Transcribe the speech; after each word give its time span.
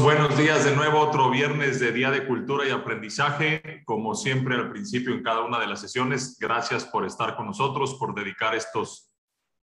Buenos 0.00 0.38
días 0.38 0.64
de 0.64 0.76
nuevo, 0.76 1.00
otro 1.00 1.28
viernes 1.28 1.80
de 1.80 1.90
Día 1.90 2.12
de 2.12 2.24
Cultura 2.24 2.68
y 2.68 2.70
Aprendizaje. 2.70 3.82
Como 3.84 4.14
siempre 4.14 4.54
al 4.54 4.70
principio 4.70 5.12
en 5.12 5.24
cada 5.24 5.40
una 5.40 5.58
de 5.58 5.66
las 5.66 5.80
sesiones, 5.80 6.38
gracias 6.38 6.84
por 6.84 7.04
estar 7.04 7.34
con 7.34 7.46
nosotros, 7.46 7.94
por 7.94 8.14
dedicar 8.14 8.54
estos 8.54 9.10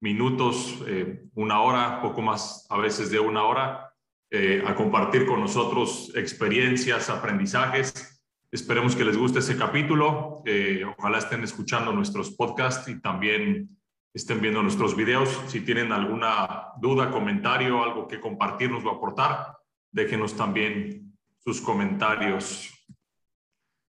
minutos, 0.02 0.84
eh, 0.88 1.24
una 1.36 1.62
hora, 1.62 2.02
poco 2.02 2.22
más 2.22 2.68
a 2.70 2.79
veces 2.79 3.12
de 3.12 3.22
una 3.22 3.46
hora, 3.46 3.94
eh, 4.29 4.62
a 4.68 4.76
compartir 4.76 5.26
con 5.26 5.40
nosotros 5.40 6.12
experiencias, 6.15 7.10
aprendizajes. 7.10 8.22
Esperemos 8.51 8.94
que 8.94 9.06
les 9.06 9.15
guste 9.15 9.40
ese 9.40 9.56
capítulo. 9.56 10.44
Eh, 10.46 10.83
ojalá 10.97 11.19
estén 11.19 11.46
escuchando 11.46 11.94
nuestros 11.94 12.31
podcasts 12.31 12.90
y 12.90 12.99
también 12.99 13.69
estén 14.13 14.42
viendo 14.42 14.62
nuestros 14.62 14.97
videos. 14.97 15.29
Si 15.47 15.62
tienen 15.62 15.94
alguna 15.94 16.74
duda, 16.82 17.10
comentario, 17.10 17.82
algo 17.82 18.06
que 18.06 18.20
compartirnos 18.20 18.84
o 18.84 18.90
aportar, 18.90 19.61
déjenos 19.91 20.36
también 20.36 21.16
sus 21.40 21.62
comentarios. 21.62 22.70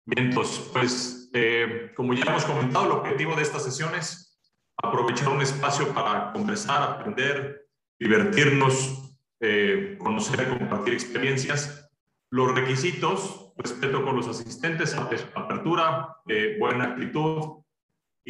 Bien, 0.05 0.27
entonces, 0.27 0.59
pues, 0.73 1.31
eh, 1.35 1.93
como 1.95 2.15
ya 2.15 2.25
hemos 2.25 2.45
comentado, 2.45 2.87
el 2.87 2.93
objetivo 2.93 3.37
de 3.37 3.43
esta 3.43 3.59
sesión 3.59 3.95
es 3.95 4.41
aprovechar 4.77 5.29
un 5.29 5.43
espacio 5.43 5.93
para 5.93 6.33
conversar, 6.33 6.83
aprender, 6.83 7.67
divertirnos, 7.99 9.17
eh, 9.41 9.97
conocer 9.99 10.49
compartir 10.49 10.95
experiencias. 10.95 11.91
Los 12.31 12.55
requisitos, 12.55 13.53
respeto 13.57 14.05
con 14.05 14.17
los 14.17 14.29
asistentes, 14.29 14.95
apertura, 14.95 16.17
eh, 16.27 16.57
buena 16.59 16.85
actitud, 16.85 17.59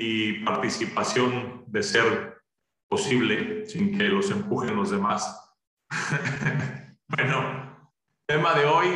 y 0.00 0.45
participación 0.45 1.64
de 1.66 1.82
ser 1.82 2.40
posible 2.88 3.66
sin 3.66 3.98
que 3.98 4.04
los 4.04 4.30
empujen 4.30 4.76
los 4.76 4.92
demás. 4.92 5.56
bueno, 7.09 7.90
tema 8.26 8.54
de 8.54 8.66
hoy, 8.66 8.88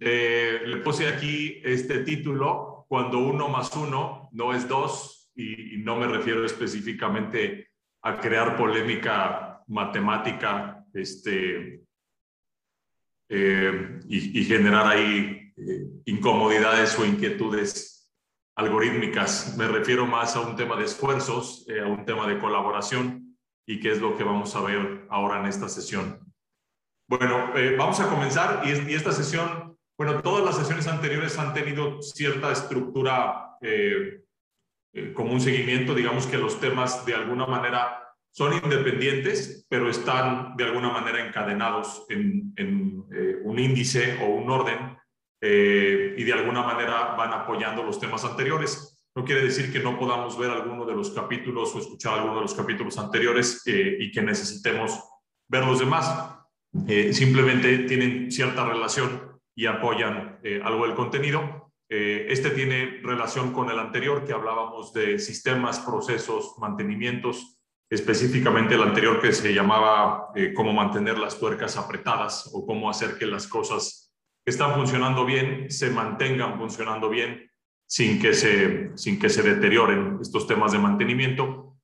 eh, 0.00 0.60
le 0.66 0.76
puse 0.78 1.08
aquí 1.08 1.60
este 1.64 2.00
título, 2.00 2.84
cuando 2.88 3.18
uno 3.18 3.48
más 3.48 3.74
uno 3.74 4.28
no 4.32 4.52
es 4.52 4.68
dos, 4.68 5.32
y, 5.34 5.78
no 5.78 5.96
me 5.96 6.06
refiero 6.06 6.44
específicamente 6.44 7.68
a 8.02 8.20
crear 8.20 8.56
polémica 8.56 9.62
matemática 9.66 10.84
este, 10.92 11.82
eh, 13.30 14.00
y, 14.08 14.44
generar 14.44 14.86
ahí 14.86 15.52
eh, 15.56 15.86
incomodidades 16.04 16.98
o 16.98 17.06
inquietudes 17.06 18.14
algorítmicas. 18.56 19.56
Me 19.56 19.66
refiero 19.66 20.06
más 20.06 20.36
a 20.36 20.40
un 20.40 20.54
tema 20.54 20.76
de 20.76 20.84
esfuerzos, 20.84 21.66
a 21.82 21.86
un 21.86 22.04
tema 22.04 22.28
de 22.28 22.38
colaboración 22.38 23.36
y 23.66 23.80
qué 23.80 23.92
es 23.92 24.00
lo 24.00 24.16
que 24.16 24.24
vamos 24.24 24.54
a 24.54 24.60
ver 24.60 25.06
ahora 25.08 25.40
en 25.40 25.46
esta 25.46 25.68
sesión. 25.68 26.23
Bueno, 27.08 27.56
eh, 27.56 27.76
vamos 27.76 28.00
a 28.00 28.08
comenzar 28.08 28.62
y, 28.64 28.94
esta 28.94 29.12
sesión, 29.12 29.76
bueno, 29.98 30.20
todas 30.22 30.44
las 30.44 30.56
sesiones 30.56 30.86
anteriores 30.86 31.38
han 31.38 31.54
tenido 31.54 32.00
cierta 32.02 32.50
estructura 32.52 33.56
eh, 33.60 34.22
como 35.12 35.32
un 35.32 35.40
seguimiento, 35.40 35.94
digamos 35.94 36.26
que 36.26 36.38
los 36.38 36.60
temas 36.60 37.04
de 37.04 37.14
alguna 37.14 37.46
manera 37.46 38.00
son 38.30 38.52
independientes, 38.54 39.66
pero 39.68 39.88
están 39.88 40.56
de 40.56 40.64
alguna 40.64 40.90
manera 40.90 41.24
encadenados 41.24 42.06
en, 42.08 42.52
en 42.56 43.04
un 43.44 43.58
índice 43.58 44.18
o 44.22 44.26
un 44.26 44.50
orden 44.50 44.96
eh, 45.46 46.14
y 46.16 46.24
de 46.24 46.32
alguna 46.32 46.62
manera 46.62 47.14
van 47.16 47.34
apoyando 47.34 47.82
los 47.82 48.00
temas 48.00 48.24
anteriores. 48.24 49.06
No 49.14 49.26
quiere 49.26 49.44
decir 49.44 49.70
que 49.70 49.78
no 49.78 49.98
podamos 49.98 50.38
ver 50.38 50.50
alguno 50.50 50.86
de 50.86 50.94
los 50.94 51.10
capítulos 51.10 51.74
o 51.74 51.80
escuchar 51.80 52.14
alguno 52.14 52.36
de 52.36 52.40
los 52.40 52.54
capítulos 52.54 52.96
anteriores 52.96 53.62
eh, 53.66 53.98
y 54.00 54.10
que 54.10 54.22
necesitemos 54.22 54.98
ver 55.46 55.66
los 55.66 55.80
demás. 55.80 56.34
Eh, 56.88 57.12
simplemente 57.12 57.78
tienen 57.80 58.30
cierta 58.30 58.64
relación 58.64 59.40
y 59.54 59.66
apoyan 59.66 60.40
algo 60.64 60.86
del 60.86 60.96
contenido. 60.96 61.72
este 61.88 62.50
tiene 62.50 63.00
relación 63.04 63.52
con 63.52 63.70
el 63.70 63.78
anterior 63.78 64.24
que 64.24 64.32
hablábamos 64.32 64.92
de 64.92 65.18
sistemas, 65.20 65.78
procesos, 65.78 66.56
mantenimientos, 66.58 67.60
específicamente 67.88 68.74
el 68.74 68.82
anterior 68.82 69.20
que 69.20 69.32
se 69.32 69.54
llamaba 69.54 70.32
cómo 70.56 70.72
mantener 70.72 71.18
las 71.18 71.38
tuercas 71.38 71.76
apretadas 71.76 72.50
o 72.52 72.66
cómo 72.66 72.90
hacer 72.90 73.16
que 73.16 73.26
las 73.26 73.46
cosas 73.46 74.04
que 74.44 74.50
están 74.50 74.74
funcionando 74.74 75.24
bien 75.24 75.70
se 75.70 75.90
mantengan 75.90 76.58
funcionando 76.58 77.08
bien 77.08 77.48
sin 77.86 78.20
que 78.20 78.34
se, 78.34 78.96
sin 78.96 79.18
que 79.18 79.28
se 79.28 79.42
deterioren 79.42 80.18
estos 80.20 80.46
temas 80.46 80.72
de 80.72 80.78
mantenimiento. 80.78 81.76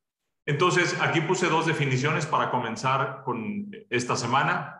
Entonces, 0.47 0.97
aquí 1.01 1.21
puse 1.21 1.49
dos 1.49 1.67
definiciones 1.67 2.27
para 2.27 2.51
comenzar 2.51 3.23
con 3.25 3.71
esta 3.91 4.17
semana. 4.17 4.80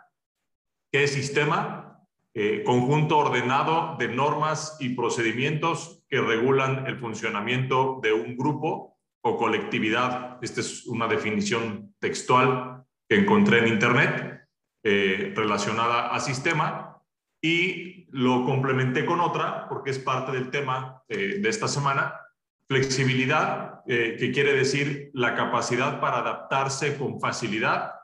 ¿Qué 0.93 1.05
es 1.05 1.13
sistema? 1.13 2.05
Eh, 2.35 2.65
conjunto 2.65 3.19
ordenado 3.19 3.97
de 3.97 4.09
normas 4.09 4.77
y 4.81 4.91
procedimientos 4.91 6.03
que 6.09 6.21
regulan 6.21 6.87
el 6.87 6.99
funcionamiento 6.99 8.01
de 8.03 8.13
un 8.13 8.37
grupo 8.37 8.99
o 9.21 9.37
colectividad. 9.37 10.39
Esta 10.43 10.61
es 10.61 10.87
una 10.87 11.07
definición 11.07 11.95
textual 12.01 12.85
que 13.09 13.17
encontré 13.17 13.59
en 13.59 13.69
Internet 13.69 14.49
eh, 14.83 15.33
relacionada 15.37 16.09
a 16.09 16.19
sistema 16.19 17.01
y 17.41 18.07
lo 18.11 18.45
complementé 18.45 19.07
con 19.07 19.21
otra, 19.21 19.69
porque 19.69 19.91
es 19.91 19.99
parte 20.01 20.33
del 20.33 20.51
tema 20.51 21.05
eh, 21.09 21.39
de 21.41 21.49
esta 21.49 21.69
semana, 21.69 22.15
flexibilidad, 22.67 23.69
que 23.87 24.31
quiere 24.33 24.53
decir 24.53 25.11
la 25.15 25.35
capacidad 25.35 26.01
para 26.01 26.19
adaptarse 26.19 26.97
con 26.97 27.19
facilidad 27.19 28.00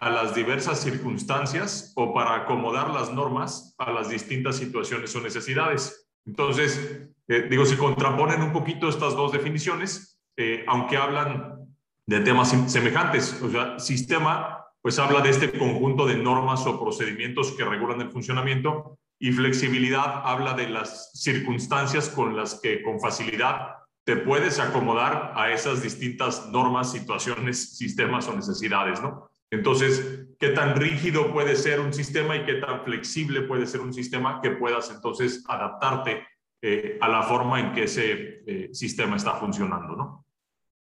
a 0.00 0.10
las 0.10 0.34
diversas 0.34 0.80
circunstancias 0.80 1.92
o 1.96 2.12
para 2.14 2.34
acomodar 2.34 2.90
las 2.90 3.12
normas 3.12 3.74
a 3.78 3.90
las 3.90 4.08
distintas 4.08 4.56
situaciones 4.56 5.14
o 5.16 5.20
necesidades. 5.20 6.08
Entonces, 6.26 7.08
eh, 7.28 7.46
digo, 7.50 7.64
si 7.64 7.76
contraponen 7.76 8.42
un 8.42 8.52
poquito 8.52 8.88
estas 8.88 9.14
dos 9.14 9.32
definiciones, 9.32 10.20
aunque 10.66 10.96
hablan 10.96 11.60
de 12.06 12.20
temas 12.20 12.54
semejantes, 12.66 13.40
o 13.40 13.50
sea, 13.50 13.78
sistema 13.78 14.64
pues 14.84 14.98
habla 14.98 15.22
de 15.22 15.30
este 15.30 15.50
conjunto 15.58 16.04
de 16.04 16.16
normas 16.16 16.66
o 16.66 16.78
procedimientos 16.78 17.52
que 17.52 17.64
regulan 17.64 18.02
el 18.02 18.10
funcionamiento 18.10 18.98
y 19.18 19.32
flexibilidad 19.32 20.20
habla 20.24 20.52
de 20.52 20.68
las 20.68 21.10
circunstancias 21.14 22.10
con 22.10 22.36
las 22.36 22.60
que 22.60 22.82
con 22.82 23.00
facilidad 23.00 23.76
te 24.04 24.16
puedes 24.16 24.60
acomodar 24.60 25.32
a 25.36 25.50
esas 25.50 25.82
distintas 25.82 26.50
normas, 26.50 26.92
situaciones, 26.92 27.78
sistemas 27.78 28.28
o 28.28 28.34
necesidades, 28.36 29.00
¿no? 29.00 29.30
Entonces, 29.54 30.26
¿qué 30.38 30.48
tan 30.48 30.74
rígido 30.74 31.32
puede 31.32 31.54
ser 31.54 31.78
un 31.78 31.92
sistema 31.92 32.36
y 32.36 32.44
qué 32.44 32.54
tan 32.54 32.84
flexible 32.84 33.42
puede 33.42 33.66
ser 33.66 33.80
un 33.80 33.94
sistema 33.94 34.40
que 34.42 34.50
puedas 34.50 34.90
entonces 34.90 35.44
adaptarte 35.48 36.26
eh, 36.60 36.98
a 37.00 37.08
la 37.08 37.22
forma 37.22 37.60
en 37.60 37.72
que 37.72 37.84
ese 37.84 38.42
eh, 38.46 38.70
sistema 38.72 39.16
está 39.16 39.34
funcionando, 39.34 39.94
¿no? 39.94 40.26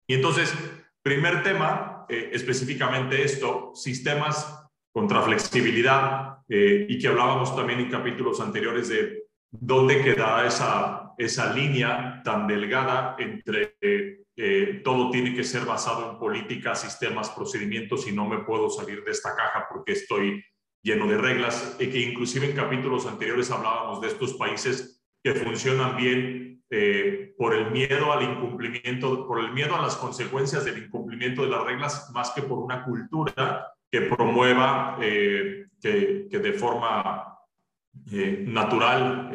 Y 0.06 0.14
entonces, 0.14 0.54
primer 1.02 1.42
tema, 1.42 2.04
eh, 2.10 2.30
específicamente 2.32 3.22
esto, 3.22 3.72
sistemas 3.74 4.68
contra 4.92 5.22
flexibilidad, 5.22 6.34
y 6.50 6.98
que 6.98 7.08
hablábamos 7.08 7.54
también 7.54 7.78
en 7.78 7.90
capítulos 7.90 8.40
anteriores 8.40 8.88
de 8.88 9.17
dónde 9.50 10.02
queda 10.02 10.46
esa, 10.46 11.12
esa 11.16 11.52
línea 11.52 12.20
tan 12.24 12.46
delgada 12.46 13.16
entre 13.18 13.76
eh, 14.40 14.82
todo 14.84 15.10
tiene 15.10 15.34
que 15.34 15.42
ser 15.42 15.64
basado 15.64 16.12
en 16.12 16.18
políticas, 16.18 16.82
sistemas, 16.82 17.30
procedimientos 17.30 18.06
y 18.06 18.12
no 18.12 18.28
me 18.28 18.38
puedo 18.38 18.70
salir 18.70 19.02
de 19.02 19.10
esta 19.10 19.34
caja 19.34 19.66
porque 19.68 19.92
estoy 19.92 20.44
lleno 20.80 21.08
de 21.08 21.18
reglas, 21.18 21.76
y 21.80 21.88
que 21.88 22.00
inclusive 22.00 22.48
en 22.48 22.56
capítulos 22.56 23.06
anteriores 23.06 23.50
hablábamos 23.50 24.00
de 24.00 24.08
estos 24.08 24.34
países 24.34 25.04
que 25.24 25.34
funcionan 25.34 25.96
bien 25.96 26.62
eh, 26.70 27.34
por 27.36 27.54
el 27.54 27.70
miedo 27.72 28.12
al 28.12 28.22
incumplimiento, 28.22 29.26
por 29.26 29.40
el 29.40 29.52
miedo 29.52 29.74
a 29.74 29.82
las 29.82 29.96
consecuencias 29.96 30.64
del 30.64 30.84
incumplimiento 30.84 31.42
de 31.42 31.48
las 31.48 31.64
reglas, 31.64 32.10
más 32.14 32.30
que 32.30 32.42
por 32.42 32.58
una 32.58 32.84
cultura 32.84 33.66
que 33.90 34.02
promueva 34.02 34.98
eh, 35.02 35.66
que, 35.80 36.28
que, 36.30 36.38
de 36.38 36.52
forma 36.52 37.37
eh, 38.12 38.44
natural, 38.46 39.32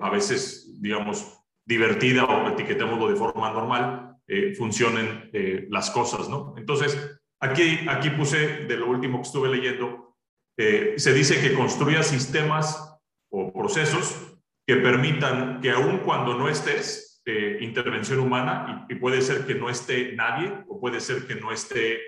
a 0.00 0.10
veces, 0.10 0.80
digamos, 0.80 1.38
divertida 1.64 2.24
o 2.24 2.48
etiquetémoslo 2.50 3.08
de 3.08 3.16
forma 3.16 3.50
normal, 3.52 4.16
funcionen 4.56 5.30
las 5.70 5.90
cosas, 5.90 6.28
¿no? 6.28 6.54
Entonces, 6.56 7.20
aquí, 7.40 7.80
aquí 7.88 8.10
puse 8.10 8.66
de 8.66 8.76
lo 8.76 8.88
último 8.88 9.18
que 9.18 9.26
estuve 9.26 9.48
leyendo, 9.48 10.16
se 10.56 11.12
dice 11.12 11.40
que 11.40 11.54
construya 11.54 12.02
sistemas 12.02 12.98
o 13.30 13.52
procesos 13.52 14.36
que 14.66 14.76
permitan 14.76 15.60
que 15.60 15.70
aun 15.70 15.98
cuando 15.98 16.36
no 16.36 16.48
estés, 16.48 17.06
eh, 17.24 17.58
intervención 17.60 18.20
humana, 18.20 18.86
y, 18.88 18.96
puede 18.96 19.20
ser 19.20 19.46
que 19.46 19.54
no 19.54 19.70
esté 19.70 20.12
nadie, 20.14 20.52
o 20.68 20.80
puede 20.80 21.00
ser 21.00 21.26
que 21.26 21.36
no 21.36 21.52
esté 21.52 22.00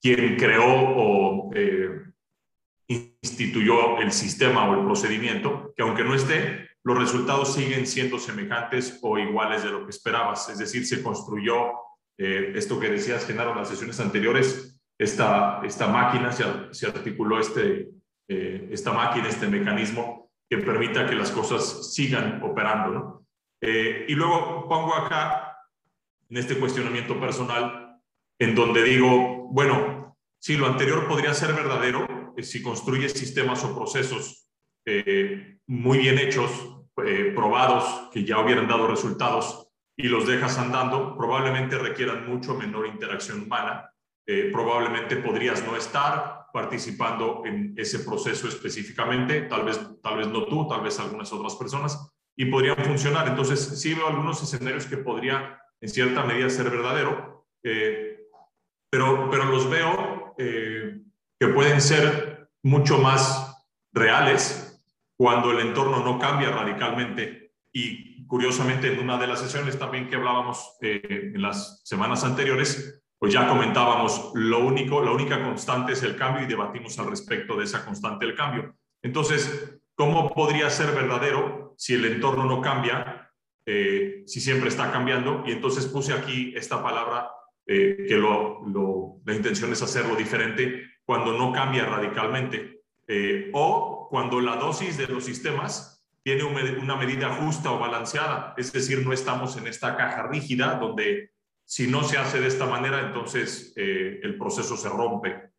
quien 0.00 0.36
creó 0.36 0.64
o 0.66 1.50
eh, 1.54 1.90
instituyó 2.88 3.98
el 3.98 4.12
sistema 4.12 4.68
o 4.68 4.78
el 4.78 4.84
procedimiento, 4.84 5.72
que 5.76 5.82
aunque 5.82 6.04
no 6.04 6.14
esté, 6.14 6.68
los 6.82 6.98
resultados 6.98 7.54
siguen 7.54 7.86
siendo 7.86 8.18
semejantes 8.18 8.98
o 9.02 9.18
iguales 9.18 9.64
de 9.64 9.70
lo 9.70 9.84
que 9.84 9.90
esperabas. 9.90 10.48
Es 10.50 10.58
decir, 10.58 10.86
se 10.86 11.02
construyó 11.02 11.72
eh, 12.18 12.52
esto 12.54 12.78
que 12.78 12.90
decías, 12.90 13.26
Genaro, 13.26 13.52
en 13.52 13.58
las 13.58 13.68
sesiones 13.68 13.98
anteriores, 14.00 14.80
esta, 14.98 15.60
esta 15.64 15.88
máquina, 15.88 16.30
se, 16.30 16.44
se 16.72 16.86
articuló 16.86 17.40
este, 17.40 17.88
eh, 18.28 18.68
esta 18.70 18.92
máquina, 18.92 19.28
este 19.28 19.48
mecanismo 19.48 20.30
que 20.48 20.58
permita 20.58 21.06
que 21.06 21.14
las 21.14 21.30
cosas 21.30 21.94
sigan 21.94 22.42
operando. 22.42 22.90
¿no? 22.90 23.26
Eh, 23.60 24.06
y 24.08 24.14
luego 24.14 24.68
pongo 24.68 24.94
acá, 24.94 25.56
en 26.28 26.36
este 26.36 26.58
cuestionamiento 26.58 27.18
personal, 27.18 27.98
en 28.38 28.54
donde 28.54 28.82
digo, 28.82 29.48
bueno, 29.50 30.16
si 30.38 30.56
lo 30.56 30.66
anterior 30.66 31.08
podría 31.08 31.32
ser 31.32 31.54
verdadero, 31.54 32.23
si 32.42 32.62
construyes 32.62 33.12
sistemas 33.12 33.64
o 33.64 33.74
procesos 33.74 34.48
muy 35.66 35.98
bien 35.98 36.18
hechos, 36.18 36.50
probados, 37.34 38.10
que 38.12 38.24
ya 38.24 38.38
hubieran 38.38 38.68
dado 38.68 38.86
resultados, 38.86 39.68
y 39.96 40.08
los 40.08 40.26
dejas 40.26 40.58
andando, 40.58 41.16
probablemente 41.16 41.78
requieran 41.78 42.28
mucho 42.28 42.54
menor 42.54 42.86
interacción 42.86 43.42
humana, 43.42 43.90
probablemente 44.52 45.16
podrías 45.16 45.64
no 45.66 45.76
estar, 45.76 46.44
participando 46.54 47.42
en 47.44 47.74
ese 47.76 47.98
proceso 47.98 48.46
específicamente, 48.46 49.40
tal 49.42 49.64
vez, 49.64 49.80
tal 50.00 50.18
vez 50.18 50.28
no 50.28 50.44
tú, 50.44 50.68
tal 50.68 50.82
vez 50.82 51.00
algunas 51.00 51.32
otras 51.32 51.56
personas, 51.56 52.14
y 52.36 52.44
podrían 52.46 52.76
funcionar. 52.76 53.26
Entonces, 53.26 53.58
sí 53.58 53.92
veo 53.92 54.06
algunos 54.06 54.40
escenarios 54.40 54.86
que 54.86 54.98
podría 54.98 55.60
en 55.80 55.88
cierta 55.88 56.22
medida 56.22 56.48
ser 56.48 56.70
verdadero, 56.70 57.48
eh, 57.64 58.28
pero, 58.88 59.28
pero 59.32 59.46
los 59.46 59.68
veo 59.68 60.36
eh, 60.38 61.00
que 61.38 61.48
pueden 61.48 61.80
ser 61.80 62.48
mucho 62.62 62.98
más 62.98 63.66
reales 63.92 64.82
cuando 65.16 65.52
el 65.52 65.60
entorno 65.60 66.04
no 66.04 66.18
cambia 66.18 66.50
radicalmente. 66.50 67.52
Y 67.72 68.26
curiosamente, 68.26 68.92
en 68.92 68.98
una 68.98 69.18
de 69.18 69.26
las 69.26 69.40
sesiones 69.40 69.78
también 69.78 70.08
que 70.08 70.16
hablábamos 70.16 70.76
eh, 70.80 71.32
en 71.34 71.42
las 71.42 71.82
semanas 71.84 72.24
anteriores, 72.24 73.02
pues 73.18 73.32
ya 73.32 73.48
comentábamos, 73.48 74.32
lo 74.34 74.66
único, 74.66 75.02
la 75.02 75.12
única 75.12 75.42
constante 75.42 75.92
es 75.92 76.02
el 76.02 76.16
cambio 76.16 76.44
y 76.44 76.48
debatimos 76.48 76.98
al 76.98 77.06
respecto 77.06 77.56
de 77.56 77.64
esa 77.64 77.84
constante 77.84 78.26
del 78.26 78.34
cambio. 78.34 78.76
Entonces, 79.02 79.80
¿cómo 79.94 80.32
podría 80.34 80.68
ser 80.70 80.94
verdadero 80.94 81.74
si 81.78 81.94
el 81.94 82.04
entorno 82.04 82.44
no 82.44 82.60
cambia, 82.60 83.32
eh, 83.66 84.24
si 84.26 84.40
siempre 84.40 84.68
está 84.68 84.90
cambiando? 84.92 85.42
Y 85.46 85.52
entonces 85.52 85.86
puse 85.86 86.12
aquí 86.12 86.52
esta 86.56 86.82
palabra 86.82 87.30
eh, 87.66 88.04
que 88.08 88.16
lo, 88.16 88.60
la 89.24 89.34
intención 89.34 89.72
es 89.72 89.80
hacerlo 89.82 90.16
diferente 90.16 90.82
cuando 91.04 91.32
no 91.36 91.52
cambia 91.52 91.86
radicalmente 91.86 92.82
eh, 93.06 93.50
o 93.52 94.08
cuando 94.10 94.40
la 94.40 94.56
dosis 94.56 94.96
de 94.96 95.06
los 95.06 95.24
sistemas 95.24 95.94
tiene 96.24 96.42
una 96.44 96.96
medida 96.96 97.34
justa 97.34 97.70
o 97.70 97.78
balanceada, 97.78 98.54
es 98.56 98.72
decir, 98.72 99.04
no 99.04 99.12
estamos 99.12 99.58
en 99.58 99.66
esta 99.66 99.94
caja 99.94 100.26
rígida 100.26 100.76
donde 100.76 101.32
si 101.66 101.86
no 101.86 102.02
se 102.02 102.16
hace 102.16 102.40
de 102.40 102.48
esta 102.48 102.66
manera, 102.66 103.00
entonces 103.00 103.74
eh, 103.76 104.20
el 104.22 104.38
proceso 104.38 104.76
se 104.76 104.88
rompe 104.88 105.50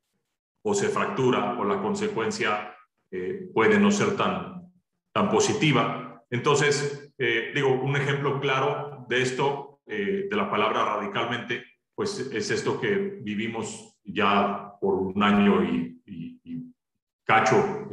o 0.64 0.74
se 0.74 0.90
fractura 0.90 1.60
o 1.60 1.66
la 1.66 1.80
consecuencia 1.82 2.76
eh, 3.12 3.48
puede 3.54 3.80
no 3.80 3.92
ser 3.92 4.16
tan, 4.16 4.72
tan 5.12 5.30
positiva. 5.30 6.24
Entonces, 6.32 7.14
eh, 7.20 7.52
digo, 7.54 7.70
un 7.70 7.96
ejemplo 7.96 8.40
claro 8.40 9.06
de 9.08 9.22
esto, 9.22 9.82
de 9.86 10.28
la 10.32 10.50
palabra 10.50 10.84
radicalmente, 10.96 11.64
pues 11.96 12.20
es 12.20 12.52
esto 12.52 12.80
que 12.80 13.20
vivimos 13.22 13.98
ya 14.04 14.74
por 14.80 14.96
un 14.96 15.24
año 15.24 15.64
y, 15.64 15.94
cacho, 17.24 17.90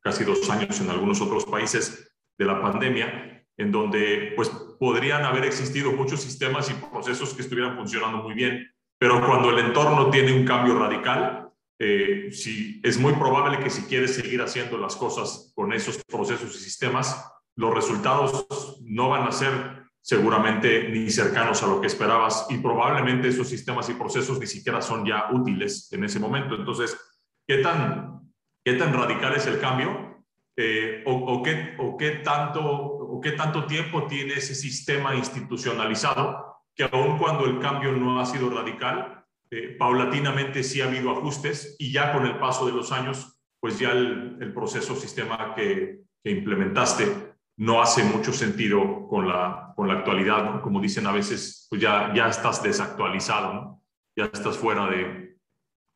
casi 0.00 0.24
dos 0.24 0.48
años 0.48 0.80
en 0.80 0.90
algunos 0.90 1.20
otros 1.20 1.44
países 1.44 2.14
de 2.38 2.44
la 2.44 2.60
pandemia, 2.62 3.44
en 3.56 3.72
donde 3.72 4.32
pues 4.36 4.48
podrían 4.78 5.24
haber 5.24 5.44
existido 5.44 5.92
muchos 5.92 6.20
sistemas 6.20 6.70
y 6.70 6.74
procesos 6.74 7.34
que 7.34 7.42
estuvieran 7.42 7.76
funcionando 7.76 8.22
muy 8.22 8.34
bien, 8.34 8.72
pero 8.98 9.24
cuando 9.26 9.50
el 9.50 9.58
entorno 9.58 10.10
tiene 10.10 10.32
un 10.32 10.44
cambio 10.44 10.78
radical, 10.78 11.50
eh, 11.78 12.28
si, 12.30 12.78
es 12.82 12.98
muy 12.98 13.14
probable 13.14 13.58
que 13.58 13.70
si 13.70 13.82
quieres 13.84 14.14
seguir 14.14 14.42
haciendo 14.42 14.76
las 14.76 14.96
cosas 14.96 15.52
con 15.54 15.72
esos 15.72 16.04
procesos 16.04 16.54
y 16.54 16.58
sistemas, 16.58 17.32
los 17.56 17.74
resultados 17.74 18.78
no 18.84 19.08
van 19.08 19.26
a 19.26 19.32
ser 19.32 19.79
seguramente 20.02 20.88
ni 20.88 21.10
cercanos 21.10 21.62
a 21.62 21.66
lo 21.66 21.80
que 21.80 21.86
esperabas 21.86 22.46
y 22.50 22.58
probablemente 22.58 23.28
esos 23.28 23.48
sistemas 23.48 23.88
y 23.88 23.94
procesos 23.94 24.38
ni 24.38 24.46
siquiera 24.46 24.80
son 24.80 25.04
ya 25.04 25.28
útiles 25.32 25.92
en 25.92 26.04
ese 26.04 26.18
momento. 26.18 26.54
Entonces, 26.54 26.98
¿qué 27.46 27.58
tan, 27.58 28.20
qué 28.64 28.74
tan 28.74 28.92
radical 28.92 29.34
es 29.34 29.46
el 29.46 29.60
cambio? 29.60 30.24
Eh, 30.56 31.02
o, 31.06 31.42
qué, 31.42 31.74
o, 31.78 31.96
qué 31.96 32.10
tanto, 32.22 32.60
o 32.62 33.20
qué 33.20 33.32
tanto 33.32 33.66
tiempo 33.66 34.06
tiene 34.06 34.34
ese 34.34 34.54
sistema 34.54 35.14
institucionalizado 35.14 36.50
que 36.74 36.84
aun 36.84 37.18
cuando 37.18 37.46
el 37.46 37.58
cambio 37.58 37.92
no 37.92 38.20
ha 38.20 38.26
sido 38.26 38.50
radical, 38.50 39.24
eh, 39.50 39.74
paulatinamente 39.78 40.62
sí 40.62 40.80
ha 40.80 40.86
habido 40.86 41.10
ajustes 41.10 41.76
y 41.78 41.92
ya 41.92 42.12
con 42.12 42.26
el 42.26 42.38
paso 42.38 42.66
de 42.66 42.72
los 42.72 42.92
años, 42.92 43.40
pues 43.58 43.78
ya 43.78 43.92
el, 43.92 44.38
el 44.40 44.52
proceso 44.52 44.94
sistema 44.96 45.54
que, 45.54 46.00
implementaste 46.22 47.29
no 47.60 47.82
hace 47.82 48.02
mucho 48.02 48.32
sentido 48.32 49.06
con 49.06 49.28
la, 49.28 49.74
con 49.76 49.86
la 49.86 49.94
actualidad. 49.94 50.62
Como 50.62 50.80
dicen 50.80 51.06
a 51.06 51.12
veces, 51.12 51.66
pues 51.68 51.82
ya, 51.82 52.10
ya 52.14 52.28
estás 52.28 52.62
desactualizado, 52.62 53.52
¿no? 53.52 53.82
Ya 54.16 54.24
estás 54.32 54.56
fuera 54.56 54.86
de, 54.86 55.36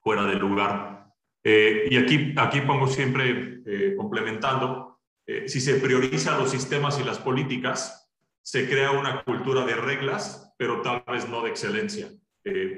fuera 0.03 0.25
de 0.25 0.35
lugar. 0.35 1.07
Eh, 1.43 1.89
y 1.91 1.97
aquí, 1.97 2.35
aquí 2.37 2.61
pongo 2.61 2.87
siempre 2.87 3.63
eh, 3.65 3.95
complementando, 3.97 5.01
eh, 5.27 5.49
si 5.49 5.59
se 5.59 5.77
priorizan 5.77 6.39
los 6.39 6.51
sistemas 6.51 7.01
y 7.01 7.05
las 7.05 7.19
políticas, 7.19 8.13
se 8.43 8.69
crea 8.69 8.91
una 8.91 9.23
cultura 9.23 9.65
de 9.65 9.75
reglas, 9.75 10.53
pero 10.59 10.83
tal 10.83 11.03
vez 11.11 11.27
no 11.31 11.43
de 11.43 11.49
excelencia. 11.49 12.09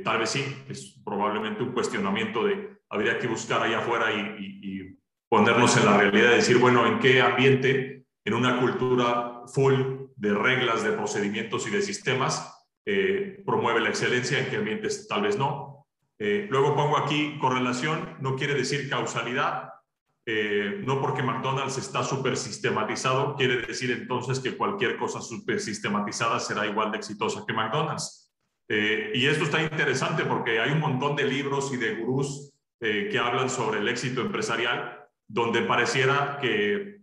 tal 0.04 0.20
vez 0.20 0.30
sí, 0.30 0.44
es 0.68 1.00
probablemente 1.04 1.60
un 1.64 1.72
cuestionamiento 1.72 2.44
de, 2.44 2.78
habría 2.88 3.18
que 3.18 3.26
buscar 3.26 3.62
allá 3.62 3.80
afuera 3.80 4.12
y, 4.12 4.60
y 4.62 4.96
ponernos 5.28 5.76
en 5.76 5.86
la 5.86 5.96
realidad 5.96 6.30
de 6.30 6.36
decir, 6.36 6.58
bueno, 6.58 6.86
¿en 6.86 7.00
qué 7.00 7.20
ambiente, 7.20 8.05
en 8.26 8.34
una 8.34 8.60
cultura 8.60 9.40
full 9.46 9.74
de 10.16 10.34
reglas, 10.34 10.84
de 10.84 10.92
procedimientos 10.92 11.66
y 11.66 11.70
de 11.70 11.80
sistemas, 11.80 12.52
promueve 13.44 13.80
la 13.80 13.88
excelencia, 13.88 14.38
en 14.38 14.50
qué 14.50 14.56
ambientes 14.56 15.08
tal 15.08 15.22
vez 15.22 15.38
no? 15.38 15.76
Eh, 16.18 16.46
luego 16.50 16.74
pongo 16.74 16.96
aquí 16.96 17.38
correlación, 17.38 18.16
no 18.20 18.36
quiere 18.36 18.54
decir 18.54 18.88
causalidad. 18.88 19.70
Eh, 20.28 20.82
no 20.84 21.00
porque 21.00 21.22
McDonald's 21.22 21.78
está 21.78 22.02
súper 22.02 22.36
sistematizado, 22.36 23.36
quiere 23.36 23.58
decir 23.58 23.92
entonces 23.92 24.40
que 24.40 24.56
cualquier 24.56 24.96
cosa 24.96 25.20
súper 25.20 25.60
sistematizada 25.60 26.40
será 26.40 26.66
igual 26.66 26.90
de 26.90 26.98
exitosa 26.98 27.44
que 27.46 27.52
McDonald's. 27.52 28.32
Eh, 28.68 29.12
y 29.14 29.26
esto 29.26 29.44
está 29.44 29.62
interesante 29.62 30.24
porque 30.24 30.58
hay 30.58 30.72
un 30.72 30.80
montón 30.80 31.14
de 31.14 31.24
libros 31.24 31.72
y 31.72 31.76
de 31.76 31.94
gurús 31.94 32.52
que 32.78 33.18
hablan 33.18 33.48
sobre 33.48 33.78
el 33.78 33.88
éxito 33.88 34.20
empresarial, 34.20 35.08
donde 35.26 35.62
pareciera 35.62 36.38
que 36.42 36.95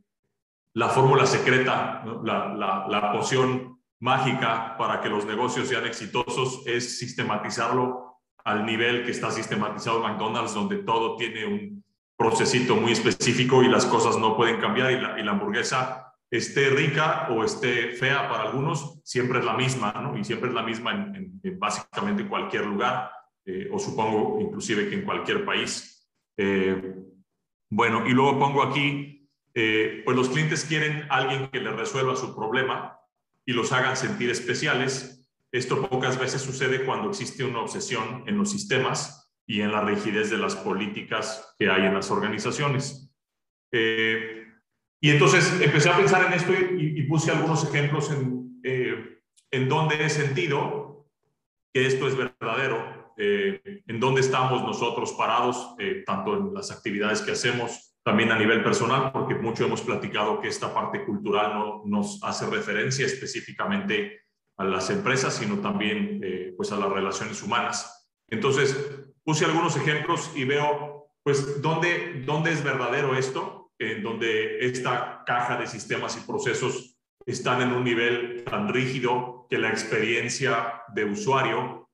la 0.76 0.90
fórmula 0.90 1.26
secreta, 1.26 2.04
la, 2.24 2.48
la, 2.48 2.88
la 2.90 3.12
poción 3.12 3.80
mágica 4.00 4.76
para 4.78 5.00
que 5.02 5.10
los 5.10 5.26
negocios 5.26 5.70
sean 5.70 5.86
exitosos 5.86 6.64
es 6.66 6.98
sistematizarlo 7.00 8.20
al 8.44 8.66
nivel 8.66 9.06
que 9.06 9.12
está 9.12 9.32
sistematizado 9.32 10.02
McDonald's, 10.02 10.54
donde 10.54 10.78
todo 10.78 11.16
tiene 11.16 11.46
un 11.46 11.84
procesito 12.18 12.76
muy 12.76 12.92
específico 12.92 13.64
y 13.64 13.70
las 13.70 13.86
cosas 13.86 14.18
no 14.18 14.36
pueden 14.36 14.60
cambiar 14.60 14.92
y 14.92 15.24
la, 15.24 15.32
hamburguesa 15.32 16.14
esté 16.30 16.70
rica 16.70 17.28
o 17.30 17.44
esté 17.44 17.92
fea 17.92 18.28
para 18.28 18.44
algunos, 18.44 19.00
siempre 19.04 19.40
es 19.40 19.46
la 19.46 19.56
misma, 19.56 19.94
¿no? 20.02 20.18
Y 20.18 20.24
siempre 20.24 20.50
es 20.50 20.56
la 20.56 20.64
misma 20.64 20.92
en, 20.92 21.40
básicamente 21.60 22.28
cualquier 22.28 22.66
lugar, 22.66 23.12
eh, 23.46 23.70
o 23.72 23.78
supongo 23.78 24.40
inclusive 24.42 24.90
que 24.90 24.96
en 24.96 25.06
cualquier 25.06 25.46
país. 25.46 26.10
Eh, 26.36 26.96
bueno, 27.70 28.06
y 28.08 28.12
luego 28.12 28.40
pongo 28.40 28.64
aquí, 28.64 29.13
eh, 29.56 30.02
pues 30.04 30.18
los 30.18 30.30
clientes 30.30 30.66
quieren 30.66 31.06
alguien 31.10 31.50
que 31.50 31.60
les 31.60 31.76
resuelva 31.76 32.16
su 32.16 32.36
problema 32.36 33.00
y 33.46 33.54
los 33.54 33.72
hagan 33.72 33.96
sentir 33.96 34.30
especiales 34.30 35.24
esto 35.54 35.88
pocas 35.88 36.20
veces 36.20 36.42
sucede 36.42 36.84
cuando 36.84 37.10
existe 37.10 37.44
una 37.44 37.60
obsesión 37.60 38.24
en 38.26 38.40
los 38.40 38.50
sistemas 38.50 39.32
y 39.46 39.62
en 39.62 39.72
la 39.72 39.82
rigidez 39.82 40.32
de 40.32 40.40
las 40.40 40.56
políticas 40.56 41.56
que 41.60 41.70
hay 41.70 41.86
en 41.86 41.94
las 41.94 42.10
organizaciones. 42.10 43.14
Eh, 43.72 44.48
y 45.00 45.12
entonces 45.12 45.62
empecé 45.62 45.90
a 45.90 45.98
pensar 45.98 46.26
en 46.26 46.34
esto 46.34 46.54
y, 46.54 47.04
puse 47.04 47.30
algunos 47.30 47.64
ejemplos 47.66 48.10
en, 48.10 48.60
eh, 48.64 49.20
en 49.52 49.70
donde 49.70 50.04
he 50.04 50.10
sentido 50.10 51.08
que 51.72 51.86
esto 51.86 52.08
es 52.08 52.16
verdadero, 52.18 53.14
en 53.16 54.00
dónde 54.00 54.22
estamos 54.22 54.64
nosotros 54.64 55.12
parados, 55.14 55.76
tanto 56.08 56.36
en 56.36 56.54
las 56.54 56.72
actividades 56.72 57.22
que 57.22 57.34
hacemos, 57.34 57.93
también 58.04 58.32
a 58.32 58.38
nivel 58.38 58.64
personal, 58.64 59.12
porque 59.12 59.36
mucho 59.36 59.66
hemos 59.66 59.82
platicado 59.82 60.42
que 60.42 60.50
esta 60.50 60.74
parte 60.74 61.06
cultural 61.06 61.54
no 61.54 61.84
nos 61.86 62.22
hace 62.24 62.46
referencia 62.48 63.06
específicamente 63.06 64.24
a 64.58 64.66
las 64.66 64.90
empresas, 64.90 65.34
sino 65.36 65.60
también 65.60 66.20
eh, 66.24 66.54
pues 66.56 66.72
a 66.72 66.78
las 66.78 66.92
relaciones 66.92 67.42
humanas. 67.42 68.12
Entonces, 68.30 68.76
puse 69.24 69.46
algunos 69.46 69.76
ejemplos 69.78 70.32
y 70.36 70.44
veo, 70.44 71.08
pues, 71.24 71.62
dónde, 71.62 72.24
dónde 72.26 72.52
es 72.52 72.64
verdadero 72.64 73.16
esto, 73.16 73.72
en 73.80 74.04
donde 74.04 74.66
esta 74.66 75.24
caja 75.26 75.58
de 75.58 75.68
sistemas 75.68 76.18
y 76.18 76.28
procesos 76.28 76.98
están 77.26 77.62
en 77.62 77.72
un 77.72 77.84
nivel 77.84 78.44
tan 78.44 78.68
rígido 78.68 79.48
que 79.50 79.58
la 79.58 79.70
experiencia 79.70 80.84
de 80.94 81.06
usuario, 81.06 81.90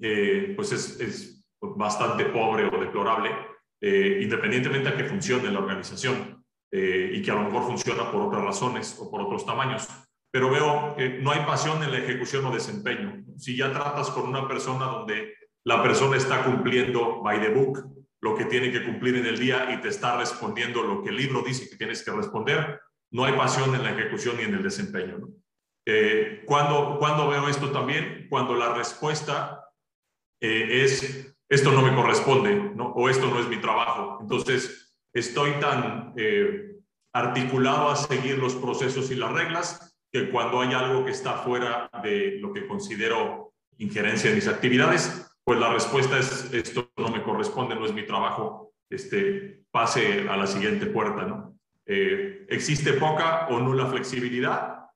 eh, 0.00 0.52
pues, 0.56 0.72
es, 0.72 1.00
es, 1.00 1.38
bastante 1.76 2.24
pobre 2.24 2.66
o 2.66 2.80
deplorable. 2.80 3.30
Eh, 3.84 4.20
independientemente 4.22 4.88
a 4.88 4.96
que 4.96 5.04
funcione 5.04 5.50
la 5.50 5.58
organización 5.58 6.44
eh, 6.70 7.10
y 7.14 7.20
que 7.20 7.32
a 7.32 7.34
lo 7.34 7.42
mejor 7.42 7.64
funciona 7.64 8.12
por 8.12 8.22
otras 8.22 8.44
razones 8.44 8.96
o 9.00 9.10
por 9.10 9.22
otros 9.22 9.44
tamaños. 9.44 9.88
Pero 10.30 10.50
veo 10.50 10.94
que 10.96 11.18
no 11.18 11.32
hay 11.32 11.40
pasión 11.40 11.82
en 11.82 11.90
la 11.90 11.98
ejecución 11.98 12.46
o 12.46 12.54
desempeño. 12.54 13.24
Si 13.36 13.56
ya 13.56 13.72
tratas 13.72 14.10
con 14.10 14.28
una 14.28 14.46
persona 14.46 14.86
donde 14.86 15.34
la 15.64 15.82
persona 15.82 16.16
está 16.16 16.44
cumpliendo 16.44 17.20
by 17.22 17.40
the 17.40 17.48
book 17.50 17.92
lo 18.20 18.36
que 18.36 18.44
tiene 18.44 18.70
que 18.70 18.84
cumplir 18.84 19.16
en 19.16 19.26
el 19.26 19.36
día 19.36 19.74
y 19.74 19.80
te 19.80 19.88
está 19.88 20.16
respondiendo 20.16 20.84
lo 20.84 21.02
que 21.02 21.08
el 21.08 21.16
libro 21.16 21.42
dice 21.42 21.68
que 21.68 21.76
tienes 21.76 22.04
que 22.04 22.12
responder, 22.12 22.80
no 23.10 23.24
hay 23.24 23.32
pasión 23.32 23.74
en 23.74 23.82
la 23.82 23.90
ejecución 23.90 24.36
ni 24.36 24.44
en 24.44 24.54
el 24.54 24.62
desempeño. 24.62 25.28
Eh, 25.84 26.44
cuando, 26.46 26.98
cuando 27.00 27.28
veo 27.28 27.48
esto 27.48 27.72
también, 27.72 28.28
cuando 28.30 28.54
la 28.54 28.74
respuesta 28.74 29.68
es, 30.40 31.31
esto 31.52 31.70
no 31.70 31.82
me 31.82 31.94
corresponde, 31.94 32.54
¿no? 32.74 32.86
o 32.92 33.10
esto 33.10 33.28
no 33.28 33.38
es 33.38 33.46
mi 33.46 33.58
trabajo. 33.58 34.16
Entonces, 34.22 34.96
estoy 35.12 35.52
tan 35.60 36.14
eh, 36.16 36.76
articulado 37.12 37.90
a 37.90 37.96
seguir 37.96 38.38
los 38.38 38.54
procesos 38.54 39.10
y 39.10 39.16
las 39.16 39.32
reglas 39.32 39.98
que 40.10 40.30
cuando 40.30 40.62
hay 40.62 40.72
algo 40.72 41.04
que 41.04 41.10
está 41.10 41.34
fuera 41.34 41.90
de 42.02 42.38
lo 42.40 42.54
que 42.54 42.66
considero 42.66 43.52
injerencia 43.76 44.30
en 44.30 44.36
mis 44.36 44.48
actividades, 44.48 45.30
pues 45.44 45.58
la 45.58 45.70
respuesta 45.70 46.18
es, 46.18 46.50
esto 46.54 46.90
no 46.96 47.08
me 47.08 47.22
corresponde, 47.22 47.74
no 47.74 47.84
es 47.84 47.92
mi 47.92 48.06
trabajo, 48.06 48.72
este, 48.88 49.64
pase 49.70 50.26
a 50.30 50.38
la 50.38 50.46
siguiente 50.46 50.86
puerta, 50.86 51.26
¿no? 51.26 51.58
Eh, 51.84 52.46
existe 52.48 52.94
poca 52.94 53.48
o 53.48 53.58
nula 53.58 53.86
flexibilidad, 53.86 54.86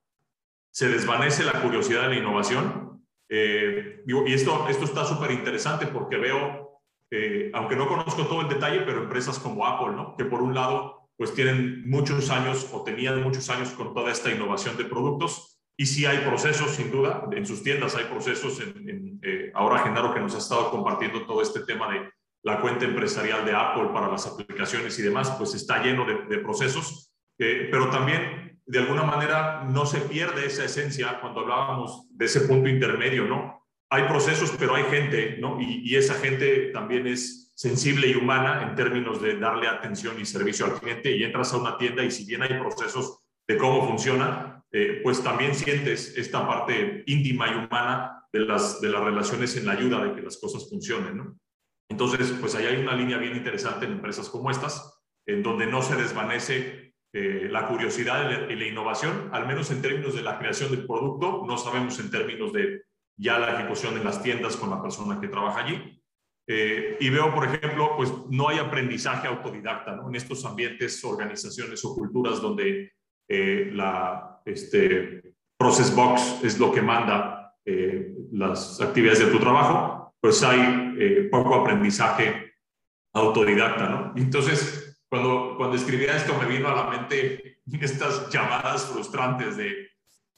se 0.71 0.89
desvanece 0.89 1.45
la 1.45 1.61
curiosidad 1.61 2.03
de 2.03 2.09
la 2.09 2.17
innovación. 2.17 2.86
Eh, 3.29 4.05
y 4.07 4.33
esto, 4.33 4.67
esto 4.69 4.85
está 4.85 5.05
súper 5.05 5.33
interesante 5.33 5.87
porque 5.87 6.17
veo, 6.17 6.81
eh, 7.11 7.51
aunque 7.55 7.77
no 7.77 7.89
conozco 7.89 8.27
todo 8.27 8.43
el 8.43 8.49
detalle, 8.49 8.81
pero 8.81 9.03
empresas 9.03 9.39
como 9.39 9.67
Apple, 9.67 9.97
¿no? 9.97 10.17
que 10.17 10.25
por 10.25 10.43
un 10.43 10.55
lado, 10.55 11.09
pues 11.17 11.35
tienen 11.35 11.89
muchos 11.89 12.31
años 12.31 12.71
o 12.73 12.85
tenían 12.85 13.23
muchos 13.23 13.49
años 13.51 13.71
con 13.71 13.95
toda 13.95 14.13
esta 14.13 14.31
innovación 14.31 14.77
de 14.77 14.85
productos 14.85 15.61
y 15.79 15.87
sí 15.87 16.07
hay 16.07 16.19
procesos, 16.19 16.71
sin 16.71 16.91
duda, 16.91 17.29
en 17.33 17.45
sus 17.47 17.63
tiendas 17.63 17.95
hay 17.97 18.05
procesos. 18.05 18.61
En, 18.61 19.19
eh, 19.23 19.51
ahora 19.55 19.81
Genaro 19.81 20.15
que 20.15 20.21
nos 20.21 20.35
ha 20.35 20.39
estado 20.39 20.71
compartiendo 20.71 21.27
todo 21.27 21.43
este 21.43 21.61
tema 21.61 21.93
de 21.93 22.11
la 22.43 22.61
cuenta 22.61 22.85
empresarial 22.85 23.45
de 23.45 23.55
Apple 23.55 23.91
para 23.93 24.09
las 24.09 24.27
aplicaciones 24.27 24.99
y 24.99 25.03
demás, 25.03 25.31
pues 25.37 25.55
está 25.55 25.83
lleno 25.83 26.05
de, 26.05 26.39
procesos, 26.39 27.13
pero 27.37 27.91
también 27.91 28.56
de 28.67 28.81
alguna 28.81 29.05
manera 29.05 29.65
no 29.65 29.87
se 29.87 30.01
pierde 30.01 30.47
esa 30.47 30.65
esencia 30.65 31.21
cuando 31.21 31.41
hablábamos 31.41 32.07
de 32.11 32.25
ese 32.25 32.41
punto 32.41 32.69
intermedio, 32.69 33.25
¿no? 33.27 33.65
Hay 33.89 34.03
procesos, 34.05 34.53
pero 34.59 34.75
hay 34.75 34.85
gente, 34.85 35.37
¿no? 35.39 35.61
Y, 35.61 35.95
esa 35.95 36.15
gente 36.15 36.71
también 36.73 37.07
es 37.07 37.53
sensible 37.55 38.09
y 38.09 38.17
humana 38.17 38.63
en 38.63 38.75
términos 38.75 39.23
de 39.23 39.39
darle 39.39 39.69
atención 39.69 40.21
y 40.21 40.27
servicio 40.27 40.67
al 40.67 40.81
cliente 40.81 41.17
y 41.17 41.23
entras 41.23 41.53
a 41.53 41.59
una 41.59 41.79
tienda 41.79 42.03
y 42.03 42.11
si 42.11 42.27
bien 42.27 42.43
hay 42.43 42.59
procesos 42.59 43.21
de 43.47 43.57
cómo 43.57 43.87
funciona, 43.87 44.65
eh, 44.73 45.01
pues 45.05 45.23
también 45.23 45.55
sientes 45.55 46.19
esta 46.19 46.47
parte 46.47 47.05
íntima 47.07 47.49
y 47.49 47.55
humana 47.55 48.25
de 48.33 48.41
las, 48.41 48.81
de 48.81 48.89
las 48.89 49.05
relaciones 49.05 49.57
en 49.57 49.67
la 49.67 49.73
ayuda 49.73 50.05
de 50.05 50.15
que 50.15 50.23
las 50.23 50.39
cosas 50.39 50.69
funcionen, 50.69 51.17
¿no? 51.17 51.39
Entonces, 51.89 52.35
pues 52.41 52.57
ahí 52.57 52.67
hay 52.67 52.77
una 52.79 52.97
línea 52.97 53.17
bien 53.17 53.37
interesante 53.37 53.87
en 53.87 53.93
empresas 53.93 54.29
como 54.29 54.51
estas, 54.51 55.01
en 55.25 55.45
donde 55.45 55.67
no 55.67 55.83
se 55.83 55.95
desvanece 55.95 56.96
eh, 57.13 57.49
la 57.51 57.67
curiosidad 57.69 58.49
y 58.49 58.55
la, 58.55 58.67
innovación, 58.67 59.31
al 59.33 59.47
menos 59.47 59.71
en 59.71 59.83
términos 59.83 60.15
de 60.15 60.23
la 60.23 60.39
creación 60.39 60.71
del 60.71 60.87
producto, 60.87 61.45
no 61.47 61.57
sabemos 61.57 61.99
en 62.01 62.11
términos 62.11 62.53
de 62.53 62.83
ya 63.19 63.39
la 63.39 63.55
ejecución 63.55 63.97
en 63.97 64.05
las 64.05 64.23
tiendas 64.23 64.57
con 64.57 64.71
la 64.71 64.83
persona 64.83 65.21
que 65.21 65.29
trabaja 65.29 65.65
allí. 65.65 66.03
Eh, 66.49 66.97
y 67.01 67.11
veo, 67.11 67.35
por 67.35 67.47
ejemplo, 67.47 67.97
pues 67.97 68.13
no 68.31 68.49
hay 68.49 68.59
aprendizaje 68.59 69.27
autodidacta 69.27 69.97
¿no? 69.97 70.09
en 70.09 70.15
estos 70.15 70.45
ambientes, 70.45 71.03
organizaciones 71.05 71.85
o 71.85 71.95
culturas 71.95 72.41
donde 72.41 72.93
la, 73.29 74.41
este, 74.45 75.35
Process 75.59 75.95
Box 75.95 76.41
es 76.45 76.59
lo 76.59 76.71
que 76.73 76.83
manda 76.83 77.55
eh, 77.65 78.15
las 78.33 78.81
actividades 78.81 79.21
de 79.21 79.33
tu 79.33 79.39
trabajo, 79.39 80.15
pues 80.21 80.43
hay 80.43 80.95
eh, 80.99 81.29
poco 81.31 81.55
aprendizaje 81.55 82.55
autodidacta, 83.15 83.89
¿no? 83.89 84.13
Entonces, 84.17 84.96
cuando, 85.09 85.55
cuando 85.57 85.77
escribía 85.77 86.17
esto 86.17 86.37
me 86.39 86.47
vino 86.47 86.69
a 86.69 86.75
la 86.75 86.91
mente 86.91 87.61
estas 87.81 88.31
llamadas 88.31 88.87
frustrantes 88.87 89.57
de, 89.57 89.91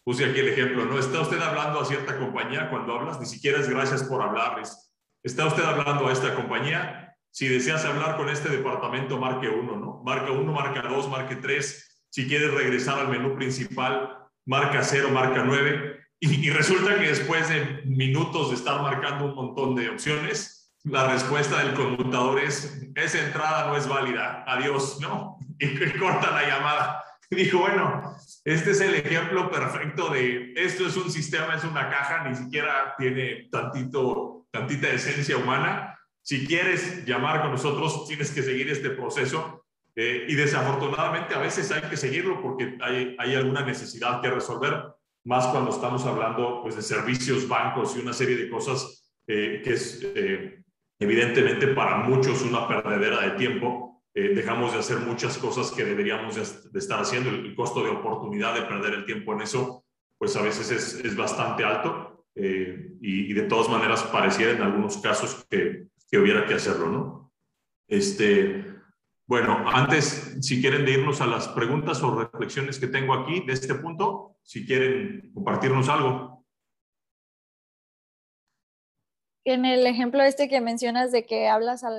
puse 0.04 0.24
aquí 0.24 0.40
el 0.40 0.48
ejemplo, 0.48 0.84
¿no? 0.84 0.98
Está 0.98 1.20
usted 1.20 1.40
hablando 1.40 1.80
a 1.80 1.84
cierta 1.84 2.18
compañía, 2.18 2.70
cuando 2.70 2.94
hablas, 2.94 3.20
ni 3.20 3.26
siquiera 3.26 3.60
es 3.60 3.68
gracias 3.68 4.04
por 4.04 4.22
hablarles. 4.22 4.92
Está 5.22 5.46
usted 5.46 5.64
hablando 5.64 6.08
a 6.08 6.12
esta 6.12 6.34
compañía, 6.34 7.16
si 7.30 7.48
deseas 7.48 7.84
hablar 7.84 8.16
con 8.16 8.28
este 8.28 8.48
departamento, 8.48 9.18
marque 9.18 9.48
uno, 9.48 9.76
¿no? 9.76 10.02
Marca 10.04 10.32
uno, 10.32 10.52
marca 10.52 10.82
dos, 10.82 11.08
marque 11.08 11.36
tres, 11.36 11.88
si 12.10 12.26
quieres 12.26 12.52
regresar 12.52 12.98
al 12.98 13.08
menú 13.08 13.36
principal, 13.36 14.18
marca 14.48 14.82
0, 14.82 15.10
marca 15.12 15.44
9. 15.44 16.00
Y, 16.20 16.50
resulta 16.50 16.98
que 16.98 17.08
después 17.08 17.48
de 17.48 17.82
minutos 17.84 18.48
de 18.48 18.56
estar 18.56 18.82
marcando 18.82 19.26
un 19.26 19.34
montón 19.34 19.76
de 19.76 19.90
opciones, 19.90 20.57
la 20.90 21.12
respuesta 21.12 21.62
del 21.62 21.74
conmutador 21.74 22.40
es, 22.40 22.82
esa 22.94 23.24
entrada 23.24 23.66
no 23.66 23.76
es 23.76 23.86
válida, 23.88 24.44
adiós, 24.46 24.98
¿no? 25.00 25.38
Y, 25.58 25.76
corta 25.98 26.30
la 26.30 26.48
llamada. 26.48 27.04
dijo, 27.30 27.58
bueno, 27.58 28.16
este 28.44 28.70
es 28.70 28.80
el 28.80 28.94
ejemplo 28.94 29.50
perfecto 29.50 30.10
de, 30.10 30.52
esto 30.56 30.86
es 30.86 30.96
un 30.96 31.10
sistema, 31.10 31.54
es 31.54 31.64
una 31.64 31.90
caja, 31.90 32.24
ni 32.28 32.34
siquiera 32.34 32.94
tiene 32.96 33.48
tantito, 33.50 34.46
tantita 34.50 34.88
esencia 34.88 35.36
humana. 35.36 35.98
Si 36.22 36.46
quieres 36.46 37.04
llamar 37.04 37.42
con 37.42 37.52
nosotros, 37.52 38.06
tienes 38.06 38.30
que 38.30 38.42
seguir 38.42 38.70
este 38.70 38.90
proceso 38.90 39.64
eh, 39.94 40.26
y 40.28 40.34
desafortunadamente 40.34 41.34
a 41.34 41.38
veces 41.38 41.70
hay 41.72 41.82
que 41.82 41.96
seguirlo 41.96 42.40
porque 42.40 42.78
hay, 42.80 43.16
hay, 43.18 43.34
alguna 43.34 43.62
necesidad 43.62 44.20
que 44.20 44.30
resolver, 44.30 44.84
más 45.24 45.46
cuando 45.48 45.70
estamos 45.70 46.06
hablando 46.06 46.62
pues, 46.62 46.76
de 46.76 46.82
servicios, 46.82 47.48
bancos 47.48 47.96
y 47.96 48.00
una 48.00 48.12
serie 48.12 48.36
de 48.36 48.48
cosas 48.48 49.12
eh, 49.26 49.60
que 49.62 49.74
es 49.74 50.00
eh, 50.14 50.62
evidentemente 50.98 51.68
para 51.68 51.98
muchos 51.98 52.42
una 52.42 52.66
perdedera 52.66 53.22
de 53.22 53.30
tiempo. 53.32 54.02
dejamos 54.14 54.72
de 54.72 54.80
hacer 54.80 54.98
muchas 54.98 55.38
cosas 55.38 55.70
que 55.70 55.84
deberíamos 55.84 56.34
de, 56.34 56.78
estar 56.78 57.00
haciendo. 57.00 57.30
El, 57.30 57.54
costo 57.54 57.84
de 57.84 57.90
oportunidad 57.90 58.54
de 58.54 58.62
perder 58.62 58.94
el 58.94 59.04
tiempo 59.04 59.32
en 59.32 59.42
eso, 59.42 59.84
pues 60.18 60.34
a 60.36 60.42
veces 60.42 60.70
es, 60.70 61.04
es 61.04 61.16
bastante 61.16 61.64
alto 61.64 62.26
y, 62.34 63.30
y, 63.30 63.32
de 63.32 63.42
todas 63.42 63.68
maneras 63.68 64.02
pareciera 64.04 64.52
en 64.52 64.62
algunos 64.62 64.98
casos 64.98 65.46
que, 65.48 65.88
que 66.10 66.18
hubiera 66.18 66.46
que 66.46 66.54
hacerlo, 66.54 66.88
¿no? 66.88 67.32
Este, 67.86 68.64
bueno, 69.26 69.64
antes, 69.66 70.38
si 70.40 70.60
quieren 70.60 70.84
de 70.84 70.92
irnos 70.92 71.20
a 71.20 71.26
las 71.26 71.48
preguntas 71.48 72.02
o 72.02 72.18
reflexiones 72.18 72.78
que 72.78 72.86
tengo 72.86 73.14
aquí 73.14 73.44
de 73.46 73.52
este 73.52 73.74
punto, 73.74 74.36
si 74.42 74.66
quieren 74.66 75.30
compartirnos 75.34 75.88
algo. 75.88 76.37
En 79.52 79.64
el 79.64 79.86
ejemplo 79.86 80.22
este 80.22 80.46
que 80.46 80.60
mencionas 80.60 81.10
de 81.10 81.24
que 81.24 81.48
hablas 81.48 81.82
al, 81.82 81.94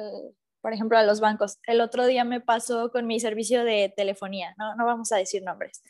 por 0.61 0.71
ejemplo, 0.71 0.99
a 0.99 1.03
los 1.03 1.19
bancos, 1.19 1.57
el 1.65 1.81
otro 1.81 2.05
día 2.05 2.23
me 2.23 2.41
pasó 2.41 2.91
con 2.91 3.07
mi 3.07 3.19
servicio 3.19 3.63
de 3.63 3.91
telefonía, 3.95 4.53
no, 4.59 4.75
no 4.75 4.85
vamos 4.85 5.11
a 5.11 5.17
decir 5.17 5.41
nombres. 5.41 5.81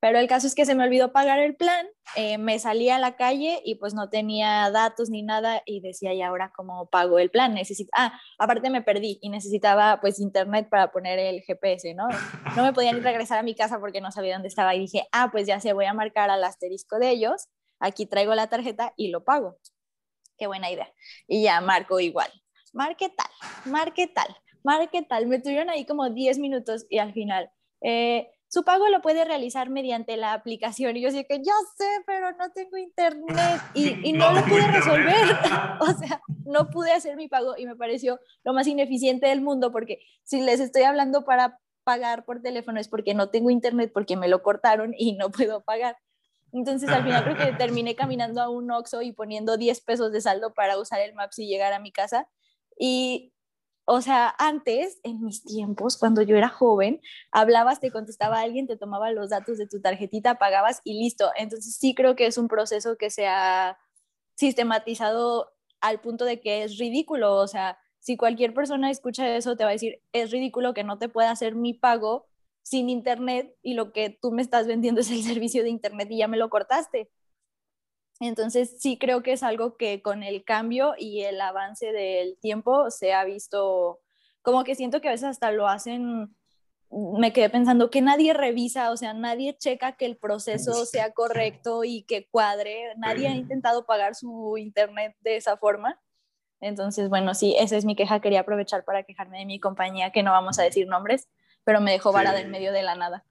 Pero 0.00 0.18
el 0.18 0.26
caso 0.26 0.46
es 0.46 0.54
que 0.54 0.64
se 0.64 0.74
me 0.74 0.84
olvidó 0.84 1.12
pagar 1.12 1.38
el 1.38 1.54
plan, 1.54 1.86
eh, 2.16 2.38
me 2.38 2.58
salí 2.58 2.88
a 2.88 2.98
la 2.98 3.14
calle 3.14 3.60
y 3.62 3.74
pues 3.74 3.92
no 3.92 4.08
tenía 4.08 4.70
datos 4.70 5.10
ni 5.10 5.22
nada 5.22 5.62
y 5.66 5.80
decía, 5.80 6.14
¿y 6.14 6.22
ahora 6.22 6.50
cómo 6.56 6.88
pago 6.88 7.18
el 7.18 7.30
plan? 7.30 7.52
Necesito, 7.52 7.90
ah, 7.94 8.18
aparte 8.38 8.70
me 8.70 8.80
perdí 8.80 9.18
y 9.20 9.28
necesitaba 9.28 10.00
pues 10.00 10.18
internet 10.18 10.68
para 10.70 10.92
poner 10.92 11.18
el 11.18 11.42
GPS, 11.42 11.94
¿no? 11.94 12.08
No 12.56 12.62
me 12.64 12.72
podía 12.72 12.92
ni 12.94 13.00
regresar 13.00 13.38
a 13.38 13.42
mi 13.42 13.54
casa 13.54 13.78
porque 13.80 14.00
no 14.00 14.10
sabía 14.10 14.32
dónde 14.32 14.48
estaba 14.48 14.74
y 14.74 14.80
dije, 14.80 15.06
ah, 15.12 15.28
pues 15.30 15.46
ya 15.46 15.60
sé, 15.60 15.74
voy 15.74 15.84
a 15.84 15.92
marcar 15.92 16.30
al 16.30 16.42
asterisco 16.42 16.98
de 16.98 17.10
ellos, 17.10 17.48
aquí 17.80 18.06
traigo 18.06 18.34
la 18.34 18.48
tarjeta 18.48 18.94
y 18.96 19.08
lo 19.10 19.24
pago. 19.24 19.58
Qué 20.42 20.48
buena 20.48 20.72
idea. 20.72 20.92
Y 21.28 21.44
ya 21.44 21.60
marco 21.60 22.00
igual. 22.00 22.28
Marque 22.72 23.08
tal, 23.10 23.30
marque 23.64 24.08
tal, 24.08 24.26
marque 24.64 25.02
tal. 25.02 25.28
Me 25.28 25.38
tuvieron 25.38 25.70
ahí 25.70 25.86
como 25.86 26.10
10 26.10 26.40
minutos 26.40 26.84
y 26.90 26.98
al 26.98 27.12
final... 27.12 27.48
Eh, 27.80 28.28
su 28.48 28.64
pago 28.64 28.88
lo 28.88 29.00
puede 29.00 29.24
realizar 29.24 29.70
mediante 29.70 30.16
la 30.16 30.32
aplicación. 30.32 30.96
Y 30.96 31.02
yo 31.02 31.10
decía 31.10 31.22
que 31.28 31.38
yo 31.38 31.52
sé, 31.78 31.86
pero 32.06 32.32
no 32.32 32.50
tengo 32.50 32.76
internet 32.76 33.60
y, 33.74 34.12
no, 34.14 34.32
lo 34.32 34.44
pude 34.44 34.66
resolver. 34.66 35.14
o 35.80 35.86
sea, 35.86 36.20
no 36.44 36.68
pude 36.70 36.90
hacer 36.90 37.16
mi 37.16 37.28
pago 37.28 37.56
y 37.56 37.64
me 37.64 37.76
pareció 37.76 38.18
lo 38.42 38.52
más 38.52 38.66
ineficiente 38.66 39.28
del 39.28 39.42
mundo 39.42 39.70
porque 39.70 40.00
si 40.24 40.40
les 40.40 40.58
estoy 40.58 40.82
hablando 40.82 41.24
para 41.24 41.60
pagar 41.84 42.24
por 42.24 42.42
teléfono 42.42 42.80
es 42.80 42.88
porque 42.88 43.14
no 43.14 43.30
tengo 43.30 43.48
internet, 43.48 43.92
porque 43.94 44.16
me 44.16 44.26
lo 44.26 44.42
cortaron 44.42 44.92
y 44.98 45.12
no 45.12 45.30
puedo 45.30 45.62
pagar. 45.62 45.96
Entonces 46.52 46.88
al 46.90 47.02
final 47.02 47.24
creo 47.24 47.36
que 47.36 47.52
terminé 47.58 47.96
caminando 47.96 48.40
a 48.42 48.48
un 48.48 48.70
Oxxo 48.70 49.02
y 49.02 49.12
poniendo 49.12 49.56
10 49.56 49.80
pesos 49.80 50.12
de 50.12 50.20
saldo 50.20 50.54
para 50.54 50.78
usar 50.78 51.00
el 51.00 51.14
Maps 51.14 51.38
y 51.38 51.46
llegar 51.46 51.72
a 51.72 51.80
mi 51.80 51.92
casa. 51.92 52.28
Y 52.78 53.32
o 53.84 54.00
sea, 54.00 54.32
antes, 54.38 55.00
en 55.02 55.20
mis 55.22 55.44
tiempos, 55.44 55.98
cuando 55.98 56.22
yo 56.22 56.36
era 56.36 56.48
joven, 56.48 57.00
hablabas, 57.32 57.80
te 57.80 57.90
contestaba 57.90 58.40
alguien, 58.40 58.68
te 58.68 58.76
tomaba 58.76 59.10
los 59.10 59.30
datos 59.30 59.58
de 59.58 59.66
tu 59.66 59.80
tarjetita, 59.80 60.36
pagabas 60.38 60.80
y 60.84 61.00
listo. 61.02 61.32
Entonces 61.36 61.76
sí 61.76 61.94
creo 61.94 62.14
que 62.14 62.26
es 62.26 62.38
un 62.38 62.46
proceso 62.46 62.96
que 62.96 63.10
se 63.10 63.26
ha 63.26 63.78
sistematizado 64.36 65.52
al 65.80 66.00
punto 66.00 66.24
de 66.24 66.40
que 66.40 66.62
es 66.62 66.78
ridículo. 66.78 67.34
O 67.36 67.48
sea, 67.48 67.76
si 67.98 68.16
cualquier 68.16 68.54
persona 68.54 68.90
escucha 68.90 69.36
eso, 69.36 69.56
te 69.56 69.64
va 69.64 69.70
a 69.70 69.72
decir, 69.74 70.00
es 70.12 70.30
ridículo 70.30 70.74
que 70.74 70.84
no 70.84 70.98
te 70.98 71.08
pueda 71.08 71.30
hacer 71.32 71.56
mi 71.56 71.74
pago 71.74 72.28
sin 72.62 72.88
internet 72.88 73.56
y 73.62 73.74
lo 73.74 73.92
que 73.92 74.10
tú 74.10 74.32
me 74.32 74.42
estás 74.42 74.66
vendiendo 74.66 75.00
es 75.00 75.10
el 75.10 75.22
servicio 75.22 75.62
de 75.62 75.70
internet 75.70 76.08
y 76.10 76.18
ya 76.18 76.28
me 76.28 76.36
lo 76.36 76.48
cortaste. 76.50 77.10
Entonces 78.20 78.76
sí 78.80 78.98
creo 78.98 79.22
que 79.22 79.32
es 79.32 79.42
algo 79.42 79.76
que 79.76 80.00
con 80.00 80.22
el 80.22 80.44
cambio 80.44 80.94
y 80.96 81.22
el 81.22 81.40
avance 81.40 81.92
del 81.92 82.38
tiempo 82.38 82.90
se 82.90 83.12
ha 83.12 83.24
visto, 83.24 84.00
como 84.42 84.64
que 84.64 84.74
siento 84.74 85.00
que 85.00 85.08
a 85.08 85.12
veces 85.12 85.28
hasta 85.28 85.50
lo 85.50 85.66
hacen, 85.66 86.34
me 86.92 87.32
quedé 87.32 87.48
pensando 87.48 87.90
que 87.90 88.02
nadie 88.02 88.34
revisa, 88.34 88.90
o 88.90 88.96
sea, 88.96 89.14
nadie 89.14 89.56
checa 89.56 89.96
que 89.96 90.04
el 90.04 90.16
proceso 90.16 90.84
sea 90.84 91.12
correcto 91.12 91.84
y 91.84 92.02
que 92.02 92.28
cuadre, 92.28 92.94
nadie 92.96 93.28
ha 93.28 93.34
intentado 93.34 93.86
pagar 93.86 94.14
su 94.14 94.56
internet 94.58 95.16
de 95.20 95.36
esa 95.36 95.56
forma. 95.56 96.00
Entonces, 96.60 97.08
bueno, 97.08 97.34
sí, 97.34 97.56
esa 97.58 97.76
es 97.76 97.84
mi 97.84 97.96
queja, 97.96 98.20
quería 98.20 98.40
aprovechar 98.40 98.84
para 98.84 99.02
quejarme 99.02 99.38
de 99.38 99.46
mi 99.46 99.58
compañía, 99.58 100.12
que 100.12 100.22
no 100.22 100.30
vamos 100.30 100.58
a 100.58 100.62
decir 100.62 100.86
nombres, 100.86 101.28
pero 101.64 101.80
me 101.80 101.92
dejó 101.92 102.12
varada 102.12 102.40
en 102.40 102.50
medio 102.50 102.72
de 102.72 102.82
la 102.82 102.94
nada. 102.94 103.24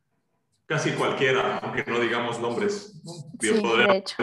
Casi 0.66 0.92
cualquiera, 0.92 1.58
aunque 1.58 1.84
no 1.86 2.00
digamos 2.00 2.40
nombres. 2.40 3.02
Sí, 3.40 3.50
de 3.50 3.98
hecho. 3.98 4.16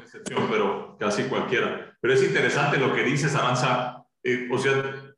pero 0.51 0.97
casi 0.99 1.25
cualquiera. 1.25 1.95
Pero 2.01 2.15
es 2.15 2.23
interesante 2.23 2.79
lo 2.79 2.95
que 2.95 3.03
dices, 3.03 3.35
Aranza. 3.35 4.05
Eh, 4.23 4.49
o 4.51 4.59
sea, 4.59 5.15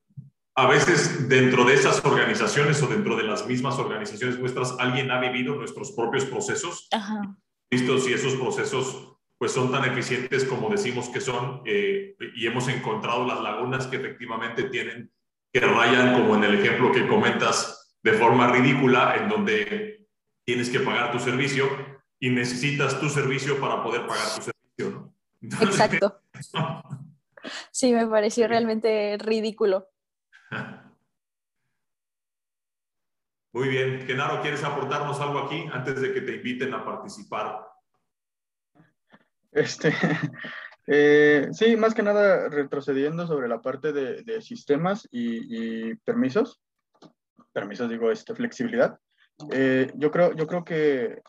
a 0.57 0.67
veces 0.67 1.29
dentro 1.29 1.65
de 1.65 1.75
esas 1.75 2.05
organizaciones 2.05 2.83
o 2.83 2.89
dentro 2.89 3.17
de 3.17 3.23
las 3.23 3.47
mismas 3.47 3.79
organizaciones 3.79 4.39
nuestras, 4.39 4.75
alguien 4.79 5.11
ha 5.11 5.21
vivido 5.21 5.55
nuestros 5.55 5.93
propios 5.93 6.25
procesos. 6.25 6.89
Ajá. 6.91 7.37
Visto 7.71 7.99
si 7.99 8.13
esos 8.13 8.35
procesos 8.35 9.11
pues 9.39 9.53
son 9.53 9.73
tan 9.73 9.87
eficientes 9.87 10.45
como 10.45 10.69
decimos 10.69 11.09
que 11.09 11.21
son 11.21 11.63
eh, 11.65 12.15
y 12.35 12.47
hemos 12.47 12.69
encontrado 12.69 13.27
las 13.27 13.41
lagunas 13.41 13.87
que 13.87 13.97
efectivamente 13.97 14.65
tienen, 14.65 15.11
que 15.51 15.61
rayan 15.61 16.13
como 16.13 16.37
en 16.37 16.45
el 16.45 16.61
ejemplo 16.61 16.93
que 16.93 17.09
comentas 17.09 17.80
de 18.03 18.13
forma 18.13 18.51
ridícula 18.53 19.17
en 19.17 19.29
donde 19.29 20.09
tienes 20.45 20.71
que 20.71 20.81
pagar 20.81 21.13
tu 21.13 21.19
servicio 21.19 21.67
y 22.19 22.31
necesitas 22.31 23.01
tu 23.01 23.09
servicio 23.09 23.61
para 23.61 23.83
poder 23.83 24.07
pagar 24.07 24.27
tu 24.37 24.43
servicio, 24.43 24.91
¿no? 24.91 25.15
Exacto. 25.67 26.23
sí, 27.71 27.93
me 27.93 28.07
pareció 28.07 28.47
realmente 28.49 29.17
ridículo. 29.19 29.89
Muy 33.53 33.69
bien. 33.69 34.07
Genaro, 34.07 34.41
¿quieres 34.43 34.63
aportarnos 34.63 35.21
algo 35.21 35.41
aquí 35.41 35.67
antes 35.73 36.01
de 36.01 36.13
que 36.13 36.21
te 36.21 36.37
inviten 36.37 36.73
a 36.73 36.85
participar? 36.85 37.67
Este, 39.51 39.93
eh, 40.87 41.49
sí, 41.53 41.77
más 41.77 41.95
que 41.95 42.05
nada 42.05 42.49
retrocediendo 42.49 43.27
sobre 43.27 43.49
la 43.49 43.61
parte 43.61 43.93
de, 43.93 44.41
sistemas 44.41 45.09
y, 45.11 45.95
permisos 45.97 46.61
permisos, 47.53 47.89
digo, 47.89 48.11
este, 48.11 48.35
flexibilidad. 48.35 48.99
Eh, 49.53 49.91
yo, 49.97 50.11
creo, 50.11 50.35
yo 50.35 50.47
creo 50.47 50.65
que, 50.65 51.23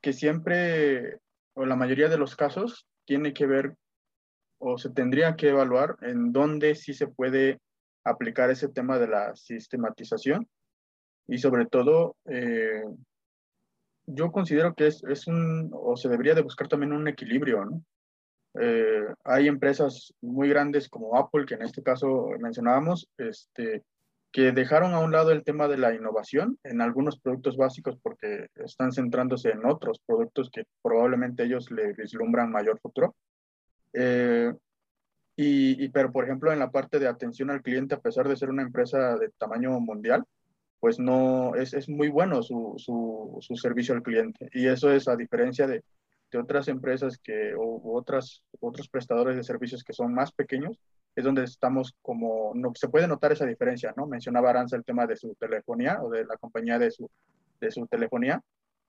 que 0.00 0.12
siempre, 0.12 1.18
o 1.54 1.64
la 1.64 1.76
mayoría 1.76 2.08
de 2.08 2.18
los 2.18 2.36
casos, 2.36 2.86
tiene 3.04 3.32
que 3.32 3.46
ver 3.46 3.74
o 4.58 4.78
se 4.78 4.90
tendría 4.90 5.36
que 5.36 5.48
evaluar 5.48 5.96
en 6.02 6.32
dónde 6.32 6.74
sí 6.74 6.92
se 6.94 7.08
puede 7.08 7.60
aplicar 8.04 8.50
ese 8.50 8.68
tema 8.68 8.98
de 8.98 9.08
la 9.08 9.34
sistematización 9.34 10.46
y 11.26 11.38
sobre 11.38 11.66
todo 11.66 12.16
eh, 12.26 12.82
yo 14.06 14.30
considero 14.30 14.74
que 14.74 14.86
es, 14.86 15.02
es, 15.04 15.26
un 15.26 15.70
o 15.72 15.96
se 15.96 16.08
debería 16.08 16.34
de 16.34 16.42
buscar 16.42 16.68
también 16.68 16.92
un 16.92 17.08
equilibrio 17.08 17.64
¿no? 17.64 17.82
Eh, 18.60 19.06
hay 19.24 19.46
empresas 19.46 20.12
muy 20.20 20.48
grandes 20.48 20.88
como 20.88 21.16
Apple 21.16 21.46
que 21.46 21.54
en 21.54 21.62
este 21.62 21.82
caso 21.82 22.30
mencionábamos 22.40 23.08
este 23.16 23.84
que 24.32 24.52
dejaron 24.52 24.94
a 24.94 25.00
un 25.00 25.10
lado 25.12 25.32
el 25.32 25.44
tema 25.44 25.66
de 25.66 25.78
la 25.78 25.94
innovación 25.94 26.58
en 26.62 26.80
algunos 26.80 27.18
productos 27.18 27.56
básicos 27.56 27.98
porque 28.00 28.46
están 28.64 28.92
centrándose 28.92 29.50
en 29.50 29.64
otros 29.66 30.00
productos 30.06 30.50
que 30.50 30.64
probablemente 30.82 31.44
ellos 31.44 31.70
le 31.70 31.92
vislumbran 31.94 32.50
mayor 32.50 32.78
futuro. 32.80 33.16
Eh, 33.92 34.52
y, 35.42 35.88
pero, 35.88 36.12
por 36.12 36.24
ejemplo, 36.24 36.52
en 36.52 36.58
la 36.58 36.70
parte 36.70 36.98
de 36.98 37.08
atención 37.08 37.50
al 37.50 37.62
cliente, 37.62 37.94
a 37.94 38.00
pesar 38.00 38.28
de 38.28 38.36
ser 38.36 38.50
una 38.50 38.62
empresa 38.62 39.16
de 39.16 39.30
tamaño 39.38 39.80
mundial, 39.80 40.24
pues 40.80 40.98
no, 40.98 41.54
es, 41.54 41.72
es 41.72 41.88
muy 41.88 42.08
bueno 42.08 42.42
su, 42.42 42.74
su, 42.76 43.38
su, 43.40 43.56
servicio 43.56 43.94
al 43.94 44.02
cliente. 44.02 44.50
Y 44.52 44.66
eso 44.66 44.92
es 44.92 45.08
a 45.08 45.16
diferencia 45.16 45.66
de, 45.66 45.82
de 46.30 46.38
otras 46.38 46.68
empresas 46.68 47.18
que, 47.18 47.54
o, 47.54 47.94
otras, 47.94 48.42
otros 48.60 48.88
prestadores 48.88 49.36
de 49.36 49.44
servicios 49.44 49.84
que 49.84 49.92
son 49.92 50.14
más 50.14 50.32
pequeños, 50.32 50.78
es 51.16 51.24
donde 51.24 51.44
estamos 51.44 51.94
como, 52.02 52.52
no, 52.54 52.72
se 52.74 52.88
puede 52.88 53.08
notar 53.08 53.32
esa 53.32 53.46
diferencia, 53.46 53.92
¿no? 53.96 54.06
Mencionaba 54.06 54.50
Aranza 54.50 54.76
el 54.76 54.84
tema 54.84 55.06
de 55.06 55.16
su 55.16 55.34
telefonía 55.34 56.00
o 56.02 56.10
de 56.10 56.24
la 56.24 56.36
compañía 56.36 56.78
de 56.78 56.90
su, 56.90 57.10
de 57.60 57.70
su 57.70 57.86
telefonía. 57.86 58.40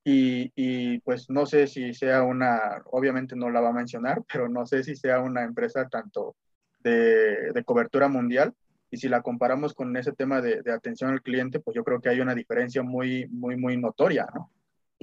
Y, 0.03 0.51
y, 0.55 0.99
pues 0.99 1.29
no 1.29 1.45
sé 1.45 1.67
si 1.67 1.93
sea 1.93 2.23
una, 2.23 2.81
obviamente 2.85 3.35
no 3.35 3.49
la 3.49 3.61
va 3.61 3.69
a 3.69 3.73
mencionar, 3.73 4.23
pero 4.31 4.49
no 4.49 4.65
sé 4.65 4.83
si 4.83 4.95
sea 4.95 5.19
una 5.19 5.43
empresa 5.43 5.87
tanto 5.89 6.35
de, 6.79 7.51
de 7.53 7.63
cobertura 7.63 8.07
mundial 8.07 8.53
y 8.89 8.97
si 8.97 9.07
la 9.07 9.21
comparamos 9.21 9.73
con 9.73 9.95
ese 9.95 10.11
tema 10.11 10.41
de, 10.41 10.61
de, 10.61 10.71
atención 10.71 11.11
al 11.11 11.21
cliente, 11.21 11.59
pues 11.59 11.75
yo 11.75 11.83
creo 11.83 12.01
que 12.01 12.09
hay 12.09 12.19
una 12.19 12.35
diferencia 12.35 12.83
muy, 12.83 13.25
muy, 13.27 13.55
muy 13.55 13.77
notoria, 13.77 14.27
¿no? 14.33 14.51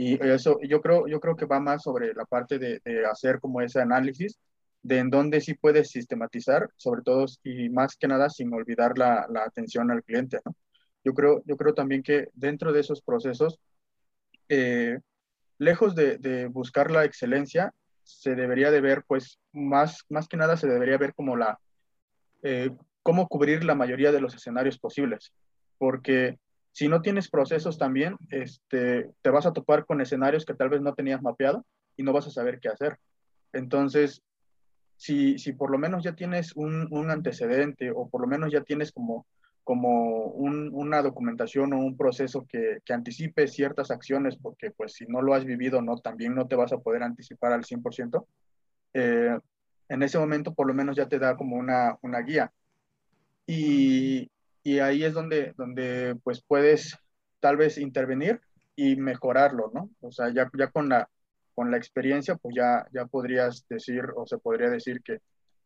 Y 0.00 0.14
eso, 0.24 0.60
yo 0.62 0.80
creo, 0.80 1.08
yo 1.08 1.18
creo 1.18 1.34
que 1.34 1.44
va 1.44 1.58
más 1.58 1.82
sobre 1.82 2.14
la 2.14 2.24
parte 2.24 2.60
de, 2.60 2.80
hacer 3.10 3.40
como 3.40 3.60
ese 3.60 3.80
análisis 3.80 4.38
de 4.80 4.98
en 4.98 5.10
dónde 5.10 5.40
sí 5.40 5.54
puedes 5.54 5.90
sistematizar, 5.90 6.70
sobre 6.76 7.02
todo 7.02 7.26
y 7.42 7.68
más 7.68 7.96
que 7.96 8.06
nada 8.06 8.30
sin 8.30 8.54
olvidar 8.54 8.96
la, 8.96 9.26
atención 9.44 9.90
al 9.90 10.04
cliente. 10.04 10.38
Yo, 11.02 11.14
creo, 11.14 11.42
yo 11.46 11.56
creo 11.56 11.74
también 11.74 12.04
que 12.04 12.28
dentro 12.34 12.72
de 12.72 12.78
esos 12.78 13.02
procesos, 13.02 13.58
eh, 14.48 15.00
lejos 15.58 15.96
de, 15.96 16.18
de, 16.18 16.46
buscar 16.46 16.92
la 16.92 17.04
excelencia, 17.04 17.74
se 18.04 18.36
debería 18.36 18.70
de 18.70 18.80
ver, 18.80 19.02
pues, 19.04 19.40
más, 19.52 20.04
más 20.08 20.28
que 20.28 20.36
nada 20.36 20.56
se 20.56 20.68
debería 20.68 20.96
ver 20.96 21.12
como 21.12 21.36
la, 21.36 21.58
eh, 22.44 22.70
cómo 23.02 23.26
cubrir 23.26 23.64
la 23.64 23.74
mayoría 23.74 24.12
de 24.12 24.20
los 24.20 24.32
escenarios 24.32 24.78
posibles. 24.78 25.32
Porque 25.76 26.38
si 26.72 26.88
no 26.88 27.02
tienes 27.02 27.28
procesos 27.28 27.78
también, 27.78 28.16
este, 28.30 29.10
te 29.22 29.30
vas 29.30 29.46
a 29.46 29.52
topar 29.52 29.84
con 29.84 30.00
escenarios 30.00 30.44
que 30.44 30.54
tal 30.54 30.68
vez 30.68 30.80
no 30.80 30.94
tenías 30.94 31.22
mapeado 31.22 31.64
y 31.96 32.02
no 32.02 32.12
vas 32.12 32.26
a 32.26 32.30
saber 32.30 32.60
qué 32.60 32.68
hacer. 32.68 32.98
Entonces, 33.52 34.22
si, 34.96 35.38
si 35.38 35.52
por 35.52 35.70
lo 35.70 35.78
menos 35.78 36.04
ya 36.04 36.14
tienes 36.14 36.54
un, 36.54 36.86
un 36.90 37.10
antecedente 37.10 37.90
o 37.90 38.08
por 38.08 38.20
lo 38.20 38.26
menos 38.26 38.52
ya 38.52 38.62
tienes 38.62 38.92
como, 38.92 39.26
como 39.64 40.26
un, 40.26 40.70
una 40.72 41.02
documentación 41.02 41.72
o 41.72 41.78
un 41.78 41.96
proceso 41.96 42.46
que, 42.48 42.78
que, 42.84 42.92
anticipe 42.92 43.48
ciertas 43.48 43.90
acciones, 43.90 44.36
porque 44.36 44.70
pues 44.70 44.94
si 44.94 45.06
no 45.06 45.22
lo 45.22 45.34
has 45.34 45.44
vivido, 45.44 45.82
no, 45.82 45.98
también 45.98 46.34
no 46.34 46.48
te 46.48 46.56
vas 46.56 46.72
a 46.72 46.78
poder 46.78 47.02
anticipar 47.02 47.52
al 47.52 47.64
100%, 47.64 48.26
eh, 48.94 49.38
en 49.88 50.02
ese 50.02 50.18
momento 50.18 50.54
por 50.54 50.66
lo 50.66 50.74
menos 50.74 50.96
ya 50.96 51.08
te 51.08 51.18
da 51.18 51.36
como 51.36 51.56
una, 51.56 51.96
una 52.02 52.20
guía. 52.20 52.52
Y, 53.46 54.30
y, 54.62 54.78
ahí 54.78 55.04
es 55.04 55.14
donde, 55.14 55.54
donde 55.56 56.16
pues 56.22 56.42
puedes 56.46 56.96
tal 57.40 57.56
vez 57.56 57.78
intervenir 57.78 58.40
y 58.76 58.96
mejorarlo, 58.96 59.70
¿no? 59.74 59.90
O 60.00 60.12
sea, 60.12 60.32
ya, 60.32 60.50
ya 60.56 60.68
con 60.68 60.88
la, 60.88 61.08
con 61.54 61.70
la 61.70 61.76
experiencia, 61.76 62.36
pues 62.36 62.54
ya, 62.56 62.86
ya 62.92 63.06
podrías 63.06 63.66
decir 63.68 64.04
o 64.14 64.26
se 64.26 64.38
podría 64.38 64.70
decir 64.70 65.02
que, 65.02 65.20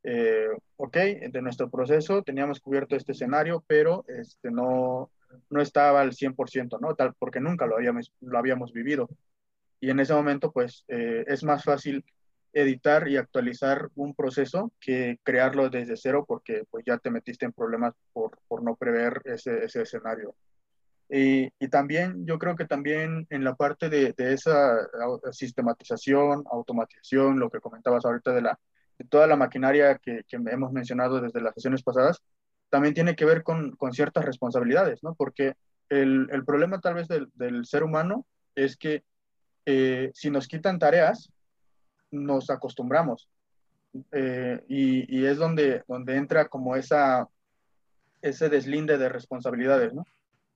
eh, 0.05 0.49
ok, 0.77 0.97
de 1.31 1.43
nuestro 1.43 1.71
proceso 1.71 2.23
teníamos 2.23 2.61
cubierto 2.61 2.97
este 2.97 3.13
escenario, 3.13 3.63
pero 3.67 4.05
este, 4.09 4.51
no, 4.51 5.11
no 5.51 5.61
estaba 5.61 6.01
al 6.01 6.13
100%, 6.13 6.79
¿no? 6.81 6.95
Tal, 6.95 7.15
porque 7.19 7.41
nunca 7.41 7.67
lo 7.67 7.77
habíamos, 7.77 8.13
lo 8.21 8.39
habíamos 8.39 8.73
vivido. 8.73 9.09
Y 9.81 9.91
en 9.91 10.01
ese 10.01 10.15
momento, 10.15 10.53
pues, 10.53 10.85
eh, 10.89 11.25
es 11.27 11.45
más 11.45 11.65
fácil 11.65 12.05
editar 12.53 13.09
y 13.09 13.17
actualizar 13.17 13.89
un 13.95 14.15
proceso 14.15 14.73
que 14.81 15.19
crearlo 15.23 15.71
desde 15.71 15.97
cero 15.97 16.25
porque 16.27 16.65
pues 16.71 16.85
ya 16.87 16.99
te 16.99 17.11
metiste 17.11 17.47
en 17.47 17.53
problemas 17.53 17.95
por, 18.13 18.39
por 18.49 18.63
no 18.63 18.77
prever 18.77 19.21
ese, 19.25 19.65
ese 19.65 19.83
escenario. 19.83 20.35
Y, 21.15 21.51
también, 21.69 22.25
yo 22.25 22.39
creo 22.39 22.57
que 22.57 22.65
también 22.65 23.27
en 23.29 23.45
la 23.45 23.55
parte 23.55 23.91
de, 23.91 24.15
de, 24.17 24.33
esa 24.33 24.79
sistematización, 25.31 26.45
automatización, 26.51 27.39
lo 27.39 27.51
que 27.51 27.61
comentabas 27.61 28.07
ahorita 28.07 28.33
de, 28.33 28.41
la, 28.41 28.59
de 28.99 29.05
toda 29.05 29.27
la 29.27 29.37
maquinaria 29.37 29.99
que, 29.99 30.23
que, 30.27 30.37
hemos 30.37 30.73
mencionado 30.73 31.21
desde 31.21 31.43
las 31.43 31.53
sesiones 31.53 31.83
pasadas, 31.83 32.23
también 32.71 32.95
tiene 32.95 33.15
que 33.15 33.27
ver 33.27 33.43
con, 33.43 33.73
con 33.77 33.93
ciertas 33.93 34.25
responsabilidades, 34.25 35.03
¿no? 35.03 35.15
Porque 35.15 35.55
el, 35.91 36.29
el 36.33 36.47
problema 36.47 36.81
tal 36.81 36.95
vez 36.95 37.09
del, 37.09 37.29
del, 37.35 37.67
ser 37.67 37.83
humano 37.85 38.25
es 38.55 38.79
que 38.79 39.05
eh, 39.67 40.11
si 40.15 40.31
nos 40.31 40.49
quitan 40.49 40.79
tareas, 40.79 41.31
nos 42.13 42.51
acostumbramos. 42.51 43.29
Eh, 44.13 44.63
y, 44.69 45.27
es 45.27 45.37
donde, 45.37 45.83
donde 45.87 46.17
entra 46.17 46.49
como 46.49 46.77
esa, 46.77 47.29
ese 48.23 48.49
deslinde 48.49 48.97
de 48.97 49.09
responsabilidades, 49.09 49.93
¿no? 49.93 50.05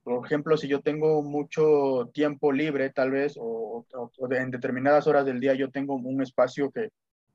Por 0.03 0.25
ejemplo, 0.25 0.55
si 0.55 0.67
yo 0.67 0.81
tengo 0.81 1.21
mucho 1.21 2.09
tiempo 2.13 2.51
libre, 2.51 2.89
tal 2.91 3.11
vez, 3.11 3.35
o, 3.37 3.85
o, 3.93 4.31
en 4.31 4.51
determinadas 4.51 5.05
horas 5.05 5.25
del 5.25 5.39
día 5.39 5.53
yo 5.53 5.69
tengo 5.69 5.95
un 5.95 6.21
espacio 6.21 6.71
que, 6.71 6.89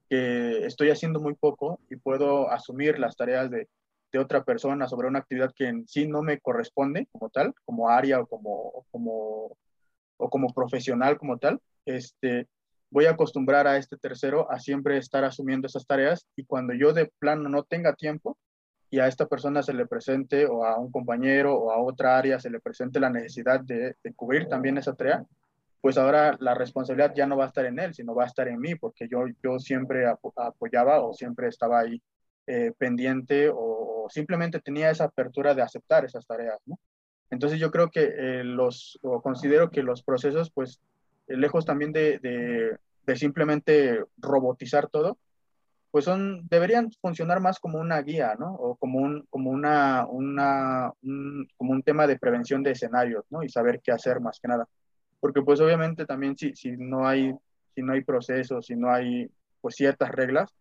que, 0.08 0.64
estoy 0.64 0.88
haciendo 0.90 1.20
muy 1.20 1.34
poco 1.34 1.78
y 1.90 1.96
puedo 1.96 2.50
asumir 2.50 2.98
las 2.98 3.14
tareas 3.14 3.50
de, 3.50 3.68
de 4.12 4.18
otra 4.18 4.44
persona 4.44 4.88
sobre 4.88 5.08
una 5.08 5.20
actividad 5.20 5.52
que 5.54 5.68
en 5.68 5.86
sí 5.86 6.06
no 6.06 6.22
me 6.22 6.40
corresponde 6.40 7.08
como 7.12 7.30
tal, 7.30 7.54
como 7.64 7.88
área 7.88 8.20
o 8.20 8.26
como, 8.26 8.86
como, 8.90 9.56
o 10.16 10.30
como 10.30 10.52
profesional 10.52 11.18
como 11.18 11.38
tal, 11.38 11.60
este, 11.86 12.48
voy 12.92 13.06
a 13.06 13.12
acostumbrar 13.12 13.66
a 13.66 13.78
este 13.78 13.96
tercero 13.96 14.50
a 14.50 14.60
siempre 14.60 14.98
estar 14.98 15.24
asumiendo 15.24 15.66
esas 15.66 15.86
tareas 15.86 16.26
y 16.36 16.44
cuando 16.44 16.74
yo 16.74 16.92
de 16.92 17.10
plano 17.18 17.48
no 17.48 17.64
tenga 17.64 17.94
tiempo 17.94 18.36
y 18.90 18.98
a 18.98 19.06
esta 19.06 19.26
persona 19.26 19.62
se 19.62 19.72
le 19.72 19.86
presente 19.86 20.44
o 20.44 20.66
a 20.66 20.78
un 20.78 20.92
compañero 20.92 21.54
o 21.54 21.72
a 21.72 21.80
otra 21.82 22.18
área 22.18 22.38
se 22.38 22.50
le 22.50 22.60
presente 22.60 23.00
la 23.00 23.08
necesidad 23.08 23.60
de, 23.60 23.96
cubrir 24.14 24.46
también 24.46 24.76
esa 24.76 24.94
tarea, 24.94 25.24
pues 25.80 25.96
ahora 25.96 26.36
la 26.38 26.54
responsabilidad 26.54 27.14
ya 27.16 27.26
no 27.26 27.38
va 27.38 27.44
a 27.44 27.46
estar 27.48 27.64
en 27.64 27.78
él, 27.78 27.94
sino 27.94 28.14
va 28.14 28.24
a 28.24 28.26
estar 28.26 28.46
en 28.46 28.60
mí, 28.60 28.74
porque 28.74 29.08
yo, 29.08 29.24
yo 29.42 29.58
siempre 29.58 30.04
apoyaba 30.06 31.00
o 31.00 31.14
siempre 31.14 31.48
estaba 31.48 31.80
ahí 31.80 32.02
eh, 32.46 32.72
pendiente 32.76 33.50
o, 33.50 34.06
simplemente 34.10 34.60
tenía 34.60 34.90
esa 34.90 35.04
apertura 35.04 35.54
de 35.54 35.62
aceptar 35.62 36.04
esas 36.04 36.26
tareas. 36.26 36.58
Entonces 37.30 37.58
yo 37.58 37.70
creo 37.70 37.88
que 37.88 38.02
eh, 38.02 38.44
los, 38.44 38.98
o 39.02 39.22
considero 39.22 39.70
que 39.70 39.82
los 39.82 40.02
procesos, 40.02 40.50
pues, 40.52 40.80
lejos 41.36 41.64
también 41.64 41.92
de, 41.92 42.18
de, 42.18 43.16
simplemente 43.16 44.04
robotizar 44.16 44.88
todo, 44.88 45.18
pues 45.90 46.06
son, 46.06 46.48
deberían 46.48 46.90
funcionar 46.92 47.40
más 47.40 47.58
como 47.58 47.78
una 47.78 48.00
guía, 48.00 48.34
¿no? 48.38 48.54
O 48.54 48.76
como 48.76 49.00
un, 49.00 49.26
como 49.28 49.50
una, 49.50 50.06
una 50.06 50.92
como 51.56 51.72
un 51.72 51.82
tema 51.82 52.06
de 52.06 52.18
prevención 52.18 52.62
de 52.62 52.70
escenarios, 52.70 53.24
¿no? 53.30 53.42
Y 53.42 53.50
saber 53.50 53.80
qué 53.82 53.92
hacer 53.92 54.20
más 54.20 54.40
que 54.40 54.48
nada. 54.48 54.66
Porque 55.20 55.42
pues 55.42 55.60
obviamente 55.60 56.06
también 56.06 56.36
si, 56.36 56.54
si 56.56 56.72
no 56.72 57.06
hay, 57.06 57.34
si 57.74 57.82
no 57.82 57.92
hay 57.92 58.02
procesos, 58.02 58.66
si 58.66 58.76
no 58.76 58.90
hay 58.90 59.30
pues 59.60 59.74
ciertas 59.76 60.10
reglas, 60.10 60.54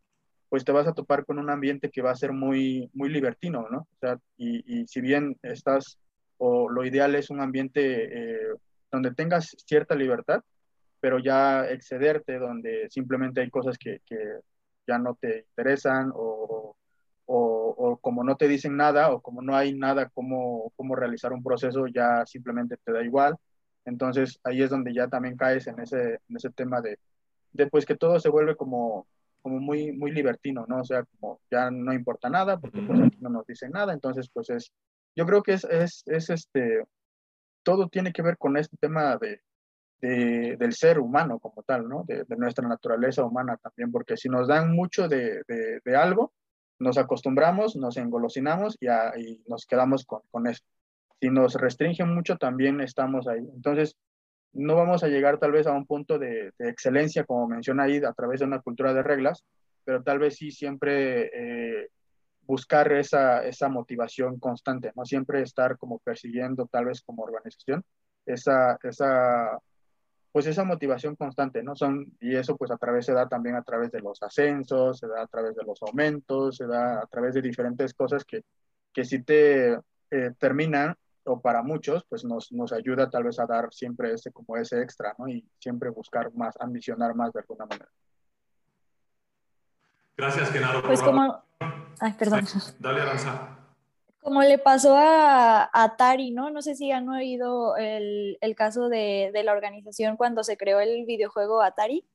pues 0.50 0.66
te 0.66 0.74
vas 0.74 0.86
a 0.86 0.94
topar 0.94 1.26
con 1.26 1.40
un 1.40 1.50
ambiente 1.50 1.90
que 1.90 2.02
va 2.02 2.12
a 2.12 2.16
ser 2.16 2.34
muy, 2.34 2.90
muy 2.94 3.08
libertino, 3.08 3.68
¿no? 3.72 3.80
O 3.80 3.98
sea, 4.02 4.20
y, 4.36 4.82
y 4.82 4.86
si 4.86 5.00
bien 5.00 5.38
estás, 5.44 5.98
o 6.38 6.70
lo 6.70 6.86
ideal 6.86 7.16
es 7.16 7.30
un 7.30 7.40
ambiente 7.40 8.42
eh, 8.42 8.56
donde 8.92 9.14
tengas 9.14 9.56
cierta 9.66 9.96
libertad, 9.96 10.44
pero 11.02 11.20
ya 11.20 11.66
excederte, 11.70 12.40
donde 12.40 12.88
simplemente 12.90 13.42
hay 13.42 13.50
cosas 13.50 13.78
que, 13.78 14.00
que 14.06 14.40
ya 14.88 14.98
no 15.00 15.16
te 15.16 15.40
interesan 15.50 16.12
o, 16.16 16.78
o, 17.26 17.76
o, 17.78 17.98
como 17.98 18.24
no 18.24 18.38
te 18.38 18.48
dicen 18.48 18.78
nada 18.78 19.12
o 19.12 19.22
como 19.22 19.42
no 19.42 19.56
hay 19.56 19.74
nada 19.74 20.10
como, 20.10 20.72
como 20.78 20.96
realizar 20.96 21.34
un 21.34 21.44
proceso, 21.44 21.88
ya 21.88 22.26
simplemente 22.26 22.78
te 22.78 22.94
da 22.94 23.04
igual. 23.04 23.36
Entonces 23.84 24.40
ahí 24.44 24.62
es 24.62 24.70
donde 24.70 24.94
ya 24.94 25.08
también 25.08 25.36
caes 25.36 25.68
en 25.68 25.80
ese, 25.80 26.20
en 26.30 26.38
ese 26.38 26.52
tema 26.52 26.82
de, 26.82 27.00
de 27.52 27.68
pues 27.68 27.86
que 27.86 27.98
todo 27.98 28.20
se 28.20 28.30
vuelve 28.30 28.56
como 28.56 29.08
como 29.42 29.60
muy, 29.60 29.92
muy 29.92 30.12
libertino, 30.12 30.66
¿no? 30.68 30.82
O 30.82 30.84
sea, 30.84 31.04
como 31.04 31.42
ya 31.50 31.72
no 31.72 31.94
importa 31.94 32.30
nada, 32.30 32.60
porque 32.60 32.82
pues 32.82 33.00
aquí 33.00 33.18
no 33.22 33.30
nos 33.30 33.46
dicen 33.48 33.72
nada, 33.72 33.92
entonces 33.92 34.30
pues 34.32 34.52
es, 34.52 34.72
yo 35.16 35.26
creo 35.26 35.42
que 35.42 35.54
es, 35.54 35.64
es, 35.64 36.04
es 36.06 36.30
este, 36.30 36.84
todo 37.64 37.88
tiene 37.90 38.14
que 38.14 38.22
ver 38.22 38.38
con 38.38 38.58
este 38.58 38.78
tema 38.78 39.18
de, 39.18 39.42
de, 40.02 40.58
del 40.58 40.74
ser 40.74 41.00
humano 41.00 41.40
como 41.40 41.64
tal, 41.64 41.88
¿no? 41.88 42.04
De, 42.06 42.26
nuestra 42.38 42.68
naturaleza 42.68 43.24
humana 43.24 43.58
también, 43.58 43.92
porque 43.92 44.18
si 44.18 44.30
nos 44.30 44.48
dan 44.48 44.74
mucho 44.76 45.08
de, 45.08 45.44
algo, 45.96 46.34
nos 46.80 46.98
acostumbramos, 46.98 47.76
nos 47.76 47.98
engolosinamos 47.98 48.78
y, 48.80 48.88
y 48.88 49.44
nos 49.48 49.66
quedamos 49.66 50.06
con, 50.06 50.22
con 50.32 50.48
eso. 50.48 50.64
Si 51.20 51.30
nos 51.30 51.54
restringen 51.54 52.14
mucho, 52.14 52.38
también 52.38 52.82
estamos 52.82 53.28
ahí. 53.28 53.48
Entonces, 53.54 53.96
no 54.54 54.76
vamos 54.76 55.04
a 55.04 55.08
llegar 55.08 55.38
tal 55.38 55.52
vez 55.52 55.68
a 55.68 55.72
un 55.72 55.86
punto 55.86 56.20
de, 56.20 56.52
excelencia, 56.60 57.24
como 57.24 57.48
menciona 57.48 57.84
ahí, 57.84 57.98
a 57.98 58.14
través 58.14 58.40
de 58.40 58.46
una 58.46 58.60
cultura 58.60 58.94
de 58.94 59.04
reglas, 59.04 59.44
pero 59.84 60.04
tal 60.04 60.20
vez 60.20 60.36
sí 60.36 60.52
siempre 60.52 61.30
eh, 61.34 61.90
buscar 62.42 62.92
esa, 62.92 63.46
esa 63.46 63.70
motivación 63.70 64.40
constante, 64.40 64.92
¿no? 64.96 65.06
Siempre 65.06 65.42
estar 65.42 65.78
como 65.78 66.00
persiguiendo, 66.00 66.68
tal 66.68 66.86
vez 66.86 67.02
como 67.02 67.24
organización, 67.24 67.84
esa, 68.26 68.78
esa, 68.84 69.58
pues 70.32 70.46
esa 70.46 70.64
motivación 70.64 71.16
constante, 71.16 71.62
¿no? 71.62 71.76
Son, 71.76 72.14
y 72.20 72.36
eso 72.36 72.56
pues 72.56 72.72
a 72.72 72.78
través 72.78 73.06
se 73.06 73.14
da 73.14 73.28
también 73.28 73.56
a 73.56 73.64
través 73.64 73.92
de 73.92 74.00
los 74.00 74.22
ascensos, 74.24 75.00
se 75.00 75.08
da 75.08 75.24
a 75.24 75.28
través 75.28 75.56
de 75.56 75.64
los 75.64 75.82
aumentos, 75.84 76.56
se 76.58 76.68
da 76.68 77.00
a 77.00 77.06
través 77.08 77.34
de 77.34 77.42
diferentes 77.42 77.94
cosas 77.94 78.24
que, 78.24 78.44
que 78.94 79.04
sí 79.04 79.24
te 79.24 79.74
eh, 79.74 80.32
terminan 80.38 80.96
o 81.24 81.40
para 81.40 81.62
muchos, 81.62 82.04
pues 82.10 82.24
nos, 82.24 82.52
nos 82.52 82.72
ayuda 82.74 83.10
tal 83.10 83.26
vez 83.26 83.40
a 83.40 83.46
dar 83.46 83.72
siempre 83.74 84.14
ese, 84.14 84.32
como 84.32 84.58
ese 84.58 84.82
extra, 84.82 85.14
¿no? 85.18 85.28
Y 85.28 85.46
siempre 85.60 85.90
buscar 85.90 86.34
más, 86.34 86.56
ambicionar 86.60 87.14
más 87.14 87.32
de 87.34 87.42
alguna 87.42 87.66
manera. 87.66 87.90
Gracias, 90.18 90.52
Genaro. 90.52 90.82
Pues 90.82 91.02
como... 91.02 91.44
Ay, 92.00 92.14
perdón. 92.14 92.46
Dale, 92.80 93.02
Aranza. 93.02 93.51
Como 94.22 94.42
le 94.44 94.58
pasó 94.58 94.96
a, 94.96 95.70
Atari, 95.74 96.32
¿no? 96.32 96.50
No 96.52 96.62
sé 96.62 96.76
si 96.76 96.92
han 96.92 97.10
oído 97.10 97.76
el, 97.78 98.38
el 98.42 98.56
caso 98.56 98.88
de, 98.88 99.32
de, 99.34 99.44
la 99.44 99.52
organización 99.52 100.16
cuando 100.18 100.44
se 100.44 100.58
creó 100.58 100.80
el 100.80 101.06
videojuego 101.06 101.62
Atari. 101.62 102.06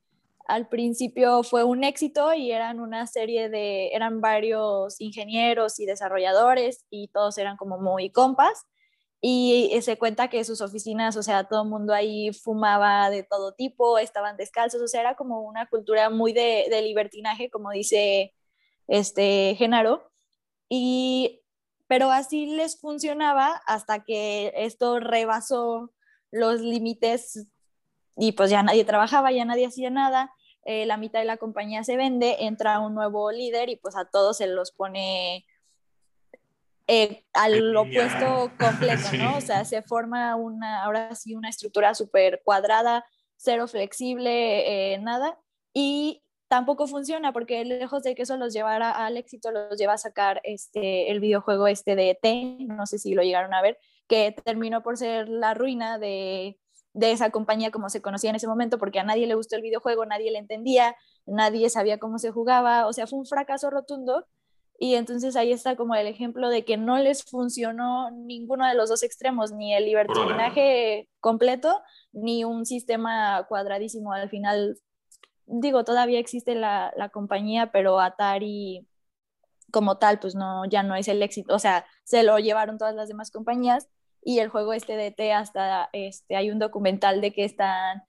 Al 0.47 0.69
principio 0.69 1.43
fue 1.43 1.65
un 1.65 1.83
éxito 1.85 2.33
y 2.33 2.53
eran 2.53 2.81
una 2.81 3.07
serie 3.07 3.49
de, 3.49 3.89
eran 3.89 4.21
varios 4.21 5.01
ingenieros 5.01 5.81
y 5.81 5.87
desarrolladores 5.87 6.85
y 6.91 7.09
todos 7.09 7.39
eran 7.39 7.57
como 7.57 7.79
muy 7.79 8.11
compas 8.11 8.67
y 9.21 9.71
eh, 9.73 9.83
se 9.83 9.99
cuenta 9.99 10.29
que 10.29 10.45
sus 10.45 10.61
oficinas, 10.61 11.17
o 11.17 11.23
sea, 11.23 11.45
todo 11.45 11.63
el 11.63 11.69
mundo 11.69 11.93
ahí 11.93 12.33
fumaba 12.33 13.11
de 13.11 13.23
todo 13.25 13.53
tipo, 13.53 13.99
estaban 13.99 14.37
descalzos, 14.37 14.83
o 14.83 14.89
sea, 14.89 15.01
era 15.01 15.17
como 15.17 15.41
una 15.43 15.67
cultura 15.69 16.11
muy 16.11 16.33
de, 16.33 16.67
de 16.71 16.83
libertinaje, 16.83 17.51
como 17.51 17.71
dice 17.71 18.35
este 18.87 19.55
Genaro, 19.59 20.13
y, 20.69 21.43
pero 21.87 22.11
así 22.11 22.47
les 22.47 22.81
funcionaba 22.81 23.63
hasta 23.67 24.05
que 24.05 24.53
esto 24.57 25.01
rebasó 25.01 25.93
los 26.31 26.61
límites 26.61 27.47
y 28.17 28.33
pues 28.33 28.51
ya 28.51 28.63
nadie 28.63 28.85
trabajaba, 28.85 29.31
ya 29.31 29.45
nadie 29.45 29.67
hacía 29.67 29.91
nada, 29.91 30.33
eh, 30.65 30.87
la 30.87 30.97
mitad 30.97 31.21
de 31.21 31.27
la 31.27 31.37
compañía 31.37 31.85
se 31.85 31.97
vende, 31.97 32.37
entra 32.41 32.81
un 32.81 32.95
nuevo 32.95 33.31
líder 33.31 33.69
y 33.69 33.77
pues 33.77 33.97
a 33.97 34.05
todos 34.05 34.39
se 34.39 34.47
los 34.49 34.73
pone 34.73 35.47
eh, 36.89 37.25
al 37.33 37.77
opuesto 37.77 38.51
completo, 38.59 39.03
¿no? 39.19 39.37
O 39.37 39.41
sea, 39.41 39.65
se 39.65 39.83
forma 39.83 40.35
una, 40.37 40.83
ahora 40.83 41.15
sí, 41.15 41.35
una 41.35 41.51
estructura 41.51 41.95
súper 41.95 42.43
cuadrada, 42.45 43.05
cero 43.37 43.69
flexible, 43.69 44.95
eh, 44.95 44.99
nada, 44.99 45.39
y 45.73 46.23
tampoco 46.49 46.87
funciona 46.87 47.33
porque 47.33 47.65
lejos 47.65 48.03
de 48.03 48.15
que 48.15 48.23
eso 48.23 48.37
los 48.37 48.53
llevara 48.53 48.91
al 48.91 49.17
éxito, 49.17 49.51
los 49.51 49.79
lleva 49.79 49.95
a 49.95 49.99
sacar 49.99 50.41
este, 50.45 51.11
el 51.11 51.21
videojuego 51.21 51.67
este 51.67 51.97
de 51.97 52.19
T, 52.21 52.59
no 52.61 52.87
sé 52.87 52.99
si 52.99 53.15
lo 53.15 53.23
llegaron 53.23 53.55
a 53.55 53.63
ver, 53.63 53.79
que 54.07 54.35
terminó 54.45 54.83
por 54.83 54.97
ser 54.97 55.29
la 55.29 55.55
ruina 55.55 55.99
de, 55.99 56.59
de 56.93 57.13
esa 57.13 57.31
compañía 57.31 57.71
como 57.71 57.91
se 57.91 58.03
conocía 58.03 58.31
en 58.31 58.37
ese 58.37 58.47
momento, 58.47 58.79
porque 58.79 59.01
a 59.01 59.05
nadie 59.05 59.27
le 59.27 59.35
gustó 59.35 59.57
el 59.57 59.63
videojuego, 59.63 60.07
nadie 60.07 60.31
le 60.31 60.39
entendía, 60.39 60.97
nadie 61.27 61.69
sabía 61.71 61.99
cómo 61.99 62.19
se 62.19 62.31
jugaba, 62.31 62.87
o 62.87 62.93
sea, 62.93 63.07
fue 63.07 63.19
un 63.19 63.27
fracaso 63.27 63.71
rotundo 63.71 64.27
y 64.79 64.95
entonces 64.95 65.37
ahí 65.37 65.53
está 65.53 65.77
como 65.77 65.95
el 65.95 66.07
ejemplo 66.07 66.49
de 66.49 66.65
que 66.65 66.77
no 66.77 66.99
les 66.99 67.25
funcionó 67.25 68.11
ninguno 68.11 68.67
de 68.67 68.75
los 68.75 68.89
dos 68.89 69.03
extremos, 69.03 69.53
ni 69.53 69.75
el 69.75 69.87
libertinaje 69.87 71.09
completo, 71.21 71.81
ni 72.13 72.45
un 72.45 72.67
sistema 72.67 73.47
cuadradísimo. 73.49 74.13
Al 74.13 74.29
final, 74.29 74.79
digo, 75.47 75.85
todavía 75.85 76.19
existe 76.19 76.55
la, 76.55 76.93
la, 76.97 77.09
compañía, 77.09 77.71
pero 77.73 78.01
Atari 78.01 78.87
como 79.73 79.99
tal, 79.99 80.19
pues 80.19 80.35
no, 80.35 80.65
ya 80.67 80.83
no 80.83 80.95
es 80.95 81.09
el 81.09 81.23
éxito. 81.23 81.55
O 81.55 81.59
sea, 81.59 81.87
se 82.05 82.23
lo 82.23 82.39
llevaron 82.39 82.79
todas 82.79 82.95
las 82.95 83.09
demás 83.09 83.31
compañías 83.31 83.89
y 84.23 84.39
el 84.41 84.49
juego 84.49 84.73
este 84.73 84.97
de 84.97 85.11
T 85.11 85.33
hasta, 85.33 85.89
este, 85.93 86.37
hay 86.37 86.51
un 86.51 86.59
documental 86.59 87.21
de 87.21 87.33
que 87.33 87.45
están 87.45 88.05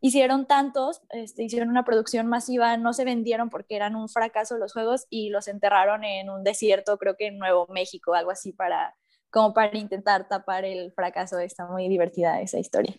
hicieron 0.00 0.46
tantos, 0.46 1.00
este, 1.10 1.44
hicieron 1.44 1.68
una 1.68 1.84
producción 1.84 2.26
masiva, 2.26 2.76
no 2.76 2.92
se 2.92 3.04
vendieron 3.04 3.50
porque 3.50 3.76
eran 3.76 3.94
un 3.94 4.08
fracaso 4.08 4.58
los 4.58 4.72
juegos 4.72 5.06
y 5.10 5.30
los 5.30 5.46
enterraron 5.46 6.02
en 6.04 6.28
un 6.28 6.42
desierto, 6.42 6.98
creo 6.98 7.16
que 7.16 7.28
en 7.28 7.38
Nuevo 7.38 7.68
México, 7.68 8.14
algo 8.14 8.32
así 8.32 8.52
para 8.52 8.96
como 9.32 9.54
para 9.54 9.76
intentar 9.76 10.28
tapar 10.28 10.64
el 10.64 10.92
fracaso. 10.92 11.38
Está 11.38 11.66
muy 11.66 11.88
divertida 11.88 12.40
esa 12.40 12.58
historia. 12.58 12.94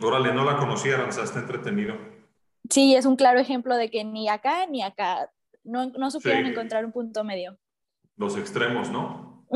Órale, 0.00 0.32
no 0.32 0.44
la 0.44 0.56
conocieran, 0.56 1.08
o 1.08 1.12
sea, 1.12 1.24
está 1.24 1.40
entretenido. 1.40 1.94
Sí, 2.70 2.94
es 2.94 3.06
un 3.06 3.16
claro 3.16 3.38
ejemplo 3.38 3.76
de 3.76 3.90
que 3.90 4.04
ni 4.04 4.28
acá 4.28 4.66
ni 4.66 4.82
acá 4.82 5.30
no, 5.64 5.86
no 5.90 6.10
supieron 6.10 6.46
encontrar 6.46 6.84
un 6.84 6.92
punto 6.92 7.24
medio. 7.24 7.58
Los 8.16 8.36
extremos, 8.36 8.90
¿no? 8.90 9.46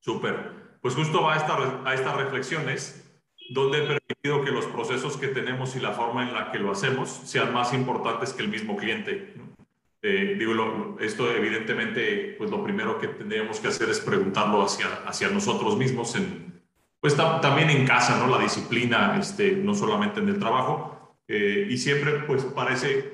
Súper. 0.00 0.78
Pues 0.80 0.94
justo 0.94 1.28
a, 1.28 1.36
esta, 1.36 1.56
a 1.84 1.94
estas 1.94 2.16
reflexiones 2.16 3.02
donde 3.50 3.78
he 3.78 3.86
permitido 3.86 4.44
que 4.44 4.50
los 4.50 4.66
procesos 4.66 5.16
que 5.16 5.28
tenemos 5.28 5.76
y 5.76 5.80
la 5.80 5.92
forma 5.92 6.22
en 6.22 6.34
la 6.34 6.50
que 6.50 6.58
lo 6.58 6.72
hacemos 6.72 7.08
sean 7.08 7.52
más 7.52 7.72
importantes 7.72 8.32
que 8.32 8.42
el 8.42 8.48
mismo 8.48 8.76
cliente. 8.76 9.34
Eh, 10.02 10.36
digo, 10.38 10.96
esto 11.00 11.30
evidentemente, 11.30 12.34
pues 12.38 12.50
lo 12.50 12.62
primero 12.62 12.98
que 12.98 13.08
tendríamos 13.08 13.58
que 13.60 13.68
hacer 13.68 13.88
es 13.88 14.00
preguntarlo 14.00 14.62
hacia, 14.62 14.86
hacia 15.06 15.28
nosotros 15.28 15.76
mismos, 15.76 16.14
en, 16.16 16.62
pues 17.00 17.16
también 17.16 17.70
en 17.70 17.86
casa, 17.86 18.18
¿no? 18.18 18.28
La 18.28 18.42
disciplina, 18.42 19.16
este, 19.18 19.52
no 19.52 19.74
solamente 19.74 20.20
en 20.20 20.28
el 20.28 20.38
trabajo. 20.38 20.95
Eh, 21.28 21.68
y 21.70 21.76
siempre, 21.78 22.20
pues 22.26 22.44
parece 22.44 23.12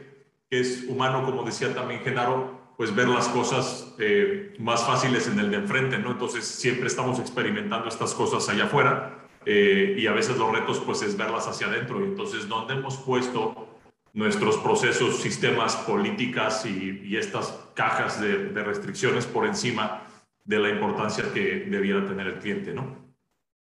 que 0.51 0.61
es 0.61 0.85
humano, 0.89 1.25
como 1.25 1.45
decía 1.45 1.75
también 1.75 2.01
Genaro, 2.01 2.61
pues 2.77 2.95
ver 2.95 3.09
las 3.09 3.29
cosas 3.29 3.95
eh, 3.99 4.55
más 4.59 4.85
fáciles 4.85 5.29
en 5.29 5.39
el 5.39 5.51
de 5.51 5.59
enfrente, 5.59 5.99
¿no? 5.99 6.13
Entonces 6.13 6.45
siempre 6.45 6.87
estamos 6.89 7.19
experimentando 7.19 7.89
estas 7.89 8.15
cosas 8.15 8.49
allá 8.49 8.65
afuera 8.65 9.29
eh, 9.47 9.97
y 9.99 10.07
a 10.07 10.13
veces 10.13 10.37
los 10.37 10.51
retos 10.53 10.81
pues 10.81 11.03
es 11.03 11.17
verlas 11.17 11.47
hacia 11.47 11.69
adentro. 11.69 12.01
Y 12.01 12.05
entonces, 12.05 12.49
¿dónde 12.49 12.75
hemos 12.75 12.97
puesto 12.99 13.69
nuestros 14.15 14.59
procesos, 14.59 15.21
sistemas, 15.21 15.77
políticas 15.77 16.67
y, 16.67 17.17
estas 17.17 17.59
cajas 17.75 18.21
de, 18.21 18.63
restricciones 18.63 19.27
por 19.27 19.47
encima 19.47 20.03
de 20.45 20.59
la 20.59 20.69
importancia 20.71 21.25
que 21.33 21.67
debiera 21.71 22.07
tener 22.07 22.27
el 22.27 22.39
cliente, 22.39 22.75
¿no? 22.75 23.02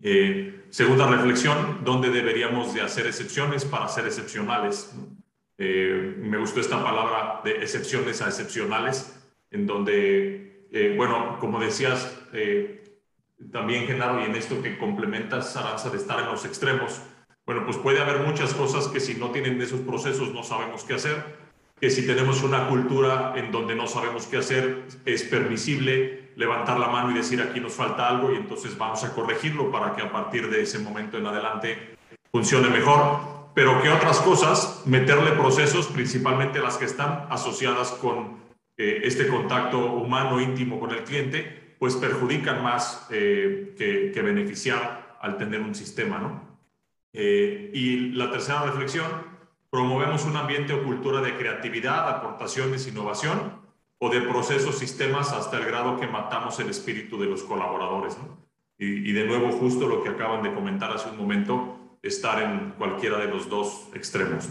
Eh, 0.01 0.67
segunda 0.71 1.07
reflexión, 1.09 1.81
¿dónde 1.85 2.11
deberíamos 2.11 2.73
de 2.73 2.83
hacer 2.83 3.07
excepciones 3.07 3.65
para 3.65 3.89
ser 3.89 4.07
excepcionales? 4.07 4.95
Eh, 5.59 6.15
me 6.19 6.39
gustó 6.39 6.61
esta 6.61 6.83
palabra 6.83 7.41
de 7.45 7.57
excepciones 7.63 8.23
a 8.23 8.27
excepcionales, 8.27 9.21
en 9.51 9.67
donde, 9.67 10.69
eh, 10.71 10.95
bueno, 10.97 11.39
como 11.41 11.59
decías 11.59 12.15
también, 13.53 13.87
Genaro, 13.87 14.21
y 14.21 14.25
en 14.25 14.37
esto 14.37 14.63
que 14.63 14.79
complementas, 14.79 15.57
Aranza, 15.57 15.91
de 15.91 15.97
estar 15.97 16.21
en 16.21 16.27
los 16.27 16.45
extremos, 16.45 17.01
bueno, 17.47 17.65
pues 17.65 17.77
puede 17.79 18.01
haber 18.01 18.27
muchas 18.27 18.53
cosas 18.53 18.89
que 18.89 19.01
si 19.01 19.15
no 19.15 19.31
tienen 19.31 19.61
esos 19.63 19.81
procesos 19.81 20.35
no 20.35 20.43
sabemos 20.43 20.85
qué 20.85 20.95
hacer, 20.95 21.25
que 21.81 21.91
si 21.91 22.07
tenemos 22.07 22.43
una 22.43 22.69
cultura 22.69 23.35
en 23.37 23.51
donde 23.51 23.75
no 23.75 23.87
sabemos 23.87 24.27
qué 24.27 24.39
hacer, 24.39 24.85
es 25.05 25.23
permisible 25.23 26.28
levantar 26.39 26.79
la 26.79 26.87
mano 26.89 27.11
y 27.11 27.15
decir 27.15 27.43
aquí 27.43 27.59
nos 27.59 27.75
falta 27.75 28.09
algo 28.09 28.33
y 28.33 28.37
entonces 28.37 28.79
vamos 28.79 29.03
a 29.03 29.13
corregirlo 29.13 29.73
para 29.73 29.95
que 29.95 30.03
a 30.03 30.11
partir 30.11 30.49
de 30.49 30.63
ese 30.63 30.79
momento 30.79 31.19
en 31.19 31.27
adelante 31.27 31.97
funcione 32.31 32.69
mejor. 32.69 33.39
Pero 33.55 33.83
que 33.83 33.91
otras 33.91 34.21
cosas, 34.21 34.83
meterle 34.87 35.33
procesos, 35.33 35.89
principalmente 35.89 36.61
las 36.61 36.77
que 36.77 36.85
están 36.85 37.27
asociadas 37.29 37.91
con 37.91 38.39
eh, 38.77 39.01
este 39.03 39.27
contacto 39.27 39.79
humano 39.79 40.41
íntimo 40.41 40.79
con 40.79 40.93
el 40.93 41.03
cliente, 41.03 41.75
pues 41.81 41.97
perjudican 41.97 42.63
más 42.63 43.09
eh, 43.11 43.75
que, 43.77 44.13
que 44.15 44.23
beneficiar 44.23 45.17
al 45.21 45.39
tener 45.39 45.61
un 45.61 45.75
sistema, 45.75 46.19
¿no? 46.19 46.49
Eh, 47.13 47.73
y 47.75 48.11
la 48.11 48.31
tercera 48.31 48.63
reflexión, 48.63 49.11
promovemos 49.71 50.25
un 50.25 50.37
ambiente 50.37 50.73
o 50.73 50.85
cultura 50.85 51.21
de 51.21 51.37
creatividad, 51.37 52.09
aportaciones, 52.09 52.87
innovación 52.87 53.68
o 53.99 54.11
de 54.11 54.21
procesos, 54.23 54.79
sistemas 54.79 55.33
hasta 55.33 55.59
el 55.59 55.67
grado 55.67 55.99
que 55.99 56.07
matamos 56.07 56.59
el 56.61 56.71
espíritu 56.71 57.19
de 57.19 57.27
los 57.27 57.43
colaboradores. 57.43 58.17
Y, 58.79 59.13
de 59.13 59.25
nuevo, 59.25 59.51
justo 59.51 59.89
lo 59.89 60.05
que 60.05 60.11
acaban 60.11 60.43
de 60.45 60.55
comentar 60.55 60.93
hace 60.93 61.11
un 61.11 61.17
momento, 61.17 61.99
estar 62.01 62.41
en 62.41 62.75
cualquiera 62.79 63.19
de 63.19 63.27
los 63.27 63.49
dos 63.49 63.89
extremos. 63.93 64.49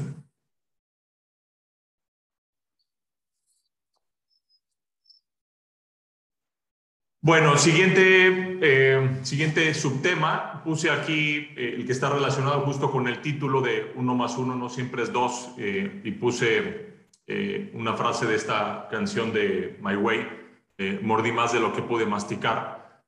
Bueno, 7.21 7.57
siguiente, 7.57 8.57
eh, 8.61 9.19
siguiente 9.23 9.73
subtema, 9.73 10.61
puse 10.63 10.89
aquí 10.89 11.49
eh, 11.57 11.75
el 11.75 11.85
que 11.85 11.91
está 11.91 12.09
relacionado 12.09 12.61
justo 12.61 12.91
con 12.91 13.07
el 13.07 13.21
título 13.21 13.61
de 13.61 13.91
uno 13.95 14.13
más 14.13 14.37
uno 14.37 14.55
no 14.55 14.69
siempre 14.69 15.03
es 15.03 15.11
dos, 15.11 15.49
eh, 15.57 16.01
y 16.03 16.11
puse 16.11 16.96
una 17.73 17.93
frase 17.93 18.25
de 18.25 18.35
esta 18.35 18.87
canción 18.89 19.33
de 19.33 19.77
My 19.81 19.95
Way, 19.95 20.27
mordí 21.01 21.31
más 21.31 21.51
de 21.53 21.59
lo 21.59 21.73
que 21.73 21.81
pude 21.81 22.05
masticar. 22.05 23.03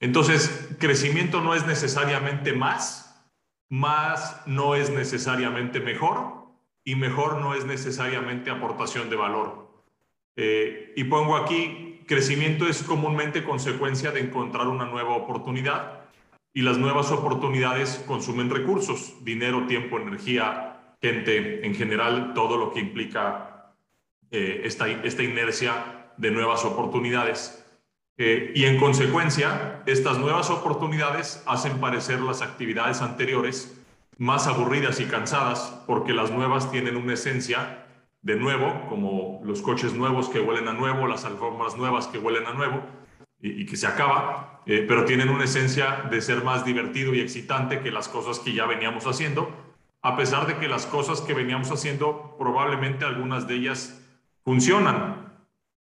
entonces, 0.00 0.74
crecimiento 0.78 1.40
no 1.40 1.54
es 1.54 1.66
necesariamente 1.66 2.52
más, 2.52 3.22
más 3.68 4.42
no 4.46 4.74
es 4.74 4.90
necesariamente 4.90 5.80
mejor, 5.80 6.46
y 6.84 6.94
mejor 6.94 7.40
no 7.40 7.54
es 7.54 7.66
necesariamente 7.66 8.50
aportación 8.50 9.10
de 9.10 9.16
valor. 9.16 9.70
y 10.36 11.04
pongo 11.04 11.36
aquí 11.36 11.90
Crecimiento 12.10 12.66
es 12.66 12.82
comúnmente 12.82 13.44
consecuencia 13.44 14.10
de 14.10 14.18
encontrar 14.18 14.66
una 14.66 14.84
nueva 14.84 15.14
oportunidad 15.14 16.00
y 16.52 16.62
las 16.62 16.76
nuevas 16.76 17.12
oportunidades 17.12 18.02
consumen 18.04 18.50
recursos, 18.50 19.14
dinero, 19.24 19.64
tiempo, 19.68 19.96
energía, 19.96 20.69
gente, 21.00 21.66
en 21.66 21.74
general, 21.74 22.32
todo 22.34 22.56
lo 22.56 22.72
que 22.72 22.80
implica 22.80 23.74
eh, 24.30 24.62
esta, 24.64 24.88
esta, 24.88 25.22
inercia 25.22 26.12
de 26.16 26.30
nuevas 26.30 26.64
oportunidades. 26.64 27.64
Eh, 28.16 28.52
y 28.54 28.64
en 28.64 28.78
consecuencia, 28.78 29.82
estas 29.86 30.18
nuevas 30.18 30.50
oportunidades 30.50 31.42
hacen 31.46 31.80
parecer 31.80 32.20
las 32.20 32.42
actividades 32.42 33.00
anteriores 33.00 33.76
más 34.18 34.46
aburridas 34.46 35.00
y 35.00 35.06
cansadas 35.06 35.82
porque 35.86 36.12
las 36.12 36.30
nuevas 36.30 36.70
tienen 36.70 36.96
una 36.96 37.14
esencia 37.14 37.86
de 38.22 38.36
nuevo, 38.36 38.86
como 38.88 39.40
los 39.44 39.62
coches 39.62 39.94
nuevos 39.94 40.28
que 40.28 40.40
huelen 40.40 40.68
a 40.68 40.74
nuevo, 40.74 41.06
las 41.06 41.24
alfombras 41.24 41.76
nuevas 41.76 42.06
que 42.06 42.18
huelen 42.18 42.46
a 42.46 42.52
nuevo 42.52 42.82
y, 43.40 43.64
que 43.64 43.76
se 43.76 43.86
acaba, 43.86 44.60
eh, 44.66 44.84
pero 44.86 45.06
tienen 45.06 45.30
una 45.30 45.44
esencia 45.44 46.06
de 46.10 46.20
ser 46.20 46.44
más 46.44 46.66
divertido 46.66 47.14
y 47.14 47.20
excitante 47.20 47.80
que 47.80 47.90
las 47.90 48.08
cosas 48.08 48.38
que 48.38 48.52
ya 48.52 48.66
veníamos 48.66 49.06
haciendo, 49.06 49.50
a 50.02 50.16
pesar 50.16 50.46
de 50.46 50.56
que 50.56 50.68
las 50.68 50.86
cosas 50.86 51.20
que 51.20 51.34
veníamos 51.34 51.70
haciendo, 51.70 52.36
probablemente 52.38 53.04
algunas 53.04 53.46
de 53.46 53.54
ellas 53.54 54.00
funcionan. 54.44 55.32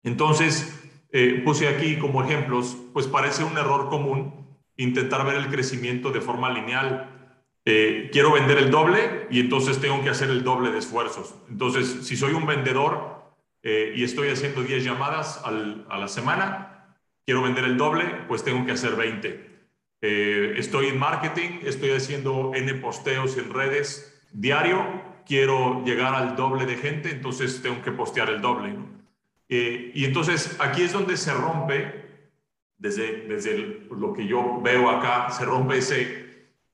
Entonces, 0.03 0.79
eh, 1.11 1.41
puse 1.45 1.67
aquí 1.67 1.97
como 1.97 2.23
ejemplos, 2.23 2.77
pues 2.93 3.07
parece 3.07 3.43
un 3.43 3.57
error 3.57 3.89
común 3.89 4.33
intentar 4.77 5.25
ver 5.25 5.35
el 5.35 5.47
crecimiento 5.47 6.11
de 6.11 6.21
forma 6.21 6.49
lineal 6.49 7.21
eh, 7.63 8.09
quiero 8.11 8.31
vender 8.31 8.57
el 8.57 8.71
doble 8.71 9.27
y 9.29 9.39
entonces 9.39 9.79
tengo 9.79 10.03
que 10.03 10.09
hacer 10.09 10.29
el 10.29 10.43
doble 10.43 10.71
de 10.71 10.79
esfuerzos. 10.79 11.35
Entonces, 11.47 12.07
si 12.07 12.17
soy 12.17 12.33
un 12.33 12.47
vendedor 12.47 13.21
eh, 13.61 13.93
y 13.95 14.03
estoy 14.03 14.29
haciendo 14.29 14.63
10 14.63 14.83
llamadas 14.83 15.41
a 15.45 15.97
la 15.97 16.07
semana, 16.07 16.97
quiero 17.23 17.43
vender 17.43 17.65
el 17.65 17.77
doble, 17.77 18.05
pues 18.27 18.43
tengo 18.43 18.65
que 18.65 18.71
hacer 18.71 18.95
20. 18.95 19.50
Eh, 20.01 20.55
estoy 20.57 20.87
en 20.87 20.99
marketing, 20.99 21.59
estoy 21.63 21.91
haciendo 21.91 22.51
N 22.55 22.73
posteos 22.75 23.37
en 23.37 23.53
redes 23.53 24.19
diario, 24.33 24.83
quiero 25.25 25.83
llegar 25.85 26.15
al 26.15 26.35
doble 26.35 26.65
de 26.65 26.75
gente, 26.75 27.11
entonces 27.11 27.61
tengo 27.61 27.81
que 27.83 27.91
postear 27.91 28.29
el 28.29 28.41
doble. 28.41 28.75
y 29.47 30.05
entonces 30.05 30.57
aquí 30.59 30.81
es 30.81 30.93
donde 30.93 31.17
se 31.17 31.33
rompe, 31.33 32.01
desde, 32.77 33.27
desde 33.27 33.85
lo 33.91 34.13
que 34.13 34.25
yo 34.25 34.59
veo 34.61 34.89
acá, 34.89 35.29
se 35.29 35.45
rompe 35.45 35.77
ese 35.77 36.21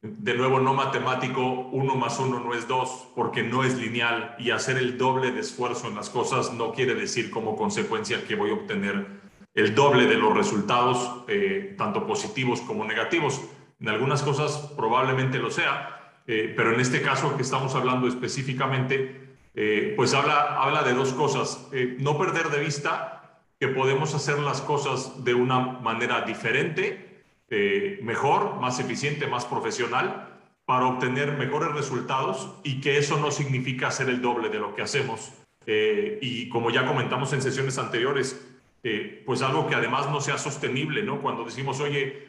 de 0.01 0.35
nuevo, 0.35 0.59
no 0.59 0.73
matemático, 0.73 1.41
uno 1.71 1.95
más 1.95 2.19
uno 2.19 2.39
no 2.39 2.53
es 2.53 2.67
dos, 2.67 3.07
porque 3.15 3.43
no 3.43 3.63
es 3.63 3.77
lineal 3.77 4.35
y 4.37 4.51
hacer 4.51 4.77
el 4.77 4.97
doble 4.97 5.31
de 5.31 5.41
esfuerzo 5.41 5.87
en 5.87 5.95
las 5.95 6.09
cosas 6.09 6.53
no 6.53 6.71
quiere 6.71 6.93
decir 6.93 7.31
como 7.31 7.55
consecuencia 7.55 8.23
que 8.25 8.35
voy 8.35 8.51
a 8.51 8.53
obtener 8.53 9.16
el 9.57 9.75
doble 9.75 10.05
de 10.05 10.15
los 10.15 10.33
resultados, 10.33 11.25
eh, 11.27 11.75
tanto 11.77 12.07
positivos 12.07 12.61
como 12.61 12.85
negativos. 12.85 13.41
En 13.81 13.89
algunas 13.89 14.23
cosas 14.23 14.71
probablemente 14.77 15.39
lo 15.39 15.51
sea, 15.51 16.13
eh, 16.25 16.53
pero 16.55 16.73
en 16.73 16.79
este 16.79 17.01
caso 17.01 17.35
que 17.35 17.41
estamos 17.41 17.75
hablando 17.75 18.07
específicamente, 18.07 19.35
eh, 19.53 19.93
pues 19.97 20.13
habla, 20.13 20.61
habla 20.61 20.83
de 20.83 20.93
dos 20.93 21.11
cosas. 21.13 21.67
no 21.99 22.17
perder 22.17 22.49
de 22.49 22.59
vista 22.59 23.41
que 23.59 23.67
podemos 23.67 24.13
hacer 24.13 24.39
las 24.39 24.61
cosas 24.61 25.23
de 25.25 25.33
una 25.33 25.59
manera 25.59 26.21
diferente 26.21 27.07
eh, 27.49 27.99
mejor, 28.03 28.59
más 28.59 28.79
eficiente, 28.79 29.25
más 29.25 29.45
profesional 29.45 30.27
para 30.65 30.85
obtener 30.85 31.37
mejores 31.37 31.71
resultados 31.73 32.53
y 32.63 32.81
que 32.81 32.97
eso 32.97 33.17
no 33.17 33.31
significa 33.31 33.87
hacer 33.87 34.09
el 34.09 34.21
doble 34.21 34.49
de 34.49 34.59
lo 34.59 34.75
que 34.75 34.81
hacemos. 34.81 35.31
Eh, 35.65 36.19
y 36.21 36.49
como 36.49 36.71
ya 36.71 36.85
comentamos 36.85 37.31
en 37.31 37.41
sesiones 37.41 37.77
anteriores, 37.77 38.56
eh, 38.83 39.23
pues 39.25 39.41
algo 39.41 39.67
que 39.67 39.75
además 39.75 40.09
no 40.09 40.21
sea 40.21 40.37
sostenible, 40.37 41.03
¿no? 41.03 41.21
Cuando 41.21 41.43
decimos, 41.43 41.79
oye, 41.79 42.25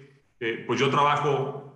pues 0.66 0.78
yo 0.78 0.88
trabajo 0.88 1.68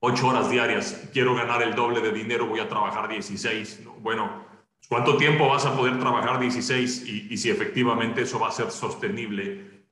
ocho 0.00 0.28
horas 0.28 0.50
diarias, 0.50 1.08
quiero 1.12 1.34
ganar 1.34 1.62
el 1.62 1.74
doble 1.74 2.00
de 2.00 2.12
dinero, 2.12 2.46
voy 2.46 2.60
a 2.60 2.68
trabajar 2.68 3.08
16. 3.08 3.82
Bueno, 4.00 4.46
¿cuánto 4.88 5.16
tiempo 5.16 5.48
vas 5.48 5.66
a 5.66 5.76
poder 5.76 5.98
trabajar 5.98 6.40
16 6.40 7.06
y, 7.06 7.36
si 7.36 7.50
efectivamente 7.50 8.22
eso 8.22 8.38
va 8.38 8.48
a 8.48 8.52
ser 8.52 8.70
sostenible 8.70 9.86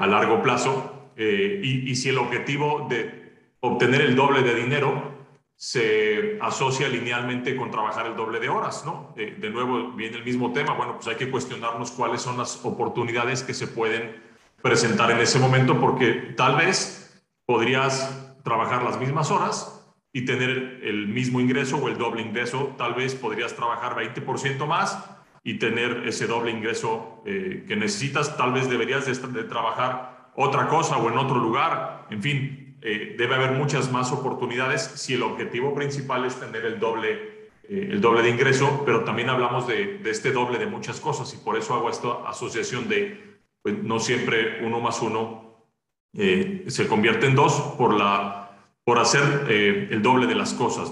a 0.00 0.06
largo 0.06 0.42
plazo? 0.42 0.98
Eh, 1.20 1.60
y, 1.64 1.96
si 1.96 2.10
el 2.10 2.18
objetivo 2.18 2.86
de 2.88 3.32
obtener 3.58 4.02
el 4.02 4.14
doble 4.14 4.42
de 4.42 4.54
dinero 4.54 5.17
se 5.60 6.38
asocia 6.40 6.88
linealmente 6.88 7.56
con 7.56 7.72
trabajar 7.72 8.06
el 8.06 8.14
doble 8.14 8.38
de 8.38 8.48
horas, 8.48 8.84
¿no? 8.86 9.12
Eh, 9.16 9.36
de 9.40 9.50
nuevo, 9.50 9.90
viene 9.90 10.16
el 10.16 10.24
mismo 10.24 10.52
tema, 10.52 10.74
bueno, 10.74 10.94
pues 10.94 11.08
hay 11.08 11.16
que 11.16 11.32
cuestionarnos 11.32 11.90
cuáles 11.90 12.22
son 12.22 12.38
las 12.38 12.64
oportunidades 12.64 13.42
que 13.42 13.52
se 13.52 13.66
pueden 13.66 14.22
presentar 14.62 15.10
en 15.10 15.18
ese 15.18 15.40
momento, 15.40 15.80
porque 15.80 16.32
tal 16.36 16.54
vez 16.54 17.24
podrías 17.44 18.36
trabajar 18.44 18.84
las 18.84 19.00
mismas 19.00 19.32
horas 19.32 19.84
y 20.12 20.24
tener 20.24 20.80
el 20.84 21.08
mismo 21.08 21.40
ingreso 21.40 21.76
o 21.78 21.88
el 21.88 21.98
doble 21.98 22.22
ingreso, 22.22 22.76
tal 22.78 22.94
vez 22.94 23.16
podrías 23.16 23.56
trabajar 23.56 23.96
20% 23.96 24.64
más 24.64 24.96
y 25.42 25.58
tener 25.58 26.06
ese 26.06 26.28
doble 26.28 26.52
ingreso 26.52 27.20
eh, 27.26 27.64
que 27.66 27.74
necesitas, 27.74 28.36
tal 28.36 28.52
vez 28.52 28.70
deberías 28.70 29.06
de 29.06 29.42
trabajar 29.42 30.30
otra 30.36 30.68
cosa 30.68 30.98
o 30.98 31.10
en 31.10 31.18
otro 31.18 31.38
lugar. 31.38 32.06
En 32.10 32.22
fin, 32.22 32.57
eh, 32.82 33.14
debe 33.18 33.34
haber 33.34 33.52
muchas 33.52 33.90
más 33.90 34.12
oportunidades 34.12 34.82
si 34.82 35.14
el 35.14 35.22
objetivo 35.22 35.74
principal 35.74 36.24
es 36.24 36.38
tener 36.38 36.64
el 36.64 36.78
doble 36.78 37.38
eh, 37.68 37.90
el 37.92 38.00
doble 38.00 38.22
de 38.22 38.30
ingreso, 38.30 38.82
pero 38.86 39.04
también 39.04 39.28
hablamos 39.28 39.66
de, 39.66 40.00
este 40.06 40.32
doble 40.32 40.58
de 40.58 40.66
muchas 40.66 41.00
cosas 41.00 41.32
y 41.34 41.36
por 41.36 41.56
eso 41.56 41.74
hago 41.74 41.90
esta 41.90 42.26
asociación 42.26 42.88
de 42.88 43.38
pues, 43.62 43.82
no 43.82 43.98
siempre 43.98 44.64
uno 44.64 44.80
más 44.80 45.02
uno 45.02 45.66
eh, 46.14 46.64
se 46.68 46.88
convierte 46.88 47.26
en 47.26 47.34
dos 47.34 47.74
por, 47.76 47.92
la, 47.92 48.56
por 48.84 48.98
hacer 48.98 49.46
eh, 49.50 49.88
el 49.90 50.00
doble 50.00 50.26
de 50.26 50.34
las 50.34 50.54
cosas. 50.54 50.90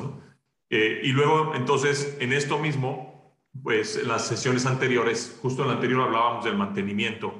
y 0.69 1.13
luego, 1.13 1.55
entonces, 1.55 2.19
en 2.21 2.33
esto 2.33 2.59
mismo, 2.59 3.35
pues 3.63 3.97
en 3.97 4.09
las 4.09 4.27
sesiones 4.27 4.67
anteriores, 4.67 5.39
justo 5.41 5.63
en 5.63 5.69
la 5.69 5.75
anterior 5.75 6.03
hablábamos 6.03 6.45
del 6.45 6.57
mantenimiento 6.57 7.33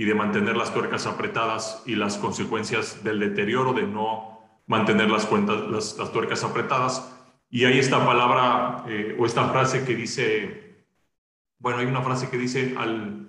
y 0.00 0.06
de 0.06 0.14
mantener 0.14 0.56
las 0.56 0.72
tuercas 0.72 1.06
apretadas 1.06 1.82
y 1.84 1.94
las 1.94 2.16
consecuencias 2.16 3.04
del 3.04 3.20
deterioro 3.20 3.74
de 3.74 3.82
no 3.82 4.62
mantener 4.66 5.10
las, 5.10 5.26
cuentas, 5.26 5.60
las, 5.68 5.98
las 5.98 6.10
tuercas 6.10 6.42
apretadas. 6.42 7.14
Y 7.50 7.66
hay 7.66 7.78
esta 7.78 8.02
palabra 8.06 8.82
eh, 8.88 9.14
o 9.18 9.26
esta 9.26 9.50
frase 9.50 9.84
que 9.84 9.94
dice, 9.94 10.86
bueno, 11.58 11.80
hay 11.80 11.84
una 11.84 12.00
frase 12.00 12.30
que 12.30 12.38
dice 12.38 12.74
al, 12.78 13.28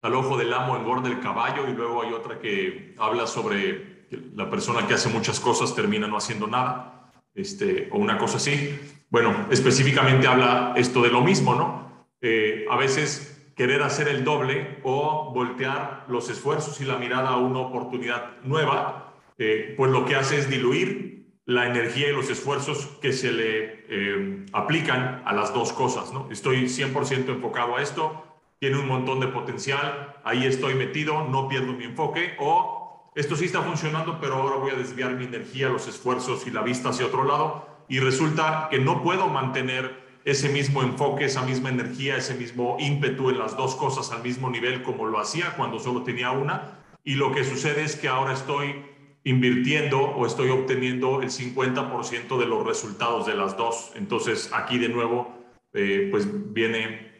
al 0.00 0.14
ojo 0.14 0.38
del 0.38 0.54
amo 0.54 0.78
engorda 0.78 1.10
el 1.10 1.20
caballo 1.20 1.68
y 1.68 1.74
luego 1.74 2.00
hay 2.00 2.14
otra 2.14 2.38
que 2.38 2.94
habla 2.98 3.26
sobre 3.26 4.08
la 4.34 4.48
persona 4.48 4.86
que 4.86 4.94
hace 4.94 5.10
muchas 5.10 5.40
cosas 5.40 5.74
termina 5.74 6.06
no 6.06 6.16
haciendo 6.16 6.46
nada, 6.46 7.12
este, 7.34 7.90
o 7.92 7.98
una 7.98 8.16
cosa 8.16 8.38
así. 8.38 8.80
Bueno, 9.10 9.36
específicamente 9.50 10.26
habla 10.26 10.72
esto 10.74 11.02
de 11.02 11.10
lo 11.10 11.20
mismo, 11.20 11.54
¿no? 11.54 12.06
Eh, 12.22 12.64
a 12.70 12.76
veces 12.78 13.29
querer 13.60 13.82
hacer 13.82 14.08
el 14.08 14.24
doble 14.24 14.78
o 14.84 15.32
voltear 15.34 16.06
los 16.08 16.30
esfuerzos 16.30 16.80
y 16.80 16.86
la 16.86 16.96
mirada 16.96 17.28
a 17.28 17.36
una 17.36 17.58
oportunidad 17.58 18.38
nueva, 18.42 19.12
eh, 19.36 19.74
pues 19.76 19.92
lo 19.92 20.06
que 20.06 20.16
hace 20.16 20.38
es 20.38 20.48
diluir 20.48 21.26
la 21.44 21.66
energía 21.66 22.08
y 22.08 22.14
los 22.14 22.30
esfuerzos 22.30 22.86
que 23.02 23.12
se 23.12 23.32
le 23.32 23.84
eh, 23.90 24.46
aplican 24.54 25.20
a 25.26 25.34
las 25.34 25.52
dos 25.52 25.74
cosas. 25.74 26.10
¿no? 26.10 26.26
Estoy 26.30 26.68
100% 26.70 27.28
enfocado 27.28 27.76
a 27.76 27.82
esto, 27.82 28.24
tiene 28.60 28.78
un 28.78 28.88
montón 28.88 29.20
de 29.20 29.26
potencial, 29.26 30.16
ahí 30.24 30.46
estoy 30.46 30.74
metido, 30.74 31.28
no 31.28 31.46
pierdo 31.46 31.74
mi 31.74 31.84
enfoque, 31.84 32.36
o 32.38 33.12
esto 33.14 33.36
sí 33.36 33.44
está 33.44 33.60
funcionando, 33.60 34.20
pero 34.22 34.36
ahora 34.36 34.56
voy 34.56 34.70
a 34.70 34.76
desviar 34.76 35.12
mi 35.16 35.26
energía, 35.26 35.68
los 35.68 35.86
esfuerzos 35.86 36.46
y 36.46 36.50
la 36.50 36.62
vista 36.62 36.88
hacia 36.88 37.04
otro 37.04 37.24
lado, 37.24 37.84
y 37.90 38.00
resulta 38.00 38.68
que 38.70 38.78
no 38.78 39.02
puedo 39.02 39.28
mantener 39.28 40.09
ese 40.24 40.48
mismo 40.48 40.82
enfoque, 40.82 41.24
esa 41.24 41.42
misma 41.42 41.70
energía, 41.70 42.16
ese 42.16 42.34
mismo 42.34 42.76
ímpetu 42.78 43.30
en 43.30 43.38
las 43.38 43.56
dos 43.56 43.74
cosas 43.74 44.10
al 44.12 44.22
mismo 44.22 44.50
nivel 44.50 44.82
como 44.82 45.06
lo 45.06 45.18
hacía 45.18 45.54
cuando 45.56 45.78
solo 45.78 46.02
tenía 46.02 46.30
una, 46.30 46.78
y 47.04 47.14
lo 47.14 47.32
que 47.32 47.44
sucede 47.44 47.84
es 47.84 47.96
que 47.96 48.08
ahora 48.08 48.34
estoy 48.34 48.84
invirtiendo 49.24 50.00
o 50.00 50.26
estoy 50.26 50.50
obteniendo 50.50 51.22
el 51.22 51.30
50% 51.30 52.38
de 52.38 52.46
los 52.46 52.66
resultados 52.66 53.26
de 53.26 53.34
las 53.34 53.56
dos. 53.56 53.92
Entonces, 53.94 54.50
aquí 54.52 54.78
de 54.78 54.88
nuevo, 54.88 55.34
eh, 55.72 56.08
pues 56.10 56.26
viene 56.52 57.10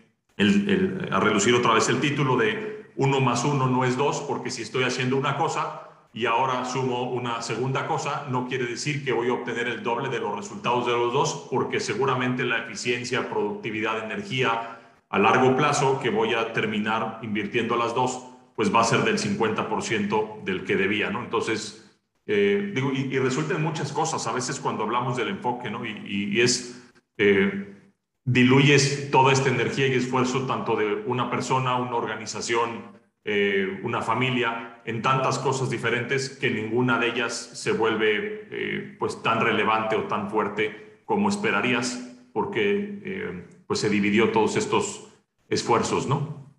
a 1.11 1.21
relucir 1.21 1.55
otra 1.55 1.75
vez 1.75 1.89
el 1.91 2.01
título 2.01 2.37
de 2.37 2.91
uno 2.97 3.21
más 3.21 3.45
uno 3.45 3.67
no 3.67 3.85
es 3.85 3.97
dos, 3.97 4.21
porque 4.21 4.51
si 4.51 4.63
estoy 4.63 4.85
haciendo 4.85 5.17
una 5.17 5.37
cosa 5.37 5.90
y 6.13 6.27
ahora 6.27 6.65
sumo 6.65 7.05
una 7.11 7.41
segunda 7.41 7.87
cosa, 7.87 8.27
no 8.29 8.49
quiere 8.49 8.67
decir 8.67 9.05
que 9.05 9.13
voy 9.13 9.29
a 9.29 9.35
obtener 9.35 9.69
el 9.69 9.83
doble 9.83 10.09
de 10.09 10.19
los 10.19 10.37
resultados 10.37 10.87
de 10.87 10.93
los 10.93 11.13
dos, 11.13 11.47
porque 11.51 11.79
seguramente 11.79 12.45
la 12.45 12.59
eficiencia, 12.59 13.29
productividad, 13.29 14.05
energía 14.05 14.81
a 15.09 15.19
largo 15.19 15.57
plazo 15.57 16.01
que 16.01 16.11
voy 16.11 16.35
a 16.35 16.53
terminar 16.53 17.21
invirtiendo 17.23 17.77
las 17.77 17.95
dos, 17.95 18.27
pues 18.57 18.75
va 18.75 18.81
a 18.81 18.85
ser 18.85 19.05
del 19.05 19.19
50% 19.19 20.43
del 20.45 20.65
que 20.65 20.77
debía, 20.77 21.11
¿no? 21.11 21.23
Entonces, 21.23 21.99
eh, 22.27 22.73
digo, 22.75 22.93
y, 22.93 23.19
resultan 23.19 23.63
muchas 23.63 23.93
cosas 23.93 24.27
a 24.27 24.33
veces 24.33 24.61
cuando 24.61 24.85
hablamos 24.85 25.17
del 25.17 25.29
enfoque, 25.29 25.71
¿no? 25.71 25.85
Y, 25.85 26.41
es, 26.41 26.91
eh, 27.19 27.93
diluyes 28.25 29.11
toda 29.11 29.33
esta 29.33 29.49
energía 29.49 29.87
y 29.87 29.95
esfuerzo 29.95 30.47
tanto 30.47 30.77
de 30.77 31.03
una 31.07 31.31
persona, 31.31 31.77
una 31.77 31.97
organización, 31.97 33.00
eh, 33.25 33.81
una 33.83 34.03
familia, 34.03 34.83
en 34.85 35.03
tantas 35.03 35.39
cosas 35.39 35.71
diferentes 35.71 36.31
que 36.31 36.51
ninguna 36.51 36.99
de 36.99 37.09
ellas 37.09 37.35
se 37.35 37.73
vuelve 37.73 38.97
pues 38.99 39.23
tan 39.23 39.41
relevante 39.41 39.97
o 39.97 40.05
tan 40.05 40.31
fuerte 40.31 41.03
como 41.05 41.29
esperarías, 41.29 42.19
porque 42.33 43.45
pues 43.67 43.81
se 43.81 43.91
dividió 43.91 44.33
todos 44.33 44.57
estos 44.57 45.13
esfuerzos, 45.49 46.07
¿no? 46.07 46.57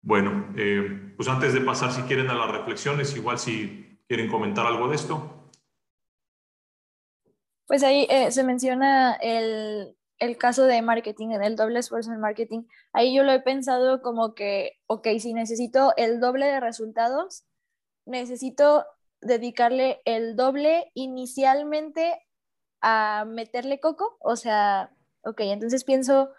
Bueno, 0.00 0.54
pues 1.16 1.28
antes 1.28 1.52
de 1.52 1.60
pasar, 1.60 1.92
si 1.92 2.02
quieren, 2.02 2.30
a 2.30 2.34
las 2.34 2.50
reflexiones, 2.50 3.16
igual 3.16 3.38
si 3.38 3.92
¿Quieren 4.12 4.30
comentar 4.30 4.66
algo 4.66 4.88
de 4.88 4.96
esto? 4.96 5.48
Pues 7.66 7.82
ahí 7.82 8.06
eh, 8.10 8.30
se 8.30 8.44
menciona 8.44 9.14
el, 9.14 9.96
el, 10.22 10.36
caso 10.38 10.64
de 10.64 10.82
marketing, 10.82 11.30
el 11.30 11.56
doble 11.56 11.80
esfuerzo 11.80 12.12
en 12.12 12.20
marketing. 12.20 12.62
Ahí 12.92 13.14
yo 13.14 13.22
lo 13.22 13.32
he 13.32 13.40
pensado 13.40 14.02
como 14.02 14.34
que, 14.34 14.78
ok, 14.86 15.08
si 15.18 15.34
necesito 15.34 15.92
el 15.96 16.20
doble 16.20 16.46
de 16.46 16.60
resultados, 16.60 17.44
necesito 18.06 18.84
dedicarle 19.20 20.00
el 20.04 20.36
doble 20.36 20.90
inicialmente 20.94 22.20
a 22.80 23.24
meterle 23.26 23.80
coco. 23.80 24.16
O 24.20 24.36
sea, 24.36 24.90
ok, 25.24 25.40
entonces 25.40 25.84
pienso, 25.84 26.30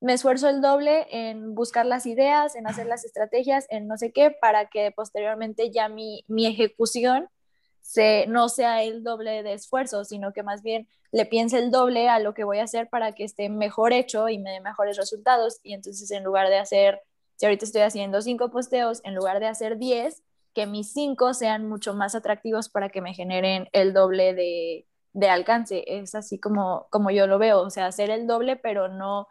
me 0.00 0.14
esfuerzo 0.14 0.48
el 0.48 0.60
doble 0.60 1.06
en 1.10 1.54
buscar 1.54 1.86
las 1.86 2.06
ideas, 2.06 2.56
en 2.56 2.66
hacer 2.66 2.86
las 2.86 3.04
estrategias, 3.04 3.66
en 3.70 3.86
no 3.86 3.96
sé 3.96 4.12
qué, 4.12 4.30
para 4.30 4.68
que 4.68 4.90
posteriormente 4.92 5.70
ya 5.70 5.88
mi, 5.88 6.24
mi 6.28 6.46
ejecución 6.46 7.28
se, 7.82 8.26
no 8.28 8.48
sea 8.48 8.82
el 8.82 9.04
doble 9.04 9.42
de 9.42 9.52
esfuerzo, 9.54 10.04
sino 10.04 10.32
que 10.32 10.42
más 10.42 10.62
bien 10.62 10.88
le 11.10 11.26
piense 11.26 11.58
el 11.58 11.70
doble 11.70 12.08
a 12.08 12.18
lo 12.18 12.34
que 12.34 12.44
voy 12.44 12.58
a 12.58 12.64
hacer 12.64 12.88
para 12.88 13.12
que 13.12 13.24
esté 13.24 13.48
mejor 13.50 13.92
hecho 13.92 14.28
y 14.28 14.38
me 14.38 14.52
dé 14.52 14.60
mejores 14.60 14.96
resultados. 14.96 15.60
Y 15.62 15.74
entonces 15.74 16.10
en 16.10 16.24
lugar 16.24 16.48
de 16.48 16.58
hacer, 16.58 17.00
si 17.36 17.46
ahorita 17.46 17.64
estoy 17.66 17.82
haciendo 17.82 18.22
cinco 18.22 18.50
posteos, 18.50 19.00
en 19.04 19.14
lugar 19.14 19.40
de 19.40 19.46
hacer 19.46 19.78
diez, 19.78 20.22
que 20.54 20.66
mis 20.66 20.92
cinco 20.92 21.34
sean 21.34 21.68
mucho 21.68 21.94
más 21.94 22.14
atractivos 22.14 22.68
para 22.68 22.88
que 22.88 23.00
me 23.02 23.14
generen 23.14 23.68
el 23.72 23.92
doble 23.92 24.34
de, 24.34 24.86
de 25.12 25.28
alcance. 25.28 25.84
Es 25.86 26.14
así 26.14 26.38
como, 26.38 26.86
como 26.90 27.10
yo 27.10 27.26
lo 27.26 27.38
veo, 27.38 27.60
o 27.60 27.70
sea, 27.70 27.86
hacer 27.86 28.10
el 28.10 28.26
doble, 28.26 28.56
pero 28.56 28.88
no 28.88 29.28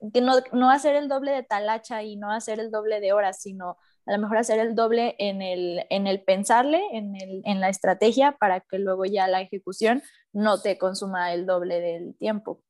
no, 0.00 0.34
no 0.52 0.70
hacer 0.70 0.96
el 0.96 1.08
doble 1.08 1.32
de 1.32 1.42
talacha 1.42 2.02
y 2.02 2.16
no 2.16 2.32
hacer 2.32 2.60
el 2.60 2.70
doble 2.70 3.00
de 3.00 3.12
horas, 3.12 3.40
sino 3.42 3.76
a 4.10 4.16
lo 4.16 4.22
mejor 4.22 4.38
hacer 4.38 4.58
el 4.58 4.74
doble 4.74 5.14
en 5.18 5.40
el, 5.40 5.86
en 5.88 6.08
el 6.08 6.20
pensarle, 6.20 6.82
en, 6.92 7.14
el, 7.14 7.42
en 7.44 7.60
la 7.60 7.68
estrategia, 7.68 8.32
para 8.32 8.58
que 8.58 8.80
luego 8.80 9.04
ya 9.04 9.28
la 9.28 9.40
ejecución 9.40 10.02
no 10.32 10.60
te 10.60 10.78
consuma 10.78 11.32
el 11.32 11.46
doble 11.46 11.80
del 11.80 12.16
tiempo. 12.16 12.60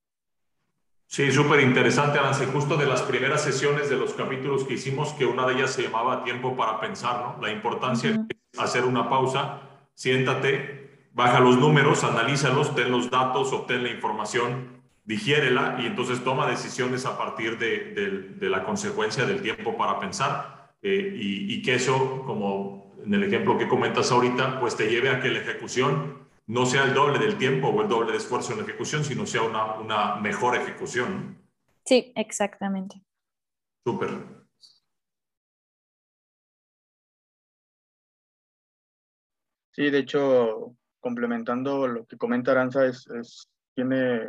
Sí, 1.06 1.32
súper 1.32 1.60
interesante, 1.60 2.18
Avance. 2.18 2.44
Justo 2.44 2.76
de 2.76 2.84
las 2.84 3.00
primeras 3.02 3.42
sesiones 3.42 3.88
de 3.88 3.96
los 3.96 4.12
capítulos 4.12 4.64
que 4.64 4.74
hicimos, 4.74 5.14
que 5.14 5.24
una 5.24 5.46
de 5.46 5.54
ellas 5.54 5.70
se 5.70 5.82
llamaba 5.82 6.22
tiempo 6.24 6.54
para 6.54 6.78
pensar, 6.78 7.22
¿no? 7.22 7.42
La 7.42 7.50
importancia 7.50 8.10
de 8.12 8.26
hacer 8.58 8.84
una 8.84 9.08
pausa, 9.08 9.62
siéntate, 9.94 11.08
baja 11.12 11.40
los 11.40 11.56
números, 11.56 12.04
analízalos, 12.04 12.74
ten 12.74 12.92
los 12.92 13.10
datos, 13.10 13.50
obtén 13.54 13.82
la 13.82 13.90
información 13.90 14.82
digiérela 15.04 15.78
y 15.80 15.86
entonces 15.86 16.22
toma 16.22 16.46
decisiones 16.46 17.06
a 17.06 17.16
partir 17.16 17.58
de, 17.58 18.36
la 18.48 18.62
consecuencia 18.62 19.24
del 19.24 19.40
tiempo 19.40 19.76
para 19.76 19.98
pensar 19.98 20.59
eh, 20.82 21.12
y, 21.14 21.62
que 21.62 21.74
eso, 21.74 22.22
como 22.26 22.94
en 23.04 23.14
el 23.14 23.24
ejemplo 23.24 23.58
que 23.58 23.68
comentas 23.68 24.10
ahorita, 24.10 24.60
pues 24.60 24.76
te 24.76 24.88
lleve 24.88 25.10
a 25.10 25.20
que 25.20 25.28
la 25.28 25.40
ejecución 25.40 26.28
no 26.46 26.66
sea 26.66 26.84
el 26.84 26.94
doble 26.94 27.18
del 27.18 27.36
tiempo 27.36 27.68
o 27.68 27.82
el 27.82 27.88
doble 27.88 28.12
de 28.12 28.18
esfuerzo 28.18 28.52
en 28.52 28.58
la 28.58 28.64
ejecución, 28.64 29.04
sino 29.04 29.26
sea 29.26 29.42
una, 29.42 29.74
una 29.78 30.16
mejor 30.16 30.56
ejecución. 30.56 31.38
Sí, 31.84 32.12
exactamente. 32.16 33.02
Súper. 33.84 34.10
Sí, 39.72 39.90
de 39.90 39.98
hecho, 39.98 40.76
complementando 40.98 41.86
lo 41.86 42.04
que 42.06 42.16
comenta 42.16 42.50
Aranza, 42.52 42.86
es, 42.86 43.06
es 43.08 43.48
tiene 43.74 44.20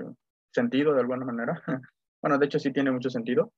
sentido 0.54 0.94
de 0.94 1.02
alguna 1.02 1.26
manera. 1.26 1.62
bueno, 2.22 2.38
de 2.38 2.46
hecho 2.46 2.60
sí 2.60 2.72
tiene 2.72 2.92
mucho 2.92 3.10
sentido. 3.10 3.52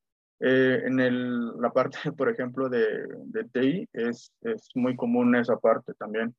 Eh, 0.45 0.83
en 0.87 0.99
el, 0.99 1.55
la 1.61 1.71
parte, 1.71 1.97
por 2.17 2.29
ejemplo, 2.29 2.67
de, 2.67 3.07
de 3.27 3.45
TI, 3.45 3.87
es, 3.93 4.33
es, 4.41 4.69
muy 4.75 4.93
común 4.97 5.33
esa 5.37 5.57
parte 5.57 5.93
también. 5.93 6.35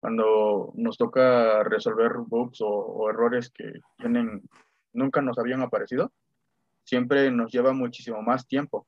Cuando 0.00 0.72
nos 0.76 0.98
toca 0.98 1.64
resolver 1.64 2.12
bugs 2.26 2.58
o, 2.60 3.08
errores 3.08 3.50
que 3.50 3.72
tienen, 3.96 4.42
nunca 4.92 5.22
nos 5.22 5.38
habían 5.38 5.62
aparecido, 5.62 6.12
siempre 6.84 7.30
nos 7.30 7.50
lleva 7.50 7.72
muchísimo 7.72 8.20
más 8.20 8.46
tiempo. 8.46 8.86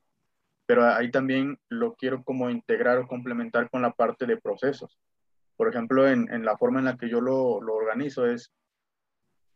Pero 0.66 0.84
ahí 0.84 1.11
también 1.11 1.58
lo 1.70 1.94
quiero 1.94 2.22
como 2.22 2.50
integrar 2.50 2.98
o 2.98 3.08
complementar 3.08 3.70
con 3.70 3.80
la 3.80 3.92
parte 3.92 4.26
de 4.26 4.36
procesos. 4.36 4.98
Por 5.56 5.68
ejemplo, 5.68 6.06
en, 6.06 6.30
en 6.30 6.44
la 6.44 6.58
forma 6.58 6.80
en 6.80 6.84
la 6.84 6.98
que 6.98 7.08
yo 7.08 7.22
lo, 7.22 7.62
lo 7.62 7.74
organizo 7.76 8.26
es, 8.26 8.52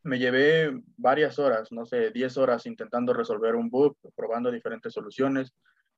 me 0.05 0.19
llevé 0.19 0.81
varias 0.97 1.39
horas, 1.39 1.73
no 1.73 1.85
sé, 1.87 2.11
10 2.11 2.37
horas 2.37 2.67
intentando 2.67 3.13
resolver 3.13 3.55
un 3.55 3.71
bug, 3.71 3.97
probando 4.15 4.51
diferentes 4.51 4.93
soluciones, 4.93 5.53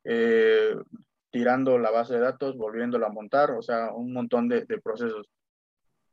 eh, 0.05 0.75
tirando 1.31 1.79
la 1.79 1.91
base 1.91 2.15
de 2.15 2.21
datos, 2.21 2.57
volviéndola 2.57 3.09
a 3.09 3.13
montar, 3.13 3.51
o 3.51 3.63
sea, 3.63 3.93
un 3.93 4.13
montón 4.13 4.49
de, 4.49 4.65
procesos. 4.83 5.29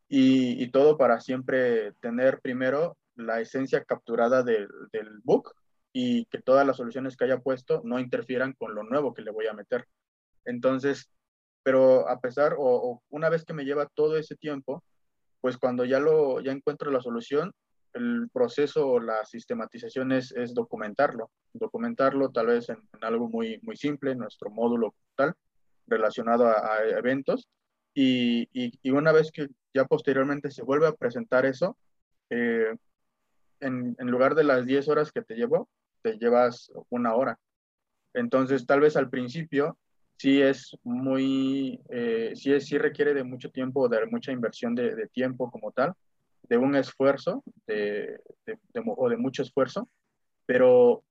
Y, 0.07 0.69
todo 0.71 0.97
para 0.97 1.19
siempre 1.19 1.93
tener 2.01 2.39
primero 2.41 2.97
la 3.15 3.39
esencia 3.39 3.83
capturada 3.83 4.43
del, 4.43 4.67
del 4.91 5.19
book 5.23 5.53
y 5.93 6.25
que 6.25 6.41
todas 6.41 6.65
las 6.65 6.77
soluciones 6.77 7.15
que 7.15 7.25
haya 7.25 7.39
puesto 7.39 7.81
no 7.83 7.99
interfieran 7.99 8.53
con 8.53 8.75
lo 8.75 8.83
nuevo 8.83 9.13
que 9.13 9.21
le 9.21 9.31
voy 9.31 9.47
a 9.47 9.53
meter. 9.53 9.87
Entonces, 10.45 11.09
pero 11.63 12.07
a 12.09 12.19
pesar 12.19 12.55
o, 12.57 13.01
una 13.09 13.29
vez 13.29 13.45
que 13.45 13.53
me 13.53 13.63
lleva 13.65 13.87
todo 13.95 14.17
ese 14.17 14.35
tiempo, 14.35 14.83
pues 15.41 15.57
cuando 15.57 15.85
ya 15.85 15.99
lo 15.99 16.41
ya 16.41 16.51
encuentro 16.51 16.91
la 16.91 17.01
solución, 17.01 17.53
el 17.93 18.29
proceso 18.31 18.87
o 18.87 18.99
la 18.99 19.23
sistematización 19.25 20.11
es, 20.11 20.33
documentarlo, 20.53 21.31
documentarlo 21.53 22.29
tal 22.31 22.47
vez 22.47 22.69
en, 22.69 22.79
algo 23.01 23.29
muy 23.29 23.59
muy 23.61 23.75
simple, 23.77 24.15
nuestro 24.15 24.49
módulo 24.49 24.95
tal 25.15 25.33
relacionado 25.87 26.47
a, 26.47 26.79
eventos 26.97 27.47
y, 27.93 28.47
y, 28.53 28.89
una 28.89 29.11
vez 29.11 29.31
que 29.31 29.47
ya 29.73 29.85
posteriormente 29.85 30.49
se 30.49 30.63
vuelve 30.63 30.87
a 30.87 30.93
presentar 30.93 31.45
eso, 31.45 31.77
eh, 32.29 32.73
en, 33.59 33.95
en, 33.99 34.07
lugar 34.07 34.33
de 34.33 34.43
las 34.43 34.65
10 34.65 34.87
horas 34.89 35.11
que 35.11 35.21
te 35.21 35.35
llevo, 35.35 35.69
te 36.01 36.17
llevas 36.17 36.71
una 36.89 37.13
hora. 37.13 37.39
Entonces, 38.13 38.65
tal 38.65 38.79
vez 38.79 38.95
al 38.97 39.09
principio 39.09 39.77
sí 40.17 40.41
es 40.41 40.75
muy, 40.83 41.79
eh, 41.89 42.31
sí, 42.35 42.51
es, 42.51 42.65
sí 42.65 42.77
requiere 42.79 43.13
de 43.13 43.23
mucho 43.23 43.51
tiempo, 43.51 43.87
de 43.87 44.05
mucha 44.07 44.31
inversión 44.31 44.73
de 44.73 45.07
tiempo 45.13 45.51
como 45.51 45.71
tal, 45.71 45.93
de 46.43 46.57
un 46.57 46.75
esfuerzo 46.75 47.43
o 48.97 49.09
de 49.09 49.17
mucho 49.17 49.41
esfuerzo, 49.41 49.89
pero 50.45 51.03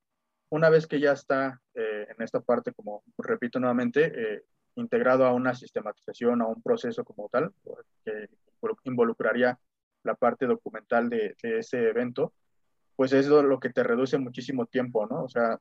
una 0.50 0.68
vez 0.68 0.86
que 0.86 1.00
ya 1.00 1.12
está 1.12 1.60
eh, 1.74 2.06
en 2.10 2.22
esta 2.22 2.40
parte, 2.40 2.72
como 2.72 3.02
repito 3.18 3.58
nuevamente, 3.58 4.12
eh, 4.14 4.42
integrado 4.76 5.24
a 5.24 5.32
una 5.32 5.54
sistematización, 5.54 6.42
a 6.42 6.46
un 6.46 6.62
proceso 6.62 7.04
como 7.04 7.28
tal, 7.30 7.52
que 8.04 8.28
involucraría 8.84 9.58
la 10.04 10.14
parte 10.14 10.46
documental 10.46 11.08
de, 11.08 11.36
de 11.42 11.58
ese 11.58 11.88
evento, 11.88 12.32
pues 12.96 13.12
es 13.12 13.26
lo 13.28 13.58
que 13.60 13.70
te 13.70 13.82
reduce 13.82 14.18
muchísimo 14.18 14.66
tiempo, 14.66 15.06
¿no? 15.06 15.24
O 15.24 15.28
sea, 15.28 15.58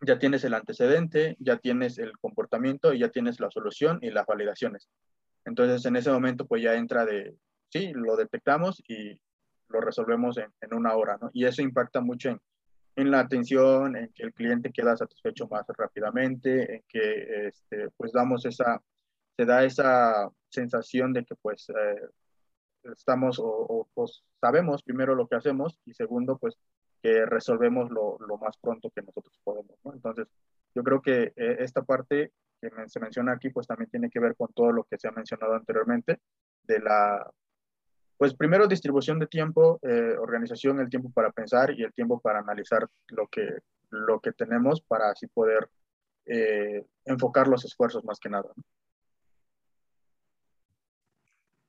ya 0.00 0.18
tienes 0.18 0.44
el 0.44 0.54
antecedente, 0.54 1.36
ya 1.38 1.58
tienes 1.58 1.98
el 1.98 2.16
comportamiento 2.18 2.92
y 2.92 3.00
ya 3.00 3.10
tienes 3.10 3.40
la 3.40 3.50
solución 3.50 3.98
y 4.02 4.10
las 4.10 4.26
validaciones. 4.26 4.88
Entonces, 5.44 5.84
en 5.86 5.96
ese 5.96 6.10
momento, 6.10 6.46
pues 6.46 6.62
ya 6.62 6.74
entra 6.74 7.04
de, 7.04 7.34
sí, 7.68 7.92
lo 7.94 8.16
detectamos 8.16 8.82
y 8.88 9.20
lo 9.68 9.80
resolvemos 9.80 10.38
en, 10.38 10.52
en 10.60 10.74
una 10.74 10.94
hora, 10.94 11.18
¿no? 11.20 11.30
Y 11.32 11.44
eso 11.44 11.62
impacta 11.62 12.00
mucho 12.00 12.30
en, 12.30 12.40
en, 12.96 13.10
la 13.10 13.20
atención, 13.20 13.96
en 13.96 14.12
que 14.12 14.24
el 14.24 14.32
cliente 14.32 14.72
queda 14.72 14.96
satisfecho 14.96 15.46
más 15.48 15.66
rápidamente, 15.76 16.76
en 16.76 16.82
que, 16.88 17.48
este, 17.48 17.90
pues, 17.96 18.12
damos 18.12 18.44
esa, 18.46 18.82
se 19.36 19.44
da 19.44 19.64
esa 19.64 20.30
sensación 20.48 21.12
de 21.12 21.24
que, 21.24 21.34
pues, 21.36 21.68
eh, 21.70 22.08
estamos 22.92 23.38
o, 23.40 23.88
sabemos 24.40 24.82
primero 24.82 25.14
lo 25.14 25.26
que 25.26 25.36
hacemos 25.36 25.78
y 25.84 25.94
segundo, 25.94 26.38
pues 26.38 26.56
que 27.02 27.26
resolvemos 27.26 27.90
lo, 27.90 28.18
lo 28.26 28.38
más 28.38 28.56
pronto 28.58 28.90
que 28.90 29.02
nosotros 29.02 29.38
podemos. 29.44 29.76
¿no? 29.84 29.92
Entonces, 29.92 30.26
yo 30.74 30.82
creo 30.82 31.00
que 31.00 31.32
eh, 31.36 31.56
esta 31.60 31.82
parte 31.82 32.32
que 32.60 32.70
se 32.86 33.00
menciona 33.00 33.32
aquí, 33.32 33.50
pues 33.50 33.66
también 33.66 33.90
tiene 33.90 34.10
que 34.10 34.20
ver 34.20 34.34
con 34.36 34.52
todo 34.52 34.72
lo 34.72 34.84
que 34.84 34.98
se 34.98 35.08
ha 35.08 35.12
mencionado 35.12 35.54
anteriormente, 35.54 36.20
de 36.64 36.80
la, 36.80 37.30
pues 38.18 38.34
primero 38.34 38.66
distribución 38.66 39.20
de 39.20 39.28
tiempo, 39.28 39.78
eh, 39.82 40.16
organización, 40.18 40.80
el 40.80 40.90
tiempo 40.90 41.10
para 41.10 41.30
pensar 41.30 41.70
y 41.70 41.84
el 41.84 41.92
tiempo 41.92 42.20
para 42.20 42.40
analizar 42.40 42.86
lo 43.08 43.28
que, 43.28 43.48
lo 43.90 44.20
que 44.20 44.32
tenemos 44.32 44.82
para 44.82 45.10
así 45.10 45.28
poder 45.28 45.70
eh, 46.26 46.84
enfocar 47.04 47.46
los 47.46 47.64
esfuerzos 47.64 48.04
más 48.04 48.18
que 48.18 48.28
nada. 48.28 48.50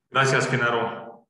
Gracias, 0.09 0.49
Genaro. 0.49 1.27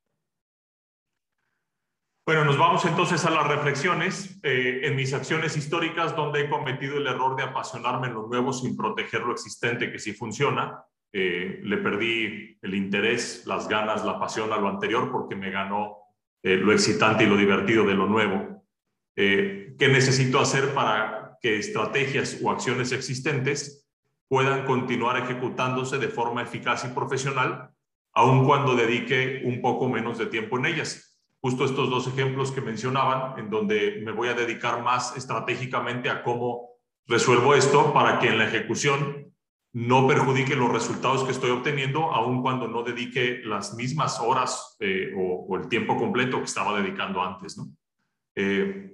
Bueno, 2.26 2.46
nos 2.46 2.58
vamos 2.58 2.86
entonces 2.86 3.26
a 3.26 3.32
las 3.32 3.48
reflexiones. 3.48 4.40
Eh, 4.44 4.82
en 4.84 4.96
mis 4.96 5.14
acciones 5.14 5.58
históricas, 5.58 6.16
donde 6.16 6.42
he 6.42 6.50
cometido 6.50 6.98
el 6.98 7.08
error 7.08 7.36
de 7.36 7.44
apasionarme 7.44 8.08
en 8.08 8.14
lo 8.14 8.28
nuevo 8.28 8.54
sin 8.54 8.78
proteger 8.78 9.22
lo 9.22 9.34
existente 9.34 9.92
que 9.92 10.00
sí 10.00 10.14
funciona, 10.14 10.86
eh, 11.14 11.60
le 11.64 11.78
perdí 11.78 12.58
el 12.62 12.74
interés, 12.76 13.44
las 13.46 13.68
ganas, 13.68 14.06
la 14.06 14.20
pasión 14.20 14.52
a 14.54 14.58
lo 14.58 14.68
anterior 14.68 15.12
porque 15.12 15.36
me 15.36 15.52
ganó 15.52 15.98
eh, 16.44 16.56
lo 16.56 16.72
excitante 16.72 17.24
y 17.24 17.28
lo 17.28 17.38
divertido 17.38 17.86
de 17.86 17.96
lo 17.96 18.08
nuevo. 18.08 18.64
¿Qué 19.16 19.76
necesito 19.78 20.40
hacer 20.40 20.74
para 20.74 21.38
que 21.42 21.58
estrategias 21.58 22.40
o 22.42 22.52
acciones 22.52 22.94
existentes 22.94 23.90
puedan 24.30 24.66
continuar 24.66 25.18
ejecutándose 25.18 25.98
de 25.98 26.08
forma 26.08 26.42
eficaz 26.42 26.86
y 26.86 26.90
profesional 26.90 27.72
aun 28.14 28.46
cuando 28.46 28.76
dedique 28.76 29.42
un 29.46 29.62
poco 29.62 29.88
menos 29.88 30.18
de 30.18 30.26
tiempo 30.28 30.58
en 30.58 30.66
ellas. 30.66 31.20
Justo 31.42 31.66
estos 31.66 31.90
dos 31.90 32.08
ejemplos 32.08 32.52
que 32.52 32.62
mencionaban, 32.62 33.40
en 33.40 33.50
donde 33.50 34.02
me 34.04 34.12
voy 34.12 34.28
a 34.28 34.34
dedicar 34.34 34.84
más 34.84 35.16
estratégicamente 35.16 36.10
a 36.10 36.24
cómo 36.24 36.70
resuelvo 37.08 37.56
esto 37.56 37.94
para 37.94 38.20
que 38.20 38.28
en 38.28 38.38
la 38.38 38.46
ejecución 38.46 39.29
no 39.74 40.08
perjudique 40.08 40.56
los 40.56 40.72
resultados 40.72 41.24
que 41.24 41.32
estoy 41.32 41.52
obteniendo, 41.52 42.12
aun 42.12 42.42
cuando 42.42 42.68
no 42.68 42.84
dedique 42.84 43.42
las 43.44 43.76
mismas 43.76 44.20
horas 44.20 44.76
eh, 44.80 45.14
o, 45.16 45.56
el 45.58 45.68
tiempo 45.68 45.96
completo 45.98 46.38
que 46.38 46.46
estaba 46.46 46.80
dedicando 46.82 47.22
antes. 47.22 47.58
¿no? 47.58 47.70
Eh, 48.36 48.94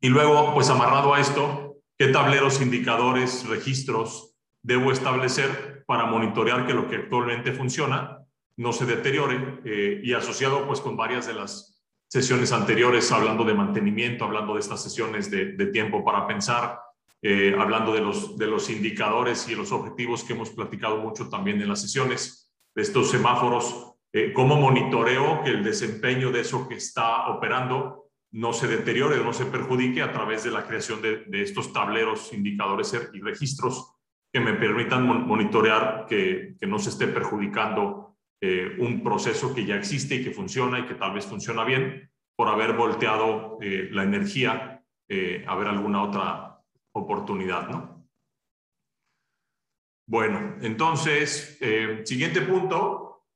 y 0.00 0.08
luego, 0.08 0.52
pues 0.54 0.68
amarrado 0.70 1.14
a 1.14 1.20
esto, 1.20 1.76
¿qué 1.98 2.08
tableros, 2.08 2.60
indicadores, 2.60 3.46
registros 3.48 4.36
debo 4.62 4.92
establecer 4.92 5.84
para 5.86 6.06
monitorear 6.06 6.66
que 6.66 6.74
lo 6.74 6.88
que 6.88 6.96
actualmente 6.96 7.52
funciona 7.52 8.18
no 8.56 8.72
se 8.72 8.84
deteriore 8.84 9.60
eh, 9.64 10.00
y 10.04 10.12
asociado 10.12 10.66
pues 10.66 10.80
con 10.80 10.96
varias 10.96 11.26
de 11.26 11.34
las 11.34 11.82
sesiones 12.08 12.52
anteriores 12.52 13.10
hablando 13.10 13.44
de 13.44 13.54
mantenimiento, 13.54 14.24
hablando 14.24 14.54
de 14.54 14.60
estas 14.60 14.82
sesiones 14.82 15.30
de, 15.30 15.66
tiempo 15.66 16.04
para 16.04 16.26
pensar, 16.26 16.78
eh, 17.22 17.54
hablando 17.58 17.92
de 17.92 18.00
los, 18.00 18.38
de 18.38 18.46
los 18.46 18.70
indicadores 18.70 19.46
y 19.48 19.54
los 19.54 19.72
objetivos 19.72 20.24
que 20.24 20.32
hemos 20.32 20.50
platicado 20.50 20.96
mucho 20.96 21.28
también 21.28 21.60
en 21.60 21.68
las 21.68 21.82
sesiones, 21.82 22.50
de 22.74 22.82
estos 22.82 23.10
semáforos, 23.10 23.94
eh, 24.12 24.32
cómo 24.32 24.56
monitoreo 24.56 25.42
que 25.44 25.50
el 25.50 25.62
desempeño 25.62 26.30
de 26.30 26.40
eso 26.40 26.66
que 26.66 26.76
está 26.76 27.28
operando 27.28 28.06
no 28.32 28.54
se 28.54 28.68
deteriore 28.68 29.18
o 29.18 29.24
no 29.24 29.34
se 29.34 29.44
perjudique 29.44 30.00
a 30.00 30.12
través 30.12 30.44
de 30.44 30.50
la 30.50 30.66
creación 30.66 31.02
de, 31.02 31.42
estos 31.42 31.72
tableros, 31.72 32.32
indicadores 32.32 32.96
y 33.12 33.20
registros 33.20 33.96
que 34.32 34.40
me 34.40 34.54
permitan 34.54 35.04
monitorear 35.04 36.06
que, 36.08 36.54
que 36.58 36.66
no 36.66 36.78
se 36.78 36.90
esté 36.90 37.08
perjudicando 37.08 38.16
eh, 38.40 38.76
un 38.78 39.02
proceso 39.02 39.54
que 39.54 39.66
ya 39.66 39.76
existe 39.76 40.14
y 40.14 40.24
que 40.24 40.30
funciona 40.30 40.78
y 40.78 40.86
que 40.86 40.94
tal 40.94 41.12
vez 41.12 41.26
funciona 41.26 41.64
bien 41.64 42.08
por 42.36 42.48
haber 42.48 42.72
volteado 42.74 43.58
la 43.60 44.04
energía 44.04 44.82
a 45.46 45.56
ver 45.56 45.68
alguna 45.68 46.02
otra 46.04 46.49
oportunidad, 46.92 47.68
¿no? 47.68 48.08
Bueno, 50.08 50.56
entonces, 50.60 51.56
siguiente 52.04 52.40
punto, 52.42 53.26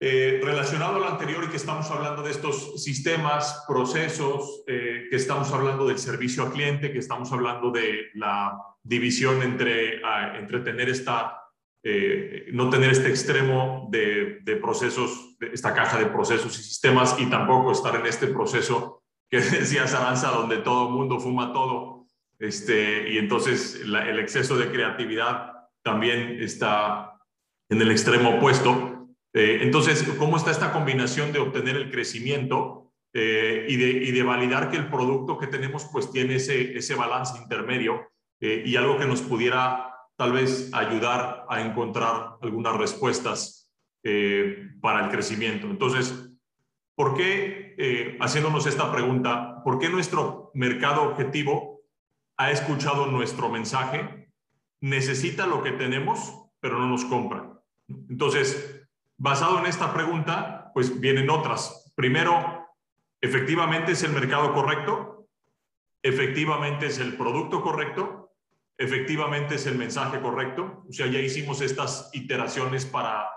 relacionado 0.00 0.96
al 0.96 1.12
anterior 1.12 1.42
y 1.42 1.48
que 1.48 1.56
estamos 1.56 1.90
hablando 1.90 2.22
de 2.22 2.30
estos 2.30 2.80
sistemas, 2.80 3.64
procesos, 3.66 4.62
que 4.64 5.08
estamos 5.10 5.52
hablando 5.52 5.88
del 5.88 5.98
servicio 5.98 6.44
al 6.44 6.52
cliente, 6.52 6.92
que 6.92 7.00
estamos 7.00 7.32
hablando 7.32 7.72
de 7.72 8.10
la 8.14 8.56
división 8.84 9.42
entre, 9.42 10.00
ah, 10.04 10.36
entre 10.36 10.60
tener 10.60 10.88
esta 10.88 11.40
eh, 11.82 12.48
no 12.52 12.68
tener 12.68 12.90
este 12.90 13.08
extremo 13.08 13.88
de, 13.90 14.42
procesos, 14.60 15.36
esta 15.40 15.72
caja 15.72 15.98
de 15.98 16.06
procesos 16.06 16.58
y 16.58 16.62
sistemas 16.62 17.16
y 17.18 17.24
tampoco 17.30 17.72
estar 17.72 17.96
en 17.96 18.04
este 18.04 18.26
proceso 18.26 19.02
que 19.30 19.40
decías, 19.40 19.94
Aranza, 19.94 20.30
donde 20.30 20.58
todo 20.58 20.88
el 20.88 20.94
mundo 20.94 21.18
fuma 21.18 21.52
todo. 21.52 21.99
Este, 22.40 23.10
y 23.10 23.18
entonces 23.18 23.80
el 23.84 24.18
exceso 24.18 24.56
de 24.56 24.70
creatividad 24.70 25.52
también 25.82 26.42
está 26.42 27.20
en 27.68 27.80
el 27.82 27.90
extremo 27.90 28.36
opuesto. 28.36 29.08
Eh, 29.32 29.60
entonces, 29.62 30.02
¿cómo 30.18 30.36
está 30.36 30.50
esta 30.50 30.72
combinación 30.72 31.30
de 31.32 31.38
obtener 31.38 31.76
el 31.76 31.90
crecimiento 31.90 32.92
eh, 33.12 33.66
y, 33.68 33.76
de, 33.76 33.90
y, 33.90 34.10
de, 34.10 34.22
validar 34.22 34.70
que 34.70 34.76
el 34.76 34.88
producto 34.88 35.38
que 35.38 35.46
tenemos 35.46 35.88
pues 35.92 36.10
tiene 36.10 36.36
ese, 36.36 36.76
ese 36.76 36.94
balance 36.94 37.38
intermedio 37.40 38.08
y 38.42 38.74
algo 38.76 38.96
que 38.96 39.04
nos 39.04 39.20
pudiera 39.20 39.90
tal 40.16 40.32
vez 40.32 40.70
ayudar 40.74 41.46
a 41.48 41.60
encontrar 41.62 42.36
algunas 42.42 42.76
respuestas 42.76 43.70
eh, 44.02 44.68
para 44.80 45.04
el 45.04 45.10
crecimiento. 45.10 45.66
Entonces, 45.66 46.30
¿por 46.94 47.14
qué, 47.14 47.74
eh, 47.78 48.18
haciéndonos 48.20 48.66
esta 48.66 48.90
pregunta, 48.90 49.62
por 49.62 49.78
qué 49.78 49.88
nuestro 49.88 50.50
mercado 50.52 51.02
objetivo 51.04 51.69
ha 52.40 52.50
escuchado 52.50 53.06
nuestro 53.06 53.48
mensaje, 53.48 54.32
necesita 54.80 55.46
lo 55.46 55.62
que 55.62 55.72
tenemos, 55.72 56.34
pero 56.60 56.78
no 56.78 56.88
nos 56.88 57.04
compra? 57.04 57.60
Entonces, 57.88 58.86
basado 59.16 59.58
en 59.58 59.66
esta 59.66 59.92
pregunta, 59.92 60.70
pues 60.72 61.00
vienen 61.00 61.30
otras. 61.30 61.92
Primero, 61.94 62.66
¿efectivamente 63.20 63.92
es 63.92 64.02
el 64.02 64.12
mercado 64.12 64.54
correcto? 64.54 65.28
¿Efectivamente 66.02 66.86
es 66.86 66.98
el 66.98 67.16
producto 67.16 67.62
correcto? 67.62 68.20
efectivamente 68.80 69.56
es 69.56 69.66
el 69.66 69.76
mensaje 69.76 70.20
correcto. 70.20 70.84
O 70.88 70.92
sea, 70.92 71.06
ya 71.06 71.20
hicimos 71.20 71.60
estas 71.60 72.08
iteraciones 72.14 72.86
para 72.86 73.28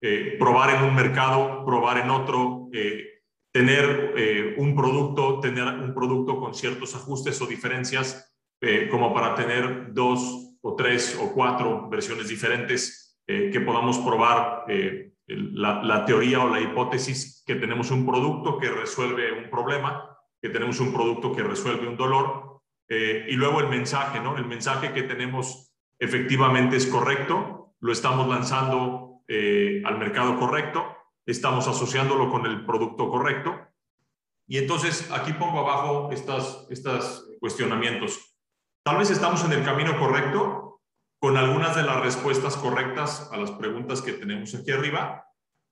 eh, 0.00 0.36
probar 0.38 0.76
en 0.76 0.84
un 0.84 0.94
mercado, 0.94 1.64
probar 1.66 1.98
en 1.98 2.08
otro, 2.08 2.68
eh, 2.72 3.22
tener 3.50 4.14
eh, 4.16 4.54
un 4.58 4.76
producto, 4.76 5.40
tener 5.40 5.66
un 5.66 5.92
producto 5.92 6.38
con 6.38 6.54
ciertos 6.54 6.94
ajustes 6.94 7.42
o 7.42 7.46
diferencias, 7.46 8.31
eh, 8.62 8.88
como 8.90 9.12
para 9.12 9.34
tener 9.34 9.92
dos 9.92 10.56
o 10.62 10.74
tres 10.74 11.18
o 11.20 11.32
cuatro 11.32 11.90
versiones 11.90 12.28
diferentes 12.28 13.20
eh, 13.26 13.50
que 13.52 13.60
podamos 13.60 13.98
probar 13.98 14.64
la, 15.26 15.82
la, 15.82 16.04
teoría 16.04 16.40
o 16.40 16.48
la 16.48 16.60
hipótesis 16.60 17.42
que 17.46 17.56
tenemos 17.56 17.90
un 17.90 18.06
producto 18.06 18.58
que 18.58 18.70
resuelve 18.70 19.32
un 19.32 19.50
problema, 19.50 20.16
que 20.40 20.48
tenemos 20.48 20.80
un 20.80 20.92
producto 20.92 21.34
que 21.34 21.42
resuelve 21.42 21.86
un 21.86 21.96
dolor, 21.96 22.60
y 22.88 23.32
luego 23.36 23.60
el 23.60 23.68
mensaje, 23.68 24.20
¿no? 24.20 24.36
El 24.36 24.44
mensaje 24.44 24.92
que 24.92 25.02
tenemos 25.02 25.72
efectivamente 25.98 26.76
es 26.76 26.86
correcto, 26.86 27.74
lo 27.80 27.92
estamos 27.92 28.28
lanzando 28.28 29.22
al 29.28 29.98
mercado 29.98 30.38
correcto 30.38 30.84
estamos 31.26 31.68
asociándolo 31.68 32.30
con 32.30 32.46
el 32.46 32.64
producto 32.64 33.08
correcto. 33.08 33.54
Y 34.46 34.58
entonces 34.58 35.10
aquí 35.12 35.32
pongo 35.32 35.60
abajo 35.60 36.10
estos 36.12 36.66
estas 36.70 37.24
cuestionamientos. 37.40 38.31
Tal 38.84 38.98
vez 38.98 39.10
estamos 39.10 39.44
en 39.44 39.52
el 39.52 39.64
camino 39.64 39.96
correcto 39.96 40.80
con 41.20 41.36
algunas 41.36 41.76
de 41.76 41.84
las 41.84 42.00
respuestas 42.00 42.56
correctas 42.56 43.30
a 43.32 43.36
las 43.36 43.52
preguntas 43.52 44.02
que 44.02 44.12
tenemos 44.12 44.54
aquí 44.56 44.72
arriba. 44.72 45.24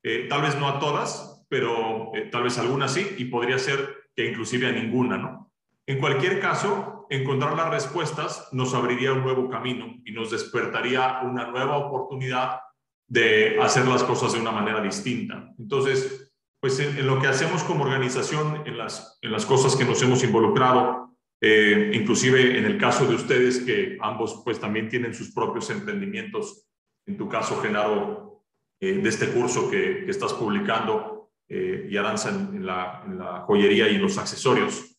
Eh, 0.05 0.27
tal 0.29 0.43
vez 0.43 0.57
no 0.57 0.69
a 0.69 0.79
todas, 0.79 1.45
pero 1.49 2.13
eh, 2.15 2.29
tal 2.31 2.45
vez 2.45 2.57
algunas 2.59 2.95
sí, 2.95 3.17
y 3.19 3.25
podría 3.25 3.59
ser 3.59 4.11
que 4.15 4.27
inclusive 4.27 4.69
a 4.69 4.73
ninguna, 4.73 5.19
¿no? 5.19 5.53
En 5.87 5.99
cualquier 5.99 6.39
caso, 6.39 7.09
encontrar 7.11 7.57
las 7.57 7.71
respuestas 7.71 8.49
nos 8.53 8.75
abriría 8.75 9.13
un 9.13 9.25
nuevo 9.25 9.51
camino 9.51 9.97
y 10.05 10.13
nos 10.13 10.31
despertaría 10.31 11.21
una 11.25 11.49
nueva 11.49 11.79
oportunidad 11.79 12.61
de 13.09 13.61
hacer 13.61 13.89
las 13.89 14.05
cosas 14.05 14.35
de 14.35 14.41
una 14.41 14.53
manera 14.53 14.81
distinta. 14.81 15.53
Entonces, 15.59 16.33
pues 16.61 16.79
en, 16.79 17.05
lo 17.05 17.19
que 17.21 17.27
hacemos 17.27 17.65
como 17.65 17.83
organización, 17.83 18.63
en 18.67 18.79
las, 18.79 19.19
en 19.21 19.33
las 19.33 19.47
cosas 19.47 19.75
que 19.75 19.85
nos 19.85 20.01
hemos 20.01 20.23
involucrado, 20.23 21.10
eh, 21.41 21.93
inclusive 21.95 22.59
en 22.59 22.67
el 22.67 22.77
caso 22.77 23.07
de 23.07 23.15
ustedes 23.15 23.61
que 23.61 23.97
ambos 24.01 24.43
pues 24.45 24.61
también 24.61 24.89
tienen 24.89 25.15
sus 25.15 25.33
propios 25.33 25.71
emprendimientos, 25.71 26.67
en 27.07 27.17
tu 27.17 27.29
caso, 27.29 27.61
Genaro, 27.61 28.45
eh, 28.79 28.95
de 28.95 29.09
este 29.09 29.29
curso 29.29 29.71
que, 29.71 30.05
estás 30.09 30.35
publicando 30.35 31.31
eh, 31.49 31.89
y 31.91 31.97
Aranza 31.97 32.29
en, 32.29 32.65
la, 32.67 33.45
joyería 33.47 33.89
y 33.89 33.97
en 33.97 34.03
los 34.03 34.19
accesorios, 34.19 34.97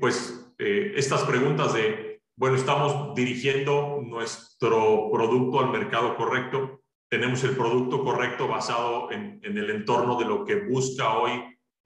pues 0.00 0.38
estas 0.56 1.24
preguntas 1.24 1.74
de, 1.74 2.22
bueno, 2.36 2.56
estamos 2.56 3.14
dirigiendo 3.16 4.00
nuestro 4.04 5.10
producto 5.12 5.60
al 5.60 5.70
mercado 5.70 6.14
correcto, 6.16 6.82
tenemos 7.12 7.44
el 7.44 7.54
producto 7.54 8.02
correcto 8.02 8.48
basado 8.48 9.10
en, 9.12 9.38
el 9.42 9.68
entorno 9.68 10.18
de 10.18 10.24
lo 10.24 10.46
que 10.46 10.60
busca 10.60 11.18
hoy 11.18 11.32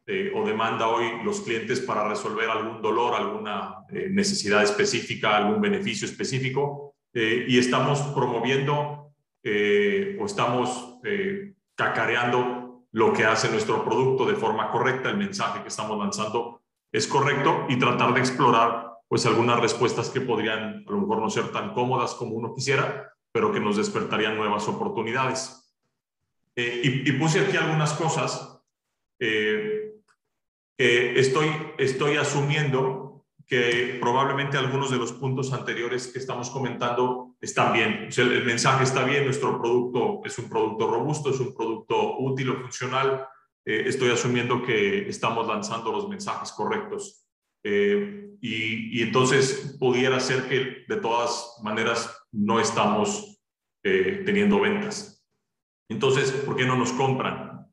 eh, 0.07 0.33
o 0.35 0.47
demanda 0.47 0.89
hoy 0.89 1.23
los 1.25 1.41
clientes 1.41 1.81
para 1.81 2.09
resolver 2.09 2.49
algún 2.49 2.81
dolor, 2.81 3.15
alguna 3.15 3.85
eh, 3.91 4.09
necesidad 4.11 4.63
específica, 4.63 5.37
algún 5.37 5.61
beneficio 5.61 6.07
específico. 6.07 6.95
Eh, 7.13 7.47
y 7.49 7.59
estamos 7.59 8.01
promoviendo 8.15 9.03
o 10.19 10.27
estamos 10.27 10.99
cacareando 11.77 12.87
lo 12.91 13.13
que 13.13 13.25
hace 13.25 13.49
nuestro 13.49 13.85
producto 13.85 14.27
de 14.27 14.35
forma 14.35 14.73
correcta, 14.73 15.09
el 15.09 15.17
mensaje 15.17 15.63
que 15.63 15.69
estamos 15.69 15.97
lanzando 15.97 16.63
es 16.91 17.07
correcto 17.07 17.67
y 17.69 17.79
tratar 17.79 18.13
de 18.13 18.19
explorar 18.21 18.87
pues 19.09 19.25
algunas 19.27 19.61
respuestas 19.61 20.11
que 20.11 20.21
podrían 20.21 20.85
a 20.87 20.91
lo 20.91 20.99
mejor 20.99 21.21
no 21.21 21.31
ser 21.31 21.53
tan 21.53 21.73
cómodas 21.75 22.15
como 22.15 22.35
uno 22.35 22.55
quisiera, 22.55 23.13
pero 23.33 23.53
que 23.53 23.61
nos 23.61 23.77
despertarían 23.77 24.37
nuevas 24.37 24.67
oportunidades. 24.67 25.63
Eh, 26.57 27.05
y, 27.05 27.13
puse 27.13 27.41
aquí 27.41 27.57
algunas 27.59 27.93
cosas 27.93 28.63
eh, 29.21 29.76
estoy, 30.79 31.49
estoy 31.79 32.17
asumiendo 32.17 33.25
que 33.47 33.99
probablemente 34.01 34.59
algunos 34.59 34.91
de 34.91 34.97
los 34.97 35.13
puntos 35.13 35.53
anteriores 35.53 36.09
que 36.09 36.19
estamos 36.19 36.51
comentando 36.51 37.37
están 37.41 37.73
bien. 37.73 38.09
el, 38.17 38.45
mensaje 38.45 38.85
está 38.85 39.05
bien, 39.05 39.25
nuestro 39.25 39.61
producto 39.61 40.21
es 40.25 40.37
un 40.39 40.49
producto 40.49 40.91
robusto, 40.91 41.31
es 41.31 41.39
un 41.39 41.55
producto 41.55 42.19
útil 42.19 42.51
o 42.51 42.61
funcional. 42.61 43.27
Eh, 43.65 43.85
estoy 43.87 44.11
asumiendo 44.11 44.63
que 44.63 45.09
estamos 45.09 45.47
lanzando 45.47 45.93
los 45.93 46.09
mensajes 46.09 46.53
correctos. 46.53 47.23
y, 47.63 48.99
y, 48.99 49.03
entonces 49.03 49.77
pudiera 49.81 50.21
ser 50.21 50.49
que 50.49 50.85
de 50.87 51.01
todas 51.01 51.59
maneras 51.63 52.17
no 52.31 52.61
estamos 52.61 53.37
eh, 53.89 54.23
teniendo 54.27 54.59
ventas. 54.59 55.25
Entonces, 55.89 56.33
¿por 56.33 56.57
qué 56.57 56.67
no 56.67 56.77
nos 56.77 56.91
compran? 56.93 57.69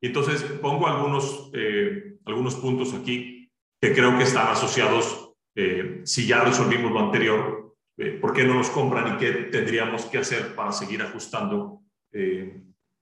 Entonces 0.00 0.42
pongo 0.44 0.86
algunos, 0.86 1.50
eh, 1.54 2.15
algunos 2.26 2.56
puntos 2.56 2.92
aquí 2.94 3.50
que 3.80 3.94
creo 3.94 4.16
que 4.18 4.24
están 4.24 4.48
asociados, 4.48 5.32
eh, 5.54 6.02
si 6.04 6.26
ya 6.26 6.44
resolvimos 6.44 6.92
lo 6.92 7.00
anterior, 7.00 7.74
¿por 8.20 8.34
qué 8.34 8.44
no 8.44 8.54
nos 8.54 8.68
compran 8.68 9.14
y 9.14 9.18
qué 9.18 9.32
tendríamos 9.32 10.04
que 10.04 10.18
hacer 10.18 10.54
para 10.54 10.70
seguir 10.70 11.00
ajustando 11.00 11.80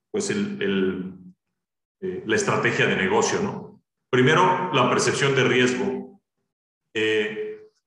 pues 0.09 0.29
el, 0.29 0.61
el, 0.61 2.23
la 2.25 2.35
estrategia 2.35 2.87
de 2.87 2.95
negocio? 2.95 3.41
¿no? 3.41 3.81
Primero, 4.09 4.71
la 4.73 4.89
percepción 4.89 5.35
de 5.35 5.43
riesgo. 5.43 6.21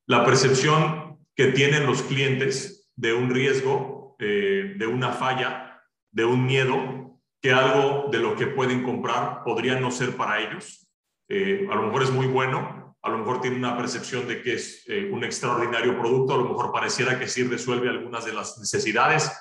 la 0.05 0.23
percepción 0.23 1.09
que 1.39 1.53
tienen 1.53 1.85
los 1.85 2.01
clientes 2.01 2.91
de 2.97 3.13
un 3.13 3.29
riesgo, 3.29 4.17
eh, 4.19 4.73
de 4.77 4.87
una 4.87 5.13
falla, 5.13 5.81
de 6.11 6.25
un 6.25 6.45
miedo, 6.45 7.17
que 7.41 7.53
algo 7.53 8.09
de 8.11 8.19
lo 8.19 8.35
que 8.35 8.47
pueden 8.47 8.83
comprar 8.83 9.41
podría 9.45 9.79
no 9.79 9.89
ser 9.89 10.17
para 10.17 10.41
ellos. 10.41 10.88
Eh, 11.29 11.67
a 11.71 11.75
lo 11.75 11.83
mejor 11.83 12.03
es 12.03 12.11
muy 12.11 12.27
bueno, 12.27 12.97
a 13.01 13.09
lo 13.09 13.19
mejor 13.19 13.39
tiene 13.39 13.55
una 13.57 13.77
percepción 13.77 14.27
de 14.27 14.41
que 14.41 14.55
es 14.55 14.83
eh, 14.87 15.09
un 15.11 15.23
extraordinario 15.23 15.97
producto, 15.97 16.33
a 16.33 16.37
lo 16.37 16.49
mejor 16.49 16.71
pareciera 16.71 17.17
que 17.17 17.27
sí 17.27 17.43
resuelve 17.43 17.89
algunas 17.89 18.25
de 18.25 18.33
las 18.33 18.57
necesidades 18.57 19.31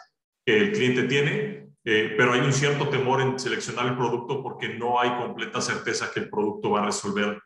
que 0.46 0.58
el 0.58 0.72
cliente 0.72 1.04
tiene, 1.04 1.68
pero 1.84 2.34
hay 2.34 2.40
un 2.40 2.52
cierto 2.52 2.90
temor 2.90 3.22
en 3.22 3.38
seleccionar 3.38 3.86
el 3.86 3.96
producto 3.96 4.42
porque 4.42 4.68
no 4.68 5.00
hay 5.00 5.08
completa 5.16 5.58
certeza 5.62 6.10
que 6.12 6.20
el 6.20 6.28
producto 6.28 6.70
va 6.70 6.82
a 6.82 6.86
resolver 6.86 7.40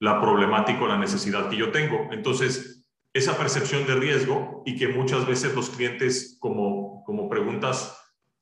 la 0.00 0.20
problemática 0.20 0.84
o 0.84 0.86
la 0.86 0.98
necesidad 0.98 1.50
que 1.50 1.56
yo 1.56 1.72
tengo. 1.72 2.08
Entonces, 2.12 2.78
esa 3.12 3.36
percepción 3.36 3.86
de 3.86 3.96
riesgo 3.96 4.62
y 4.64 4.76
que 4.76 4.88
muchas 4.88 5.26
veces 5.26 5.54
los 5.54 5.70
clientes, 5.70 6.36
como, 6.40 7.02
como 7.04 7.28
preguntas, 7.28 7.98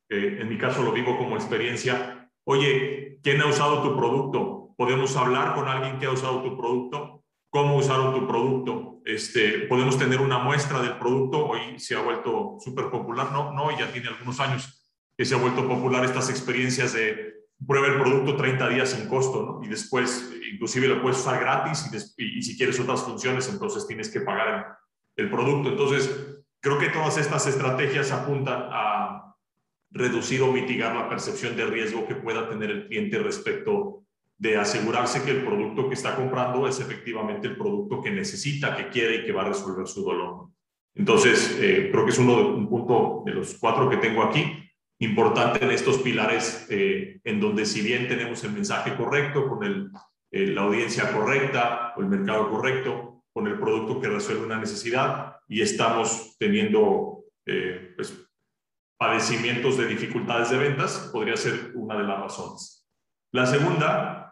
eh, 0.08 0.38
en 0.40 0.48
mi 0.48 0.58
caso 0.58 0.82
lo 0.82 0.92
vivo 0.92 1.16
como 1.16 1.36
experiencia, 1.36 2.30
oye, 2.44 3.18
¿quién 3.22 3.40
ha 3.40 3.46
usado 3.46 3.82
tu 3.82 3.96
producto? 3.96 4.55
¿Podemos 4.76 5.16
hablar 5.16 5.54
con 5.54 5.68
alguien 5.68 5.98
que 5.98 6.06
ha 6.06 6.10
usado 6.10 6.42
tu 6.42 6.56
producto? 6.56 7.24
¿Cómo 7.50 7.76
usaron 7.76 8.12
tu 8.14 8.26
producto? 8.26 9.00
Este, 9.04 9.60
¿Podemos 9.60 9.98
tener 9.98 10.20
una 10.20 10.38
muestra 10.38 10.82
del 10.82 10.98
producto? 10.98 11.46
Hoy 11.46 11.78
se 11.78 11.94
ha 11.94 12.02
vuelto 12.02 12.58
súper 12.60 12.90
popular, 12.90 13.32
no, 13.32 13.52
no, 13.52 13.76
ya 13.78 13.90
tiene 13.90 14.08
algunos 14.08 14.38
años 14.40 14.86
que 15.16 15.24
se 15.24 15.34
ha 15.34 15.38
vuelto 15.38 15.66
popular 15.66 16.04
estas 16.04 16.28
experiencias 16.28 16.92
de 16.92 17.36
prueba 17.64 17.86
el 17.86 18.00
producto 18.00 18.36
30 18.36 18.68
días 18.68 18.90
sin 18.90 19.08
costo, 19.08 19.42
¿no? 19.42 19.64
Y 19.64 19.68
después, 19.68 20.30
inclusive 20.52 20.88
lo 20.88 21.00
puedes 21.00 21.18
usar 21.18 21.40
gratis 21.40 21.90
y, 22.18 22.42
si 22.42 22.56
quieres 22.56 22.78
otras 22.78 23.02
funciones, 23.02 23.48
entonces 23.48 23.86
tienes 23.86 24.10
que 24.10 24.20
pagar 24.20 24.76
el, 25.16 25.30
producto. 25.30 25.70
Entonces, 25.70 26.44
creo 26.60 26.78
que 26.78 26.90
todas 26.90 27.16
estas 27.16 27.46
estrategias 27.46 28.12
apuntan 28.12 28.68
a 28.70 29.34
reducir 29.90 30.42
o 30.42 30.52
mitigar 30.52 30.94
la 30.94 31.08
percepción 31.08 31.56
de 31.56 31.64
riesgo 31.64 32.06
que 32.06 32.16
pueda 32.16 32.48
tener 32.48 32.70
el 32.70 32.88
cliente 32.88 33.18
respecto 33.18 33.95
de 34.38 34.56
asegurarse 34.56 35.22
que 35.22 35.30
el 35.30 35.44
producto 35.44 35.88
que 35.88 35.94
está 35.94 36.14
comprando 36.14 36.68
es 36.68 36.78
efectivamente 36.80 37.48
el 37.48 37.56
producto 37.56 38.02
que 38.02 38.10
necesita, 38.10 38.76
que 38.76 38.88
quiere 38.88 39.16
y 39.16 39.24
que 39.24 39.32
va 39.32 39.42
a 39.42 39.48
resolver 39.48 39.86
su 39.86 40.04
dolor. 40.04 40.48
Entonces, 40.94 41.58
eh, 41.60 41.88
creo 41.90 42.04
que 42.04 42.10
es 42.10 42.18
uno 42.18 42.36
de, 42.36 42.42
un 42.42 42.68
punto 42.68 43.22
de 43.24 43.32
los 43.32 43.54
cuatro 43.54 43.88
que 43.88 43.96
tengo 43.98 44.22
aquí 44.22 44.62
importante 44.98 45.64
en 45.64 45.70
estos 45.70 45.98
pilares 45.98 46.66
eh, 46.70 47.20
en 47.24 47.40
donde 47.40 47.66
si 47.66 47.82
bien 47.82 48.08
tenemos 48.08 48.42
el 48.44 48.52
mensaje 48.52 48.96
correcto, 48.96 49.46
con 49.48 49.62
el, 49.64 49.90
eh, 50.30 50.48
la 50.48 50.62
audiencia 50.62 51.12
correcta 51.12 51.94
o 51.96 52.00
el 52.00 52.08
mercado 52.08 52.50
correcto, 52.50 53.24
con 53.32 53.46
el 53.46 53.58
producto 53.58 54.00
que 54.00 54.08
resuelve 54.08 54.46
una 54.46 54.58
necesidad 54.58 55.36
y 55.46 55.60
estamos 55.60 56.36
teniendo 56.38 57.24
eh, 57.46 57.92
pues, 57.94 58.28
padecimientos 58.98 59.76
de 59.76 59.86
dificultades 59.86 60.50
de 60.50 60.58
ventas, 60.58 61.10
podría 61.12 61.36
ser 61.36 61.72
una 61.74 61.96
de 61.98 62.04
las 62.04 62.20
razones. 62.20 62.88
La 63.32 63.46
segunda, 63.46 64.25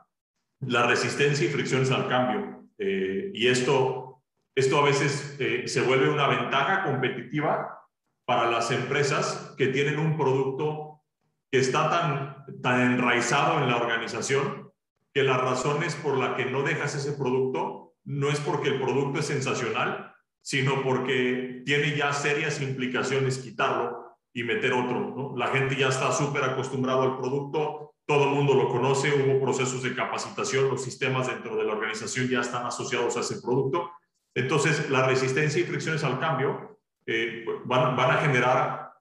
la 0.66 0.86
resistencia 0.86 1.46
y 1.46 1.50
fricciones 1.50 1.90
al 1.90 2.08
cambio. 2.08 2.68
y 2.78 3.48
esto, 3.48 4.22
esto 4.54 4.78
a 4.78 4.84
veces 4.84 5.36
se 5.66 5.80
vuelve 5.82 6.08
una 6.08 6.28
ventaja 6.28 6.84
competitiva 6.84 7.80
para 8.26 8.50
las 8.50 8.70
empresas 8.70 9.54
que 9.56 9.68
tienen 9.68 9.98
un 9.98 10.16
producto 10.16 11.02
que 11.50 11.58
está 11.58 11.90
tan, 11.90 12.60
tan 12.62 12.80
enraizado 12.80 13.62
en 13.62 13.68
la 13.68 13.76
organización 13.76 14.72
que 15.12 15.22
las 15.22 15.40
razones 15.40 15.94
por 15.94 16.18
las 16.18 16.34
que 16.36 16.46
no 16.46 16.62
dejas 16.62 16.94
ese 16.96 17.12
producto 17.12 17.94
no 18.04 18.28
es 18.28 18.40
porque 18.40 18.70
el 18.70 18.80
producto 18.80 19.20
es 19.20 19.26
sensacional, 19.26 20.12
sino 20.42 20.82
porque 20.82 21.62
tiene 21.64 21.96
ya 21.96 22.12
serias 22.12 22.60
implicaciones 22.60 23.38
quitarlo 23.38 24.18
y 24.32 24.42
meter 24.42 24.72
otro. 24.72 25.34
La 25.36 25.46
gente 25.48 25.76
ya 25.76 25.88
está 25.88 26.12
súper 26.12 26.44
acostumbrado 26.44 27.02
al 27.02 27.18
producto, 27.18 27.93
todo 28.06 28.24
el 28.24 28.34
mundo 28.34 28.54
lo 28.54 28.68
conoce, 28.68 29.12
hubo 29.14 29.40
procesos 29.40 29.82
de 29.82 29.94
capacitación, 29.94 30.68
los 30.68 30.82
sistemas 30.82 31.26
dentro 31.26 31.56
de 31.56 31.64
la 31.64 31.72
organización 31.72 32.28
ya 32.28 32.40
están 32.40 32.66
asociados 32.66 33.16
a 33.16 33.20
ese 33.20 33.40
producto. 33.40 33.92
Entonces, 34.34 34.90
la 34.90 35.06
resistencia 35.06 35.60
y 35.60 35.64
fricciones 35.64 36.04
al 36.04 36.18
cambio 36.18 36.80
eh, 37.06 37.44
van, 37.64 37.98
a 37.98 38.16
generar 38.18 38.92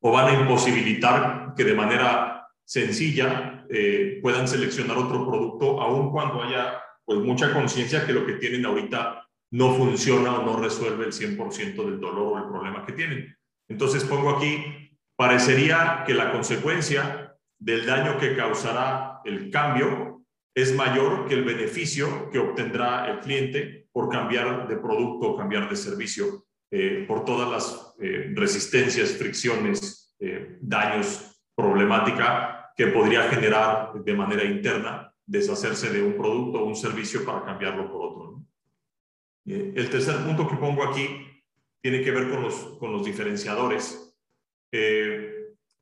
o 0.00 0.12
van 0.12 0.28
a 0.28 0.40
imposibilitar 0.40 1.54
que 1.56 1.64
de 1.64 1.74
manera 1.74 2.48
sencilla 2.64 3.66
eh, 3.68 4.18
puedan 4.22 4.48
seleccionar 4.48 4.96
otro 4.96 5.26
producto, 5.28 5.80
aun 5.80 6.10
cuando 6.10 6.42
haya 6.42 6.80
pues 7.04 7.18
mucha 7.20 7.52
conciencia 7.52 8.06
que 8.06 8.12
lo 8.12 8.26
que 8.26 8.34
tienen 8.34 8.64
ahorita 8.66 9.26
no 9.50 9.74
funciona 9.74 10.38
o 10.38 10.44
no 10.44 10.56
resuelve 10.56 11.06
el 11.06 11.12
100% 11.12 11.84
del 11.84 12.00
dolor 12.00 12.34
o 12.34 12.38
el 12.38 12.50
problema 12.50 12.84
que 12.84 12.92
tienen. 12.92 13.36
Entonces 13.68 14.04
pongo 14.04 14.36
aquí, 14.36 14.62
parecería 15.16 16.04
que 16.06 16.14
la 16.14 16.32
consecuencia 16.32 17.27
del 17.58 17.86
daño 17.86 18.18
que 18.18 18.36
causará 18.36 19.20
el 19.24 19.50
cambio 19.50 20.22
es 20.54 20.74
mayor 20.74 21.28
que 21.28 21.34
el 21.34 21.44
beneficio 21.44 22.30
que 22.30 22.38
obtendrá 22.38 23.08
el 23.08 23.20
cliente 23.20 23.88
por 23.92 24.08
cambiar 24.08 24.66
de 24.66 24.76
producto 24.76 25.28
o 25.28 25.36
cambiar 25.36 25.68
de 25.68 25.76
servicio, 25.76 26.46
eh, 26.70 27.04
por 27.06 27.24
todas 27.24 27.48
las 27.48 27.94
eh, 28.00 28.32
resistencias, 28.34 29.12
fricciones, 29.12 30.16
eh, 30.18 30.58
daños, 30.60 31.40
problemática 31.54 32.72
que 32.76 32.88
podría 32.88 33.22
generar 33.24 33.92
de 34.04 34.14
manera 34.14 34.44
interna 34.44 35.12
deshacerse 35.26 35.90
de 35.90 36.02
un 36.02 36.16
producto 36.16 36.60
o 36.60 36.64
un 36.64 36.76
servicio 36.76 37.24
para 37.24 37.44
cambiarlo 37.44 37.90
por 37.90 38.02
otro. 38.02 38.44
el 39.44 39.90
tercer 39.90 40.16
punto 40.24 40.48
que 40.48 40.56
pongo 40.56 40.84
aquí 40.84 41.06
tiene 41.80 42.02
que 42.02 42.10
ver 42.10 42.30
con 42.30 42.42
los, 42.42 42.54
con 42.78 42.92
los 42.92 43.04
diferenciadores. 43.04 44.16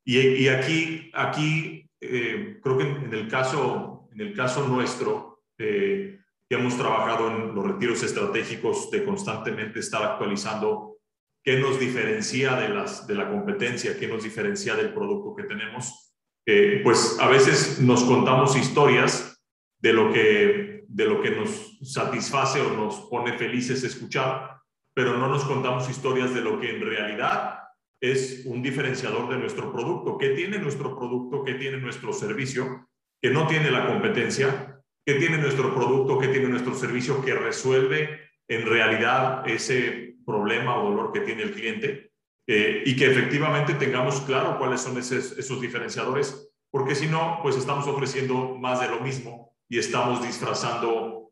Y, 0.09 0.47
aquí, 0.47 1.11
aquí 1.13 1.85
creo 1.99 2.77
que 2.77 2.83
en 2.83 3.13
el 3.13 3.27
caso, 3.27 4.07
en 4.13 4.21
el 4.21 4.33
caso 4.33 4.65
nuestro, 4.65 5.43
eh, 5.59 6.17
hemos 6.49 6.77
trabajado 6.77 7.27
en 7.29 7.53
los 7.53 7.67
retiros 7.67 8.01
estratégicos 8.03 8.89
de 8.89 9.03
constantemente 9.03 9.81
estar 9.81 10.01
actualizando 10.03 10.95
qué 11.43 11.59
nos 11.59 11.77
diferencia 11.77 12.55
de, 12.55 12.69
las, 12.69 13.05
de 13.05 13.15
la 13.15 13.29
competencia, 13.29 13.99
qué 13.99 14.07
nos 14.07 14.23
diferencia 14.23 14.75
del 14.75 14.93
producto 14.93 15.35
que 15.35 15.43
tenemos. 15.43 16.13
Eh, 16.45 16.79
pues 16.85 17.17
a 17.19 17.27
veces 17.27 17.81
nos 17.81 18.05
contamos 18.05 18.55
historias 18.55 19.37
de 19.79 19.91
lo, 19.91 20.13
que, 20.13 20.85
de 20.87 21.05
lo 21.05 21.21
que 21.21 21.31
nos 21.31 21.79
satisface 21.81 22.61
o 22.61 22.71
nos 22.77 22.95
pone 23.09 23.37
felices 23.37 23.83
escuchar, 23.83 24.57
pero 24.93 25.17
no 25.17 25.27
nos 25.27 25.43
contamos 25.43 25.89
historias 25.89 26.33
de 26.33 26.39
lo 26.39 26.61
que 26.61 26.77
en 26.77 26.81
realidad 26.81 27.59
es 28.01 28.43
un 28.45 28.61
diferenciador 28.61 29.29
de 29.29 29.37
nuestro 29.37 29.71
producto. 29.71 30.17
¿Qué 30.17 30.29
tiene 30.29 30.59
nuestro 30.59 30.97
producto? 30.97 31.43
¿Qué 31.43 31.55
tiene 31.55 31.77
nuestro 31.77 32.13
servicio? 32.13 32.89
Que 33.21 33.31
no 33.31 33.47
tiene 33.47 33.71
la 33.71 33.87
competencia 33.87 34.77
¿Qué 35.07 35.13
tiene 35.13 35.37
nuestro 35.37 35.73
producto? 35.73 36.19
¿Qué 36.19 36.27
tiene 36.27 36.49
nuestro 36.49 36.75
servicio 36.75 37.23
que 37.23 37.33
resuelve 37.33 38.29
en 38.45 38.65
realidad 38.65 39.47
ese 39.47 40.17
problema 40.25 40.77
o 40.77 40.89
dolor 40.89 41.13
que 41.13 41.21
tiene 41.21 41.43
el 41.43 41.53
cliente? 41.53 42.11
Eh, 42.45 42.83
y 42.85 42.93
que 42.97 43.05
efectivamente 43.05 43.75
tengamos 43.75 44.19
claro 44.19 44.57
cuáles 44.57 44.81
son 44.81 44.97
esos, 44.97 45.61
diferenciadores, 45.61 46.51
porque 46.69 46.93
si 46.93 47.07
no, 47.07 47.39
pues 47.41 47.55
estamos 47.55 47.87
ofreciendo 47.87 48.57
más 48.57 48.81
de 48.81 48.89
lo 48.89 48.99
mismo 48.99 49.55
y 49.69 49.79
estamos 49.79 50.21
disfrazando 50.21 51.31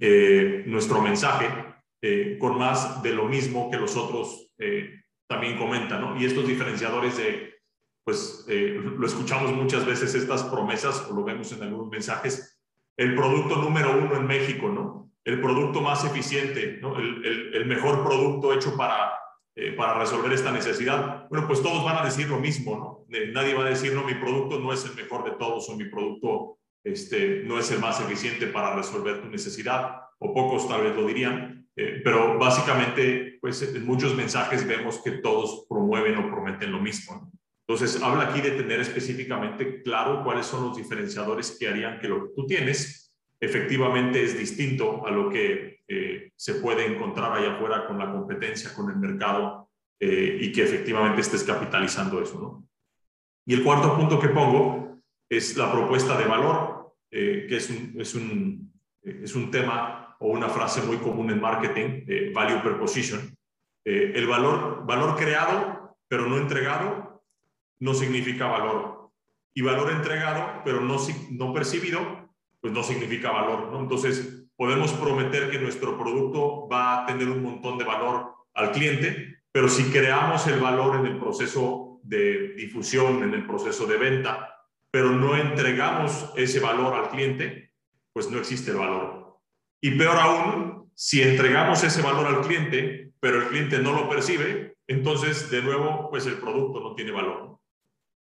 eh, 0.00 0.64
nuestro 0.66 1.02
mensaje 1.02 1.50
eh, 2.02 2.38
con 2.40 2.56
más 2.56 3.02
de 3.02 3.12
lo 3.12 3.26
mismo 3.26 3.70
que 3.70 3.76
los 3.76 3.98
otros 3.98 4.50
también 5.26 5.58
comentan, 5.58 6.00
¿no? 6.00 6.20
Y 6.20 6.24
estos 6.24 6.46
diferenciadores 6.46 7.16
de, 7.16 7.54
pues 8.04 8.46
lo 8.48 9.06
escuchamos 9.06 9.52
muchas 9.52 9.86
veces, 9.86 10.14
estas 10.14 10.44
promesas, 10.44 11.06
o 11.10 11.14
lo 11.14 11.24
vemos 11.24 11.50
en 11.52 11.62
algunos 11.62 11.88
mensajes, 11.88 12.60
el 12.96 13.14
producto 13.14 13.56
número 13.56 13.96
uno 13.96 14.16
en 14.16 14.26
México, 14.26 14.68
¿no? 14.68 15.10
El 15.24 15.40
producto 15.40 15.80
más 15.80 16.04
eficiente, 16.04 16.78
¿no? 16.80 16.98
El, 16.98 17.64
mejor 17.66 18.04
producto 18.04 18.52
hecho 18.52 18.76
para, 18.76 19.14
eh, 19.54 19.72
para 19.72 19.98
resolver 19.98 20.32
esta 20.32 20.52
necesidad. 20.52 21.26
Bueno, 21.30 21.46
pues 21.46 21.62
todos 21.62 21.82
van 21.82 21.96
a 21.96 22.04
decir 22.04 22.28
lo 22.28 22.38
mismo, 22.38 22.76
¿no? 22.76 23.16
Eh, 23.16 23.30
nadie 23.32 23.54
va 23.54 23.64
a 23.64 23.70
decir, 23.70 23.94
no, 23.94 24.04
mi 24.04 24.14
producto 24.14 24.60
no 24.60 24.72
es 24.72 24.84
el 24.84 24.94
mejor 24.94 25.24
de 25.24 25.32
todos 25.32 25.68
o 25.70 25.76
mi 25.76 25.86
producto 25.86 26.58
este, 26.84 27.42
no 27.44 27.58
es 27.58 27.70
el 27.70 27.80
más 27.80 28.00
eficiente 28.00 28.46
para 28.46 28.76
resolver 28.76 29.22
tu 29.22 29.28
necesidad, 29.28 30.02
o 30.18 30.34
pocos 30.34 30.68
tal 30.68 30.82
vez 30.82 30.94
lo 30.94 31.06
dirían, 31.06 31.53
eh, 31.76 32.00
pero 32.04 32.38
básicamente, 32.38 33.38
pues 33.40 33.60
en 33.62 33.84
muchos 33.84 34.14
mensajes 34.14 34.66
vemos 34.66 35.00
que 35.02 35.12
todos 35.12 35.66
promueven 35.68 36.16
o 36.18 36.30
prometen 36.30 36.70
lo 36.70 36.80
mismo. 36.80 37.16
¿no? 37.16 37.32
Entonces, 37.66 38.00
habla 38.02 38.24
aquí 38.24 38.40
de 38.40 38.52
tener 38.52 38.80
específicamente 38.80 39.82
claro 39.82 40.22
cuáles 40.22 40.46
son 40.46 40.68
los 40.68 40.76
diferenciadores 40.76 41.56
que 41.58 41.68
harían 41.68 41.98
que 41.98 42.08
lo 42.08 42.24
que 42.24 42.34
tú 42.36 42.46
tienes 42.46 43.12
efectivamente 43.40 44.22
es 44.22 44.38
distinto 44.38 45.04
a 45.06 45.10
lo 45.10 45.28
que 45.28 45.80
eh, 45.88 46.32
se 46.36 46.54
puede 46.54 46.86
encontrar 46.86 47.32
allá 47.32 47.54
afuera 47.54 47.86
con 47.86 47.98
la 47.98 48.10
competencia, 48.10 48.72
con 48.72 48.90
el 48.90 48.96
mercado 48.96 49.70
eh, 49.98 50.38
y 50.40 50.52
que 50.52 50.62
efectivamente 50.62 51.22
estés 51.22 51.42
capitalizando 51.42 52.22
eso. 52.22 52.38
¿no? 52.40 52.68
Y 53.46 53.54
el 53.54 53.64
cuarto 53.64 53.96
punto 53.96 54.20
que 54.20 54.28
pongo 54.28 55.00
es 55.28 55.56
la 55.56 55.72
propuesta 55.72 56.16
de 56.16 56.24
valor, 56.26 56.94
que 57.10 57.56
es 57.56 57.70
un, 57.70 57.94
es, 58.00 58.14
un, 58.14 58.72
es 59.02 59.34
un 59.36 59.50
tema 59.50 60.03
o 60.18 60.28
una 60.28 60.48
frase 60.48 60.82
muy 60.82 60.98
común 60.98 61.30
en 61.30 61.40
marketing, 61.40 62.04
value 62.32 62.62
proposition. 62.62 63.36
el 63.84 64.26
valor, 64.26 64.84
valor 64.86 65.16
creado, 65.16 65.96
pero 66.08 66.26
no 66.26 66.38
entregado, 66.38 67.22
no 67.80 67.94
significa 67.94 68.46
valor. 68.46 69.10
Y 69.54 69.62
valor 69.62 69.90
entregado, 69.90 70.62
pero 70.64 70.80
no, 70.80 70.96
no 71.30 71.52
percibido, 71.52 72.30
pues 72.60 72.72
no 72.72 72.82
significa 72.82 73.30
valor. 73.30 73.76
Entonces, 73.78 74.46
podemos 74.56 74.92
prometer 74.92 75.50
que 75.50 75.58
nuestro 75.58 75.98
producto 75.98 76.68
va 76.68 77.02
a 77.02 77.06
tener 77.06 77.28
un 77.28 77.42
montón 77.42 77.78
de 77.78 77.84
valor 77.84 78.34
al 78.54 78.72
cliente, 78.72 79.42
pero 79.52 79.68
si 79.68 79.84
creamos 79.90 80.46
el 80.46 80.60
valor 80.60 80.96
en 80.96 81.06
el 81.06 81.18
proceso 81.18 82.00
de 82.02 82.54
difusión, 82.54 83.22
en 83.22 83.34
el 83.34 83.46
proceso 83.46 83.86
de 83.86 83.96
venta, 83.96 84.54
pero 84.90 85.10
no 85.10 85.36
entregamos 85.36 86.32
ese 86.36 86.60
valor 86.60 86.94
al 86.94 87.08
cliente, 87.08 87.72
pues 88.12 88.30
no 88.30 88.38
existe 88.38 88.70
el 88.70 88.76
valor. 88.76 89.23
Y 89.84 89.90
peor 89.98 90.16
aún, 90.16 90.90
si 90.94 91.20
entregamos 91.20 91.84
ese 91.84 92.00
valor 92.00 92.26
al 92.26 92.40
cliente, 92.40 93.12
pero 93.20 93.42
el 93.42 93.48
cliente 93.48 93.78
no 93.80 93.92
lo 93.92 94.08
percibe, 94.08 94.78
entonces 94.86 95.50
de 95.50 95.60
nuevo, 95.60 96.08
pues 96.08 96.24
el 96.24 96.38
producto 96.38 96.80
no 96.80 96.94
tiene 96.94 97.12
valor. 97.12 97.58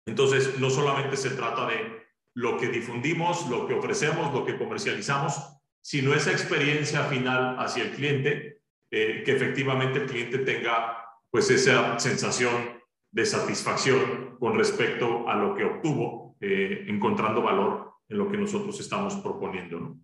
Entonces, 0.07 0.59
no 0.59 0.71
solamente 0.71 1.15
se 1.17 1.29
trata 1.29 1.67
de 1.67 2.07
lo 2.33 2.57
que 2.57 2.69
difundimos, 2.69 3.47
lo 3.47 3.67
que 3.67 3.75
ofrecemos, 3.75 4.33
lo 4.33 4.43
que 4.43 4.57
comercializamos, 4.57 5.35
sino 5.81 6.15
esa 6.15 6.31
experiencia 6.31 7.03
final 7.03 7.59
hacia 7.59 7.83
el 7.83 7.91
cliente, 7.91 8.61
eh, 8.89 9.21
que 9.23 9.31
efectivamente 9.31 9.99
el 9.99 10.07
cliente 10.07 10.39
tenga 10.39 10.97
pues 11.29 11.51
esa 11.51 11.99
sensación 11.99 12.81
de 13.11 13.23
satisfacción 13.23 14.35
con 14.39 14.57
respecto 14.57 15.29
a 15.29 15.35
lo 15.35 15.53
que 15.53 15.65
obtuvo, 15.65 16.37
eh, 16.41 16.85
encontrando 16.87 17.43
valor 17.43 17.97
en 18.09 18.17
lo 18.17 18.31
que 18.31 18.37
nosotros 18.37 18.79
estamos 18.79 19.13
proponiendo. 19.17 19.95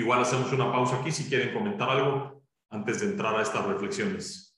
Igual 0.00 0.22
hacemos 0.22 0.50
una 0.50 0.72
pausa 0.72 0.98
aquí 0.98 1.12
si 1.12 1.28
quieren 1.28 1.52
comentar 1.52 1.90
algo 1.90 2.42
antes 2.70 3.00
de 3.00 3.06
entrar 3.10 3.36
a 3.36 3.42
estas 3.42 3.66
reflexiones. 3.66 4.56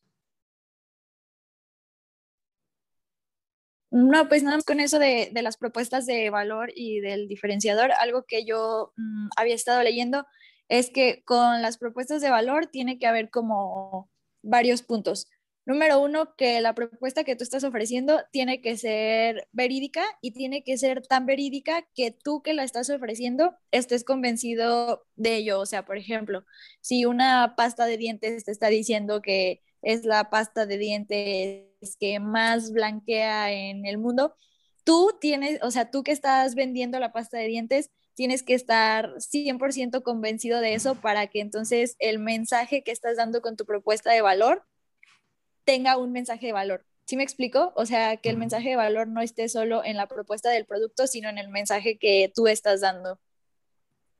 No, 3.90 4.28
pues 4.28 4.45
nada 4.45 4.57
más 4.57 4.64
con 4.64 4.78
eso 4.78 5.01
de, 5.01 5.32
las 5.34 5.57
propuestas 5.57 6.07
de 6.07 6.30
valor 6.30 6.70
y 6.76 7.01
del 7.01 7.26
diferenciador, 7.26 7.90
algo 7.99 8.22
que 8.22 8.45
yo 8.45 8.93
mm, 8.97 9.30
había 9.36 9.57
estado 9.57 9.82
leyendo 9.82 10.24
es 10.68 10.90
que 10.90 11.24
con 11.24 11.61
las 11.61 11.76
propuestas 11.76 12.22
de 12.22 12.30
valor 12.30 12.68
tiene 12.68 13.01
que 13.01 13.09
haber 13.09 13.28
como 13.28 14.09
varios 14.43 14.82
puntos. 14.82 15.28
Número 15.65 16.01
uno, 16.01 16.35
que 16.37 16.61
la 16.61 16.75
propuesta 16.75 17.23
que 17.23 17.37
tú 17.37 17.45
estás 17.45 17.63
ofreciendo 17.63 18.21
tiene 18.33 18.61
que 18.61 18.77
ser 18.77 19.49
verídica 19.53 20.03
y 20.21 20.33
tiene 20.33 20.65
que 20.65 20.77
ser 20.77 21.07
tan 21.07 21.25
verídica 21.25 21.87
que 21.95 22.11
tú 22.11 22.43
que 22.43 22.53
la 22.53 22.65
estás 22.65 22.91
ofreciendo 22.91 23.55
estés 23.71 24.03
convencido 24.03 25.07
de 25.15 25.37
ello. 25.37 25.61
O 25.61 25.67
sea, 25.67 25.85
por 25.85 25.97
ejemplo, 25.97 26.45
si 26.81 27.05
una 27.05 27.55
pasta 27.57 27.87
de 27.87 27.97
dientes 27.97 28.45
te 28.45 28.51
está 28.51 28.69
diciendo 28.69 29.23
que 29.23 29.63
es 29.83 30.05
la 30.05 30.31
pasta 30.31 30.65
de 30.67 30.79
dientes 30.79 31.97
que 31.99 32.21
más 32.21 32.73
blanquea 32.73 33.53
en 33.53 33.85
el 33.87 33.99
mundo. 33.99 34.37
Tú 34.85 35.11
tienes, 35.21 35.61
o 35.63 35.71
sea, 35.71 35.91
tú 35.91 36.03
que 36.03 36.13
estás 36.13 36.55
vendiendo 36.55 36.99
la 36.99 37.13
pasta 37.13 37.39
de 37.39 37.47
dientes, 37.47 37.91
tienes 38.15 38.43
que 38.43 38.55
estar 38.55 39.11
100% 39.19 40.03
convencido 40.03 40.61
de 40.61 40.75
eso 40.75 40.95
para 40.97 41.27
que 41.29 41.41
entonces 41.41 41.97
el 41.99 42.19
mensaje 42.19 42.83
que 42.83 42.93
estás 42.93 43.17
dando 43.17 43.43
con 43.43 43.57
tu 43.57 43.65
propuesta 43.65 44.13
de 44.13 44.23
valor 44.23 44.65
tenga 45.65 45.97
un 45.97 46.13
mensaje 46.13 46.47
de 46.47 46.53
valor. 46.53 46.85
¿Sí 47.05 47.17
me 47.17 47.23
explico? 47.23 47.73
O 47.77 47.87
sea, 47.87 48.17
que 48.17 48.31
el 48.31 48.37
mensaje 48.37 48.71
de 48.71 48.77
valor 48.77 49.09
no 49.09 49.21
esté 49.21 49.49
solo 49.49 49.85
en 49.85 49.97
la 49.97 50.07
propuesta 50.07 50.51
del 50.51 50.67
producto, 50.67 51.07
sino 51.07 51.29
en 51.29 51.39
el 51.39 51.49
mensaje 51.49 51.99
que 51.99 52.33
tú 52.35 52.47
estás 52.47 52.81
dando. 52.81 53.21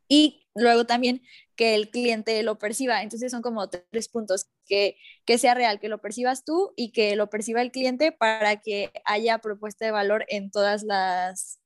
Y 0.09 0.47
luego 0.55 0.84
también 0.84 1.22
que 1.57 1.74
el 1.74 1.90
cliente 1.90 2.43
lo 2.43 2.59
perciba. 2.59 3.03
Entonces 3.03 3.30
son 3.30 3.43
como 3.43 3.68
tres 3.70 4.09
puntos, 4.09 4.47
que, 4.66 4.97
que 5.24 5.38
sea 5.38 5.55
real, 5.55 5.80
que 5.80 5.88
lo 5.88 6.01
percibas 6.01 6.45
tú 6.45 6.72
y 6.76 6.93
que 6.93 7.16
lo 7.16 7.30
perciba 7.30 7.62
el 7.62 7.70
cliente 7.70 8.12
para 8.12 8.57
que 8.57 8.90
haya 9.05 9.38
propuesta 9.38 9.84
de 9.84 9.90
valor 9.90 10.24
en 10.28 10.51
todas 10.51 10.82
las, 10.82 11.61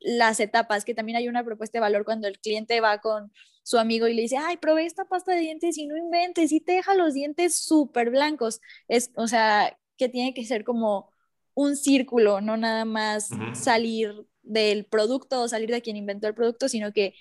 las 0.00 0.40
etapas, 0.40 0.84
que 0.84 0.94
también 0.94 1.16
hay 1.16 1.28
una 1.28 1.44
propuesta 1.44 1.78
de 1.78 1.80
valor 1.80 2.04
cuando 2.04 2.28
el 2.28 2.38
cliente 2.40 2.80
va 2.80 2.98
con 2.98 3.32
su 3.68 3.78
amigo 3.78 4.08
y 4.08 4.14
le 4.14 4.22
dice, 4.22 4.38
ay, 4.38 4.56
probé 4.56 4.86
esta 4.86 5.04
pasta 5.04 5.32
de 5.34 5.40
dientes 5.40 5.76
y 5.76 5.86
no 5.86 5.94
inventes 5.94 6.52
y 6.52 6.60
te 6.60 6.72
deja 6.72 6.94
los 6.94 7.12
dientes 7.12 7.54
súper 7.54 8.08
blancos. 8.08 8.62
Es, 8.88 9.10
o 9.14 9.28
sea, 9.28 9.76
que 9.98 10.08
tiene 10.08 10.32
que 10.32 10.46
ser 10.46 10.64
como 10.64 11.12
un 11.52 11.76
círculo, 11.76 12.40
no 12.40 12.56
nada 12.56 12.86
más 12.86 13.28
salir 13.52 14.24
del 14.42 14.86
producto 14.86 15.42
o 15.42 15.48
salir 15.48 15.70
de 15.70 15.82
quien 15.82 15.96
inventó 15.96 16.28
el 16.28 16.34
producto, 16.34 16.70
sino 16.70 16.94
que 16.94 17.14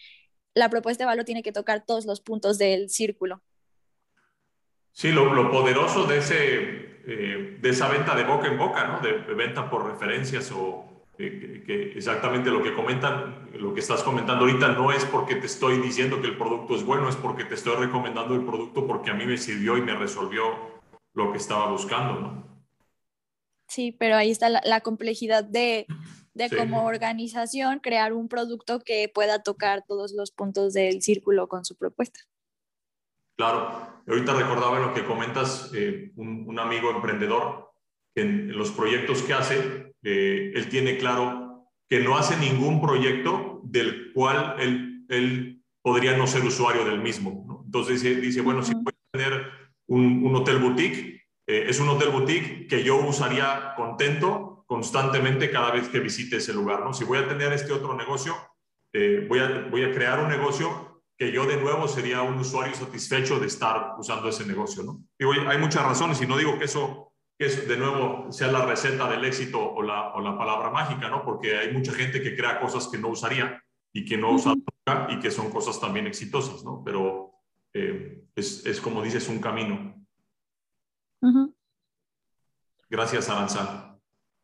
la 0.54 0.70
propuesta 0.70 1.04
de 1.04 1.08
valor 1.08 1.26
tiene 1.26 1.43
que 1.43 1.52
tocar 1.52 1.84
todos 1.86 2.06
los 2.06 2.22
puntos 2.22 2.58
del 2.58 2.89
círculo. 2.89 3.43
Sí, 4.93 5.12
lo, 5.12 5.52
poderoso 5.52 6.06
de, 6.06 6.20
ese, 6.20 6.38
eh, 7.08 7.58
de 7.60 7.70
esa 7.70 7.89
venta 7.89 8.16
de 8.16 8.24
boca 8.24 8.48
en 8.48 8.58
boca, 8.58 8.88
¿no? 8.88 9.02
de 9.02 9.34
venta 9.34 9.70
por 9.70 9.86
referencias 9.86 10.50
o 10.54 10.86
que, 11.18 11.93
exactamente 11.95 12.51
lo 12.51 12.61
que 12.61 12.74
comentan, 12.74 13.49
lo 13.53 13.74
que 13.74 13.80
estás 13.80 14.03
comentando 14.03 14.45
ahorita 14.45 14.70
no 14.70 14.91
es 14.91 15.03
porque 15.05 15.36
te 15.36 15.47
estoy 15.47 15.80
diciendo 15.80 16.22
que 16.22 16.28
el 16.28 16.38
producto 16.38 16.76
es 16.76 16.84
bueno, 16.84 17.09
es 17.09 17.15
porque 17.15 17.43
te 17.43 17.55
estoy 17.55 17.76
recomendando 17.76 18.36
el 18.36 18.45
producto 18.45 18.86
porque 18.86 19.09
a 19.09 19.13
mí 19.15 19.26
me 19.26 19.38
sirvió 19.38 19.78
y 19.78 19.82
me 19.82 19.95
resolvió 19.95 20.43
lo 21.13 21.32
que 21.32 21.39
estaba 21.39 21.72
buscando, 21.72 22.20
¿no? 22.20 22.47
Sí, 23.68 23.91
pero 23.91 24.15
ahí 24.15 24.32
está 24.32 24.49
la, 24.49 24.82
complejidad 24.82 25.43
de, 25.43 25.88
de 26.34 26.49
como 26.55 26.86
organización 26.86 27.80
crear 27.80 28.13
un 28.13 28.30
producto 28.30 28.80
que 28.80 29.11
pueda 29.13 29.43
tocar 29.43 29.84
todos 29.86 30.13
los 30.13 30.32
puntos 30.32 30.74
del 30.74 31.01
círculo 31.01 31.49
con 31.49 31.65
su 31.65 31.76
propuesta. 31.76 32.22
Claro, 33.36 34.01
ahorita 34.07 34.34
recordaba 34.36 34.80
lo 34.80 34.93
que 34.93 35.03
comentas, 35.03 35.70
eh, 35.76 36.11
un, 36.15 36.45
un, 36.47 36.59
amigo 36.59 36.89
emprendedor, 36.91 37.72
en 38.15 38.57
los 38.57 38.72
proyectos 38.72 39.22
que 39.22 39.34
hace, 39.34 39.86
eh, 40.04 40.52
él 40.56 40.70
tiene 40.70 40.98
claro 40.98 41.68
que 41.89 42.00
no 42.00 42.18
hace 42.18 42.38
ningún 42.38 42.82
proyecto 42.82 43.62
del 43.64 44.12
cual 44.14 44.56
él, 44.60 45.06
él 45.10 45.64
podría 45.82 46.18
no 46.18 46.28
ser 46.28 46.43
usuario 46.43 46.84
del 46.84 47.02
mismo. 47.02 47.64
Entonces 47.66 48.02
dice, 48.02 48.41
bueno, 48.41 48.64
si 48.64 48.74
puede 48.76 48.98
tener 49.12 49.48
un, 49.88 50.26
un 50.26 50.36
hotel 50.36 50.58
boutique, 50.58 51.18
eh, 51.48 51.66
es 51.70 51.80
un 51.80 51.88
hotel 51.89 52.10
boutique 52.10 52.68
que 52.68 52.84
yo 52.84 52.98
usaría 52.98 53.74
contento 53.76 54.66
constantemente 54.68 55.50
cada 55.50 55.72
vez 55.72 55.88
que 55.88 56.02
visite 56.02 56.38
ese 56.38 56.54
lugar. 56.54 56.82
¿no? 56.82 56.93
Si 56.93 57.06
voy 57.06 57.20
a 57.20 57.28
tener 57.28 57.54
este 57.54 57.72
otro 57.72 57.95
negocio, 57.95 58.36
eh, 58.93 59.26
voy, 59.28 59.39
a, 59.39 59.68
voy 59.72 59.84
a 59.84 59.93
crear 59.93 60.20
un 60.20 60.28
negocio 60.28 61.04
que 61.18 61.32
yo 61.32 61.45
de 61.45 61.58
nuevo 61.58 61.88
sería 61.88 62.22
un 62.22 62.38
usuario 62.38 62.76
satisfecho 62.76 63.39
de 63.39 63.48
estar 63.48 63.95
usando 63.98 64.28
ese 64.28 64.45
negocio. 64.45 64.84
¿no? 64.84 65.02
Digo, 65.18 65.32
hay 65.48 65.58
muchas 65.58 65.84
razones 65.84 66.22
y 66.22 66.28
no 66.28 66.38
digo 66.38 66.60
que 66.60 66.66
eso 66.66 67.07
que 67.38 67.45
es 67.45 67.67
de 67.67 67.77
nuevo 67.77 68.31
sea 68.31 68.51
la 68.51 68.65
receta 68.65 69.09
del 69.09 69.23
éxito 69.23 69.59
o 69.59 69.83
la, 69.83 70.13
o 70.13 70.21
la 70.21 70.38
palabra 70.38 70.71
mágica, 70.71 71.09
¿no? 71.09 71.23
Porque 71.23 71.57
hay 71.57 71.71
mucha 71.71 71.93
gente 71.93 72.21
que 72.21 72.35
crea 72.35 72.59
cosas 72.59 72.88
que 72.88 72.97
no 72.97 73.09
usaría 73.09 73.61
y 73.93 74.05
que 74.05 74.17
no 74.17 74.31
usa 74.31 74.53
nunca 74.53 75.07
y 75.11 75.19
que 75.19 75.29
son 75.29 75.51
cosas 75.51 75.79
también 75.79 76.07
exitosas, 76.07 76.63
¿no? 76.63 76.81
Pero 76.83 77.33
eh, 77.73 78.23
es, 78.35 78.65
es, 78.65 78.81
como 78.81 79.03
dices, 79.03 79.27
un 79.29 79.39
camino. 79.39 79.93
Gracias, 82.89 83.29
Aranzal. 83.29 83.99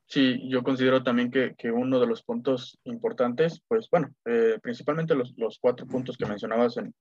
Sí, 0.05 0.47
yo 0.49 0.63
considero 0.63 1.01
también 1.01 1.31
que, 1.31 1.55
que, 1.57 1.71
uno 1.71 1.99
de 1.99 2.05
los 2.05 2.23
puntos 2.23 2.77
importantes, 2.83 3.63
pues 3.67 3.89
bueno, 3.89 4.13
eh, 4.25 4.59
principalmente 4.61 5.15
los, 5.15 5.33
los, 5.37 5.57
cuatro 5.59 5.87
puntos 5.87 6.17
que 6.17 6.25
mencionabas 6.25 6.77
en, 6.77 6.93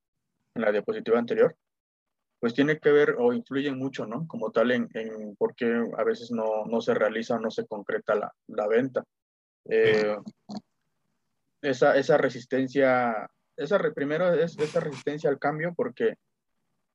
en 0.55 0.63
la 0.63 0.73
diapositiva 0.73 1.19
anterior, 1.19 1.55
pues 2.43 2.55
tiene 2.55 2.81
que 2.81 2.91
ver 2.91 3.15
o 3.21 3.33
influyen 3.33 3.79
mucho, 3.79 4.05
¿no? 4.05 4.27
Como 4.27 4.51
tal 4.51 4.73
en, 4.73 4.89
en 4.95 5.37
por 5.37 5.55
qué 5.55 5.81
a 5.97 6.03
veces 6.03 6.33
no, 6.33 6.65
no, 6.67 6.81
se 6.81 6.93
realiza 6.93 7.37
o 7.37 7.39
no 7.39 7.53
se 7.53 7.69
concreta 7.69 8.17
la, 8.17 8.35
la 8.49 8.67
venta. 8.67 9.05
Eh, 9.67 10.17
esa, 11.61 11.97
esa 11.97 12.17
resistencia, 12.19 13.31
esa, 13.57 13.79
primero 13.95 14.35
es 14.35 14.59
esa 14.59 14.81
resistencia 14.81 15.31
al 15.31 15.39
cambio 15.39 15.73
porque, 15.77 16.15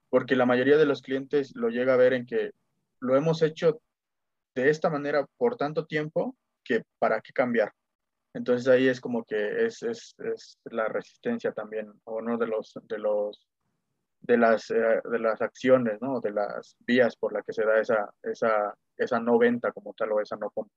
porque 0.09 0.35
la 0.35 0.45
mayoría 0.45 0.75
de 0.75 0.85
los 0.85 1.01
clientes 1.01 1.55
lo 1.55 1.69
llega 1.69 1.93
a 1.93 1.97
ver 1.97 2.11
en 2.11 2.25
que 2.25 2.51
lo 2.99 3.15
hemos 3.15 3.41
hecho 3.41 3.79
de 4.53 4.69
esta 4.69 4.89
manera 4.89 5.25
por 5.37 5.55
tanto 5.55 5.85
tiempo 5.85 6.35
que 6.61 6.83
para 6.99 7.21
qué 7.21 7.31
cambiar. 7.31 7.71
Entonces 8.33 8.67
ahí 8.67 8.89
es 8.89 8.99
como 8.99 9.23
que 9.23 9.65
es, 9.65 9.81
es, 9.81 10.13
es 10.19 10.59
la 10.65 10.89
resistencia 10.89 11.53
también, 11.53 11.89
uno 12.03 12.37
de 12.37 12.47
los, 12.47 12.77
de 12.83 12.99
los 12.99 13.47
de 14.28 14.38
las, 14.38 14.69
eh, 14.69 15.01
de 15.09 15.19
las 15.19 15.41
acciones, 15.41 16.01
¿no? 16.01 16.19
De 16.19 16.32
las 16.32 16.75
vías 16.86 17.15
por 17.15 17.34
las 17.34 17.45
que 17.45 17.53
se 17.53 17.63
da 17.63 17.80
esa, 17.80 18.13
esa, 18.21 18.75
esa 18.97 19.19
no 19.19 19.38
venta 19.38 19.71
como 19.71 19.93
tal 19.93 20.11
o 20.11 20.21
esa 20.21 20.36
no 20.36 20.49
compra. 20.49 20.73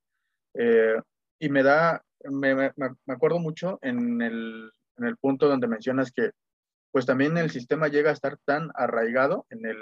Eh, 0.53 0.99
y 1.37 1.49
me 1.49 1.61
da, 1.61 2.01
me, 2.23 2.55
me, 2.55 2.93
acuerdo 3.07 3.39
mucho 3.39 3.77
en 3.81 4.21
el, 4.21 4.71
en 4.97 5.05
el 5.05 5.17
punto 5.17 5.47
donde 5.47 5.67
mencionas 5.67 6.11
que 6.11 6.31
pues 6.91 7.05
también 7.05 7.37
el 7.37 7.49
sistema 7.49 7.87
llega 7.87 8.09
a 8.09 8.13
estar 8.13 8.37
tan 8.45 8.69
arraigado 8.73 9.45
en, 9.49 9.65
el, 9.65 9.77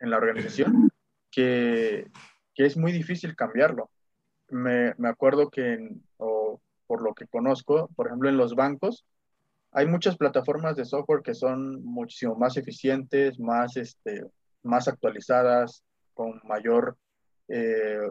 en 0.00 0.10
la 0.10 0.16
organización 0.16 0.90
que, 1.30 2.10
que 2.54 2.66
es 2.66 2.76
muy 2.76 2.92
difícil 2.92 3.36
cambiarlo. 3.36 3.90
Me, 4.48 4.94
me 4.98 5.08
acuerdo 5.08 5.50
que, 5.50 5.78
o 6.18 6.60
por 6.86 7.02
lo 7.02 7.14
que 7.14 7.26
conozco, 7.26 7.88
por 7.96 8.06
ejemplo, 8.06 8.28
en 8.28 8.36
los 8.36 8.54
bancos, 8.54 9.04
hay 9.74 9.86
muchas 9.86 10.16
plataformas 10.16 10.76
de 10.76 10.84
software 10.84 11.22
que 11.22 11.34
son 11.34 11.84
muchísimo 11.84 12.36
más 12.36 12.56
eficientes, 12.56 13.40
más, 13.40 13.76
este, 13.76 14.24
más 14.62 14.86
actualizadas, 14.86 15.82
con 16.14 16.40
mayor, 16.44 16.96
eh, 17.48 18.08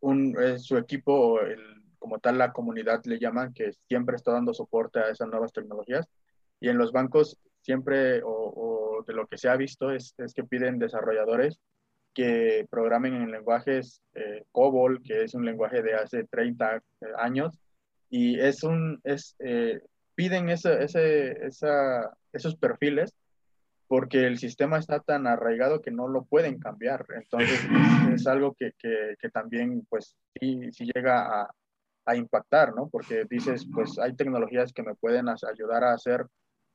un, 0.00 0.36
eh, 0.38 0.58
su 0.58 0.76
equipo, 0.76 1.40
el, 1.40 1.82
como 1.98 2.18
tal 2.18 2.36
la 2.36 2.52
comunidad 2.52 3.00
le 3.06 3.18
llaman, 3.18 3.54
que 3.54 3.72
siempre 3.88 4.16
está 4.16 4.32
dando 4.32 4.52
soporte 4.52 5.00
a 5.00 5.08
esas 5.08 5.28
nuevas 5.28 5.52
tecnologías. 5.54 6.06
Y 6.60 6.68
en 6.68 6.76
los 6.76 6.92
bancos 6.92 7.38
siempre, 7.62 8.20
o, 8.22 9.02
de 9.06 9.14
lo 9.14 9.26
que 9.26 9.38
se 9.38 9.48
ha 9.48 9.56
visto, 9.56 9.90
es, 9.90 10.14
es, 10.18 10.34
que 10.34 10.44
piden 10.44 10.78
desarrolladores 10.78 11.58
que 12.12 12.66
programen 12.70 13.14
en 13.14 13.30
lenguajes 13.30 14.02
eh, 14.12 14.44
COBOL, 14.52 15.02
que 15.02 15.24
es 15.24 15.32
un 15.32 15.46
lenguaje 15.46 15.82
de 15.82 15.94
hace 15.94 16.24
30 16.24 16.82
años, 17.16 17.58
y 18.10 18.38
es 18.38 18.62
un, 18.62 19.00
es, 19.04 19.34
piden 20.14 20.48
ese, 20.50 20.82
ese, 20.84 21.46
esa, 21.46 22.16
esos 22.32 22.56
perfiles 22.56 23.14
porque 23.92 24.26
el 24.26 24.38
sistema 24.38 24.78
está 24.78 25.00
tan 25.00 25.26
arraigado 25.26 25.82
que 25.82 25.90
no 25.90 26.08
lo 26.08 26.24
pueden 26.24 26.58
cambiar. 26.58 27.04
Entonces 27.14 27.60
es, 28.14 28.26
algo 28.26 28.54
que, 28.54 28.72
que, 28.78 29.16
que, 29.20 29.28
también 29.28 29.84
pues 29.88 30.16
sí, 30.40 30.72
sí 30.72 30.88
llega 30.94 31.42
a, 31.42 31.50
a, 32.06 32.16
impactar, 32.16 32.74
¿no? 32.74 32.88
Porque 32.88 33.26
dices, 33.28 33.66
pues 33.70 33.98
hay 33.98 34.16
tecnologías 34.16 34.72
que 34.72 34.82
me 34.82 34.94
pueden 34.94 35.28
ayudar 35.28 35.84
a 35.84 35.92
hacer 35.92 36.26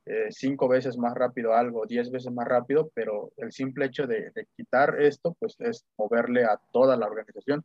eh, 0.06 0.28
cinco 0.30 0.68
veces 0.68 0.96
más 0.96 1.12
rápido 1.14 1.54
algo, 1.54 1.86
diez 1.86 2.08
veces 2.08 2.32
más 2.32 2.46
rápido, 2.46 2.90
pero 2.94 3.32
el 3.36 3.50
simple 3.50 3.86
hecho 3.86 4.06
de, 4.06 4.30
de 4.30 4.46
quitar 4.56 5.02
esto, 5.02 5.36
pues 5.40 5.56
es 5.58 5.84
moverle 5.98 6.44
a 6.44 6.60
toda 6.72 6.96
la 6.96 7.06
organización 7.06 7.64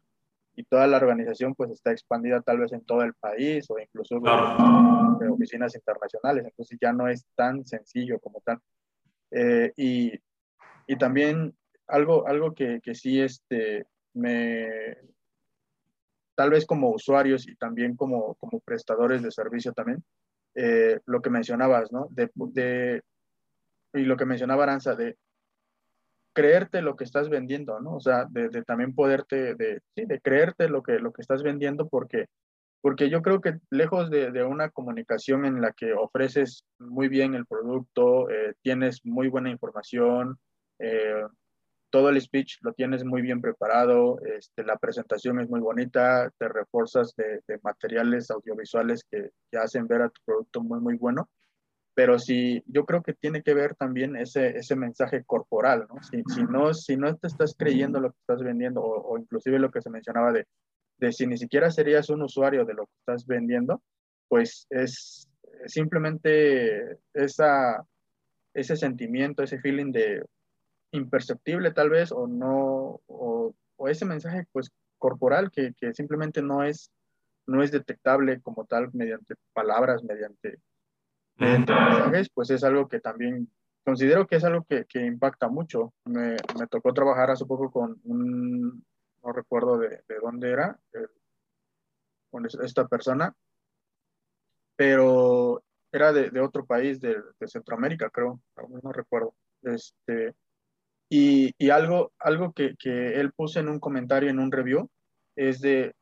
y 0.56 0.64
toda 0.64 0.88
la 0.88 0.98
organización 0.98 1.56
pues 1.56 1.72
está 1.72 1.92
expandida 1.92 2.42
tal 2.42 2.60
vez 2.60 2.72
en 2.74 2.86
todo 2.86 3.02
el 3.02 3.14
país 3.16 3.66
o 3.70 3.80
incluso 3.80 4.18
en 4.18 5.30
oficinas 5.30 5.76
internacionales, 5.76 6.46
entonces 6.46 6.78
ya 6.80 6.94
no 6.94 7.08
es 7.08 7.26
tan 7.36 7.66
sencillo 7.66 8.20
como 8.20 8.42
tal. 8.42 8.60
Eh, 9.32 9.72
y, 9.76 10.14
y, 10.86 10.96
también 10.98 11.56
algo, 11.88 12.28
algo 12.28 12.54
que, 12.54 12.80
que, 12.84 12.94
sí 12.94 13.20
este, 13.20 13.88
me, 14.14 14.96
tal 16.36 16.52
vez 16.52 16.66
como 16.66 16.92
usuarios 16.92 17.48
y 17.48 17.56
también 17.56 17.96
como, 17.96 18.36
como 18.36 18.60
prestadores 18.60 19.24
de 19.24 19.32
servicio 19.32 19.74
también, 19.74 20.04
eh, 20.56 21.00
lo 21.06 21.22
que 21.22 21.32
mencionabas, 21.32 21.92
¿no? 21.92 22.08
De, 22.12 22.30
de, 22.36 23.02
y 23.94 24.02
lo 24.02 24.18
que 24.18 24.26
mencionaba 24.26 24.64
Aranza, 24.64 24.96
de 24.96 25.18
creerte 26.34 26.82
lo 26.82 26.96
que 26.96 27.04
estás 27.04 27.30
vendiendo, 27.30 27.80
¿no? 27.80 27.96
O 27.96 28.00
sea, 28.00 28.26
de, 28.30 28.50
también 28.64 28.94
poderte, 28.94 29.56
de, 29.56 29.82
sí, 29.96 30.06
de 30.06 30.20
creerte 30.20 30.68
lo 30.68 30.84
que, 30.84 31.00
lo 31.00 31.14
que 31.14 31.22
estás 31.22 31.44
vendiendo 31.44 31.88
porque, 31.88 32.28
porque 32.82 33.10
yo 33.10 33.22
creo 33.22 33.40
que 33.40 33.60
lejos 33.70 34.10
de, 34.10 34.44
una 34.44 34.70
comunicación 34.70 35.46
en 35.46 35.62
la 35.62 35.72
que 35.72 35.94
ofreces 35.94 36.66
muy 36.80 37.08
bien 37.08 37.36
el 37.36 37.46
producto, 37.46 38.30
eh, 38.30 38.54
tienes 38.62 39.06
muy 39.06 39.30
buena 39.30 39.50
información, 39.50 40.38
eh, 40.80 41.24
todo 41.90 42.10
el 42.10 42.20
speech 42.20 42.58
lo 42.62 42.74
tienes 42.74 43.06
muy 43.06 43.22
bien 43.22 43.40
preparado, 43.40 44.20
este, 44.26 44.64
la 44.64 44.78
presentación 44.78 45.40
es 45.40 45.48
muy 45.48 45.60
bonita, 45.60 46.32
te 46.40 46.50
refuerzas 46.50 47.16
de, 47.16 47.42
materiales 47.62 48.32
audiovisuales 48.32 49.06
que, 49.10 49.30
que, 49.52 49.58
hacen 49.58 49.88
ver 49.88 50.02
a 50.02 50.10
tu 50.10 50.20
producto 50.26 50.62
muy, 50.62 50.80
muy 50.80 50.96
bueno 50.96 51.30
pero 51.96 52.18
sí, 52.18 52.64
yo 52.66 52.86
creo 52.86 53.04
que 53.04 53.14
tiene 53.14 53.44
que 53.44 53.54
ver 53.54 53.76
también 53.76 54.16
ese, 54.16 54.58
ese 54.58 54.76
mensaje 54.76 55.24
corporal, 55.24 55.86
¿no? 55.90 56.02
Si, 56.02 56.24
si 56.34 56.44
¿no? 56.44 56.74
si 56.74 56.98
no 56.98 57.16
te 57.16 57.28
estás 57.28 57.56
creyendo 57.58 58.00
lo 58.00 58.12
que 58.12 58.18
estás 58.20 58.42
vendiendo, 58.42 58.82
o, 58.82 59.18
inclusive 59.18 59.60
lo 59.60 59.72
que 59.72 59.82
se 59.82 59.90
mencionaba 59.90 60.32
de, 60.32 60.48
de, 60.98 61.12
si 61.12 61.28
ni 61.28 61.38
siquiera 61.38 61.70
serías 61.70 62.10
un 62.10 62.24
usuario 62.24 62.66
de 62.66 62.74
lo 62.74 62.86
que 62.86 62.94
estás 63.00 63.28
vendiendo, 63.28 63.82
pues 64.28 64.66
es 64.70 65.30
simplemente 65.68 66.98
esa, 67.14 67.86
ese 68.54 68.76
sentimiento, 68.76 69.44
ese 69.44 69.60
feeling 69.60 69.92
de 69.92 70.26
imperceptible 70.92 71.72
tal 71.72 71.90
vez, 71.90 72.12
o 72.12 72.28
no, 72.28 73.02
o, 73.06 73.54
o 73.76 73.88
ese 73.88 74.06
mensaje 74.06 74.48
pues 74.52 74.72
corporal 74.98 75.52
que, 75.52 75.74
que 75.80 75.94
simplemente 75.94 76.42
no 76.42 76.64
es 76.64 76.92
no 77.46 77.62
es 77.62 77.72
detectable 77.72 78.42
como 78.42 78.66
tal 78.66 78.90
mediante 78.94 79.36
palabras, 79.54 80.04
mediante, 80.04 80.60
pues 82.34 82.50
es 82.50 82.64
algo 82.64 82.88
que 82.88 83.00
también 83.00 83.50
considero 83.84 84.28
que 84.28 84.38
es 84.38 84.44
algo 84.44 84.64
que, 84.64 84.86
que 84.86 85.06
impacta 85.06 85.48
mucho. 85.48 85.94
Me, 86.06 86.38
me, 86.58 86.68
tocó 86.70 86.94
trabajar 86.94 87.32
hace 87.32 87.46
poco 87.46 87.72
con 87.72 88.00
un, 88.06 88.86
no 89.24 89.32
recuerdo 89.32 89.78
de, 89.78 89.90
de 90.08 90.20
dónde 90.22 90.52
era, 90.52 90.80
con 92.32 92.46
esta 92.46 92.88
persona, 92.88 93.36
pero 94.76 95.64
era 95.92 96.12
de, 96.12 96.32
de 96.32 96.40
otro 96.40 96.66
país, 96.66 97.00
de, 97.00 97.22
de, 97.40 97.48
Centroamérica, 97.48 98.10
creo, 98.10 98.42
no 98.82 98.92
recuerdo. 98.92 99.36
Este, 99.62 100.34
y, 101.10 101.54
y 101.58 101.70
algo, 101.70 102.12
algo 102.18 102.54
que, 102.54 102.76
que 102.78 103.20
él 103.20 103.32
puso 103.34 103.60
en 103.60 103.70
un 103.70 103.80
comentario, 103.80 104.30
en 104.30 104.40
un 104.40 104.52
review, 104.52 104.90
es 105.36 105.62
de, 105.62 105.94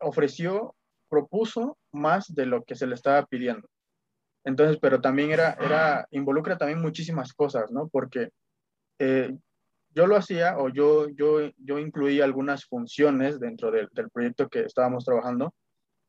ofreció, 0.00 0.74
propuso 1.12 1.76
más 1.92 2.34
de 2.34 2.46
lo 2.46 2.64
que 2.64 2.74
se 2.74 2.86
le 2.86 2.94
estaba 2.94 3.26
pidiendo. 3.26 3.68
Entonces, 4.44 4.78
pero 4.80 5.02
también 5.02 5.30
era, 5.30 5.52
era, 5.60 6.06
involucra 6.10 6.56
también 6.56 6.80
muchísimas 6.80 7.34
cosas, 7.34 7.70
¿no? 7.70 7.88
Porque 7.88 8.30
eh, 8.98 9.36
yo 9.90 10.06
lo 10.06 10.16
hacía 10.16 10.56
o 10.56 10.70
yo, 10.70 11.10
yo, 11.10 11.50
yo 11.58 11.78
incluía 11.78 12.24
algunas 12.24 12.64
funciones 12.64 13.38
dentro 13.38 13.70
del, 13.70 13.90
del 13.92 14.08
proyecto 14.08 14.48
que 14.48 14.60
estábamos 14.60 15.04
trabajando, 15.04 15.54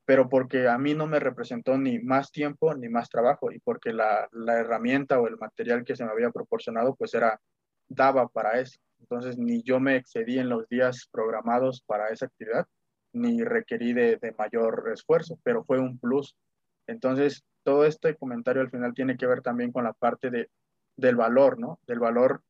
pero 0.05 0.29
porque 0.29 0.69
a 0.69 0.77
mí 0.77 0.93
no 0.93 1.05
me 1.05 1.19
representó 1.19 1.77
ni 1.77 1.99
más 1.99 2.31
tiempo 2.31 2.73
ni 2.73 2.87
más 2.87 3.09
trabajo 3.09 3.51
y 3.51 3.59
porque 3.59 3.91
la, 3.91 4.29
la, 4.31 4.57
herramienta 4.57 5.19
o 5.19 5.27
el 5.27 5.35
material 5.35 5.83
que 5.83 5.97
se 5.97 6.05
me 6.05 6.11
había 6.11 6.31
proporcionado 6.31 6.95
pues 6.95 7.13
era, 7.13 7.41
daba 7.89 8.29
para 8.29 8.57
eso. 8.61 8.79
Entonces 8.99 9.37
ni 9.37 9.63
yo 9.63 9.81
me 9.81 9.97
excedí 9.97 10.39
en 10.39 10.47
los 10.47 10.65
días 10.69 11.09
programados 11.11 11.83
para 11.85 12.07
esa 12.07 12.27
actividad, 12.27 12.65
ni 13.13 13.43
requerí 13.43 13.93
de, 13.93 14.17
de 14.17 14.35
mayor 14.37 14.89
esfuerzo, 14.93 15.39
pero 15.43 15.63
fue 15.63 15.79
un 15.79 15.99
plus. 15.99 16.35
Entonces 16.87 17.43
todo 17.63 17.85
este 17.85 18.15
comentario 18.15 18.61
al 18.61 18.69
final 18.69 18.93
tiene 18.93 19.17
que 19.17 19.27
ver 19.27 19.41
también 19.41 19.71
con 19.71 19.83
la 19.83 19.93
parte 19.93 20.29
de, 20.29 20.49
del 20.97 21.15
valor, 21.15 21.59
¿no? 21.59 21.79
Del 21.87 21.99
valor 21.99 22.41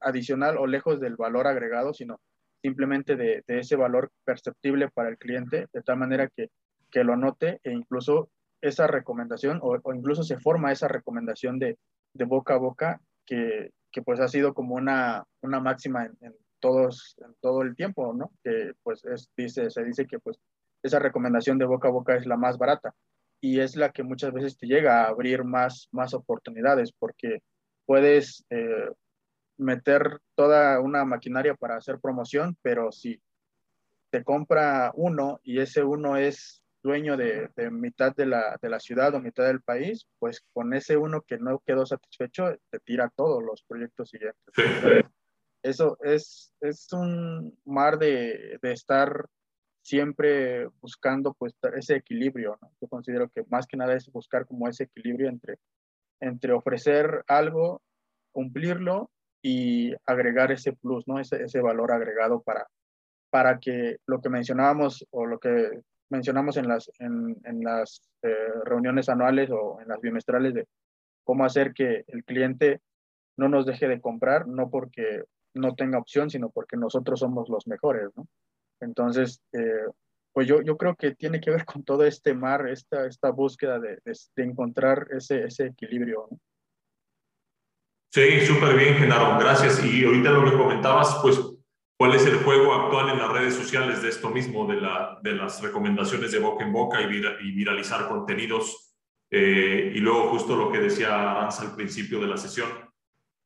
adicional 0.00 0.58
o 0.58 0.66
lejos 0.66 1.00
del 1.00 1.16
valor 1.16 1.46
agregado, 1.46 1.94
sino 1.94 2.20
simplemente 2.60 3.16
de, 3.16 3.42
de, 3.46 3.58
ese 3.58 3.76
valor 3.76 4.10
perceptible 4.24 4.88
para 4.88 5.08
el 5.08 5.18
cliente, 5.18 5.66
de 5.72 5.82
tal 5.82 5.96
manera 5.96 6.28
que, 6.28 6.48
que 6.90 7.04
lo 7.04 7.16
note 7.16 7.60
e 7.64 7.72
incluso 7.72 8.28
esa 8.60 8.86
recomendación 8.86 9.58
o, 9.62 9.78
o 9.82 9.94
incluso 9.94 10.22
se 10.22 10.38
forma 10.38 10.70
esa 10.70 10.86
recomendación 10.86 11.58
de, 11.58 11.76
de 12.14 12.24
boca 12.24 12.54
a 12.54 12.58
boca 12.58 13.00
que, 13.26 13.70
que, 13.90 14.02
pues 14.02 14.20
ha 14.20 14.28
sido 14.28 14.54
como 14.54 14.76
una, 14.76 15.24
una 15.40 15.60
máxima 15.60 16.06
en, 16.06 16.34
todos, 16.62 17.16
todo 17.40 17.62
el 17.62 17.74
tiempo, 17.74 18.14
¿no? 18.14 18.30
Que 18.42 18.72
pues 18.82 19.04
es, 19.04 19.28
dice, 19.36 19.68
se 19.68 19.84
dice 19.84 20.06
que 20.06 20.20
pues 20.20 20.38
esa 20.82 21.00
recomendación 21.00 21.58
de 21.58 21.66
boca 21.66 21.88
a 21.88 21.90
boca 21.90 22.16
es 22.16 22.24
la 22.24 22.36
más 22.36 22.56
barata 22.56 22.94
y 23.40 23.60
es 23.60 23.76
la 23.76 23.90
que 23.90 24.04
muchas 24.04 24.32
veces 24.32 24.56
te 24.56 24.66
llega 24.66 25.02
a 25.02 25.08
abrir 25.08 25.44
más, 25.44 25.88
más 25.90 26.14
oportunidades 26.14 26.92
porque 26.96 27.42
puedes 27.84 28.46
eh, 28.50 28.90
meter 29.58 30.20
toda 30.36 30.80
una 30.80 31.04
maquinaria 31.04 31.54
para 31.54 31.76
hacer 31.76 31.98
promoción, 31.98 32.56
pero 32.62 32.92
si 32.92 33.20
te 34.10 34.22
compra 34.22 34.92
uno 34.94 35.40
y 35.42 35.58
ese 35.58 35.82
uno 35.82 36.16
es 36.16 36.62
dueño 36.84 37.16
de, 37.16 37.48
de 37.56 37.70
mitad 37.70 38.14
de 38.14 38.26
la, 38.26 38.56
de 38.60 38.68
la, 38.68 38.78
ciudad 38.78 39.14
o 39.14 39.20
mitad 39.20 39.46
del 39.46 39.62
país, 39.62 40.06
pues 40.18 40.44
con 40.52 40.74
ese 40.74 40.96
uno 40.96 41.22
que 41.22 41.38
no 41.38 41.60
quedó 41.66 41.86
satisfecho, 41.86 42.56
te 42.70 42.78
tira 42.80 43.10
todos 43.16 43.42
los 43.42 43.62
proyectos 43.62 44.10
siguientes. 44.10 44.54
Eso 45.62 45.96
es, 46.02 46.52
es 46.60 46.92
un 46.92 47.56
mar 47.64 47.98
de, 47.98 48.58
de 48.60 48.72
estar 48.72 49.26
siempre 49.82 50.68
buscando 50.80 51.34
pues 51.34 51.54
ese 51.76 51.96
equilibrio. 51.96 52.58
Yo 52.80 52.88
considero 52.88 53.28
que 53.28 53.44
más 53.48 53.66
que 53.66 53.76
nada 53.76 53.94
es 53.94 54.10
buscar 54.10 54.46
como 54.46 54.68
ese 54.68 54.84
equilibrio 54.84 55.28
entre, 55.28 55.58
entre 56.20 56.52
ofrecer 56.52 57.24
algo, 57.26 57.82
cumplirlo 58.32 59.10
y 59.42 59.92
agregar 60.06 60.52
ese 60.52 60.72
plus, 60.72 61.06
¿no? 61.06 61.18
Ese, 61.18 61.42
ese 61.42 61.60
valor 61.60 61.92
agregado 61.92 62.40
para, 62.42 62.68
para 63.30 63.58
que 63.58 63.96
lo 64.06 64.20
que 64.20 64.30
mencionábamos 64.30 65.04
o 65.10 65.26
lo 65.26 65.38
que 65.38 65.82
mencionamos 66.10 66.56
en 66.56 66.68
las, 66.68 66.90
en 66.98 67.64
las 67.64 68.02
eh, 68.22 68.34
reuniones 68.64 69.08
anuales 69.08 69.50
o 69.50 69.80
en 69.80 69.88
las 69.88 70.00
bimestrales 70.00 70.54
de 70.54 70.66
cómo 71.24 71.44
hacer 71.44 71.72
que 71.72 72.04
el 72.06 72.24
cliente 72.24 72.80
no 73.36 73.48
nos 73.48 73.66
deje 73.66 73.88
de 73.88 74.00
comprar, 74.00 74.46
no 74.46 74.70
porque 74.70 75.24
no 75.54 75.74
tenga 75.74 75.98
opción, 75.98 76.30
sino 76.30 76.50
porque 76.50 76.76
nosotros 76.76 77.20
somos 77.20 77.48
los 77.48 77.66
mejores, 77.66 78.10
¿no? 78.16 78.26
Entonces, 78.80 79.40
eh, 79.52 79.86
pues 80.32 80.48
yo, 80.48 80.62
yo 80.62 80.76
creo 80.76 80.96
que 80.96 81.14
tiene 81.14 81.40
que 81.40 81.50
ver 81.50 81.64
con 81.66 81.84
todo 81.84 82.04
este 82.04 82.34
mar, 82.34 82.68
esta, 82.68 83.06
esta 83.06 83.30
búsqueda 83.30 83.78
de, 83.78 83.98
de, 84.04 84.42
encontrar 84.42 85.06
ese, 85.10 85.44
ese 85.44 85.66
equilibrio. 85.66 86.28
¿no? 86.30 86.38
Sí, 88.12 88.40
súper 88.40 88.76
bien, 88.76 88.94
Genaro, 88.96 89.38
gracias. 89.38 89.82
Y 89.84 90.04
ahorita 90.04 90.30
lo 90.30 90.44
que 90.44 90.56
comentabas, 90.56 91.18
pues, 91.22 91.40
¿cuál 91.98 92.14
es 92.14 92.26
el 92.26 92.36
juego 92.42 92.74
actual 92.74 93.10
en 93.10 93.18
las 93.18 93.32
redes 93.32 93.54
sociales 93.54 94.02
de 94.02 94.10
esto 94.10 94.28
mismo, 94.28 94.66
de, 94.66 94.80
la, 94.80 95.18
de 95.22 95.32
las 95.32 95.62
recomendaciones 95.62 96.32
de 96.32 96.38
boca 96.38 96.64
en 96.64 96.72
boca 96.72 97.00
y 97.00 97.52
viralizar 97.52 98.08
contenidos? 98.08 98.92
Eh, 99.34 99.92
y 99.94 99.98
luego 100.00 100.28
justo 100.28 100.54
lo 100.56 100.70
que 100.70 100.78
decía 100.78 101.30
Aranza 101.30 101.62
al 101.62 101.74
principio 101.74 102.20
de 102.20 102.26
la 102.26 102.36
sesión, 102.36 102.68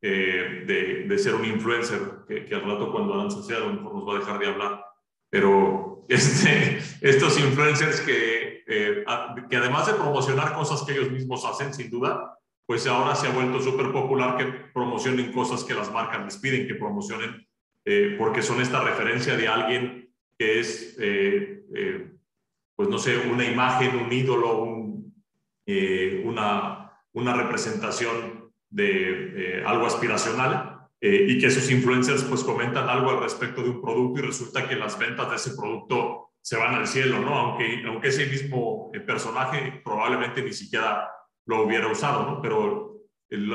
eh, 0.08 0.62
de, 0.64 1.04
de, 1.08 1.18
ser 1.18 1.34
un 1.34 1.44
influencer, 1.44 1.98
que, 2.28 2.44
que, 2.44 2.54
al 2.54 2.62
rato 2.62 2.92
cuando 2.92 3.14
Aranza 3.14 3.42
sea, 3.42 3.56
a 3.56 3.60
lo 3.60 3.72
mejor 3.72 3.94
nos 3.94 4.08
va 4.08 4.14
a 4.14 4.18
dejar 4.20 4.38
de 4.38 4.46
hablar. 4.46 4.84
Pero 5.28 6.04
este, 6.08 6.78
estos 7.00 7.40
influencers 7.40 8.02
que, 8.02 8.62
eh, 8.68 9.04
que 9.50 9.56
además 9.56 9.88
de 9.88 9.94
promocionar 9.94 10.54
cosas 10.54 10.84
que 10.84 10.92
ellos 10.92 11.10
mismos 11.10 11.44
hacen, 11.44 11.74
sin 11.74 11.90
duda, 11.90 12.38
pues 12.66 12.86
ahora 12.86 13.16
se 13.16 13.26
ha 13.26 13.30
vuelto 13.30 13.60
súper 13.60 13.90
popular 13.90 14.36
que 14.36 14.44
promocionen 14.72 15.32
cosas 15.32 15.64
que 15.64 15.74
las 15.74 15.92
marcas 15.92 16.24
les 16.24 16.36
piden 16.36 16.68
que 16.68 16.74
promocionen, 16.76 17.44
eh, 17.84 18.14
porque 18.16 18.42
son 18.42 18.60
esta 18.60 18.82
referencia 18.82 19.36
de 19.36 19.48
alguien 19.48 20.14
que 20.38 20.60
es, 20.60 20.96
eh, 21.00 21.64
eh 21.74 22.12
pues 22.76 22.88
no 22.90 22.98
sé, 22.98 23.16
una 23.32 23.44
imagen, 23.44 23.96
un 23.96 24.12
ídolo, 24.12 24.62
un, 24.62 25.24
eh, 25.64 26.22
una, 26.26 26.92
una 27.12 27.34
representación 27.34 28.35
de 28.76 29.62
algo 29.66 29.86
aspiracional 29.86 30.76
eh, 31.00 31.26
y 31.28 31.38
que 31.38 31.46
esos 31.46 31.70
influencers 31.70 32.24
pues 32.24 32.42
comentan 32.42 32.88
algo 32.88 33.10
al 33.10 33.22
respecto 33.22 33.62
de 33.62 33.70
un 33.70 33.82
producto 33.82 34.20
y 34.20 34.26
resulta 34.26 34.68
que 34.68 34.76
las 34.76 34.98
ventas 34.98 35.28
de 35.28 35.36
ese 35.36 35.54
producto 35.54 36.30
se 36.40 36.56
van 36.56 36.74
al 36.74 36.86
cielo, 36.86 37.18
¿no? 37.18 37.34
Aunque, 37.34 37.82
aunque 37.86 38.08
ese 38.08 38.26
mismo 38.26 38.90
eh, 38.94 39.00
personaje 39.00 39.82
probablemente 39.84 40.42
ni 40.42 40.52
siquiera 40.52 41.10
lo 41.44 41.64
hubiera 41.64 41.88
usado, 41.88 42.24
¿no? 42.24 42.40
Pero 42.40 43.02
el, 43.28 43.52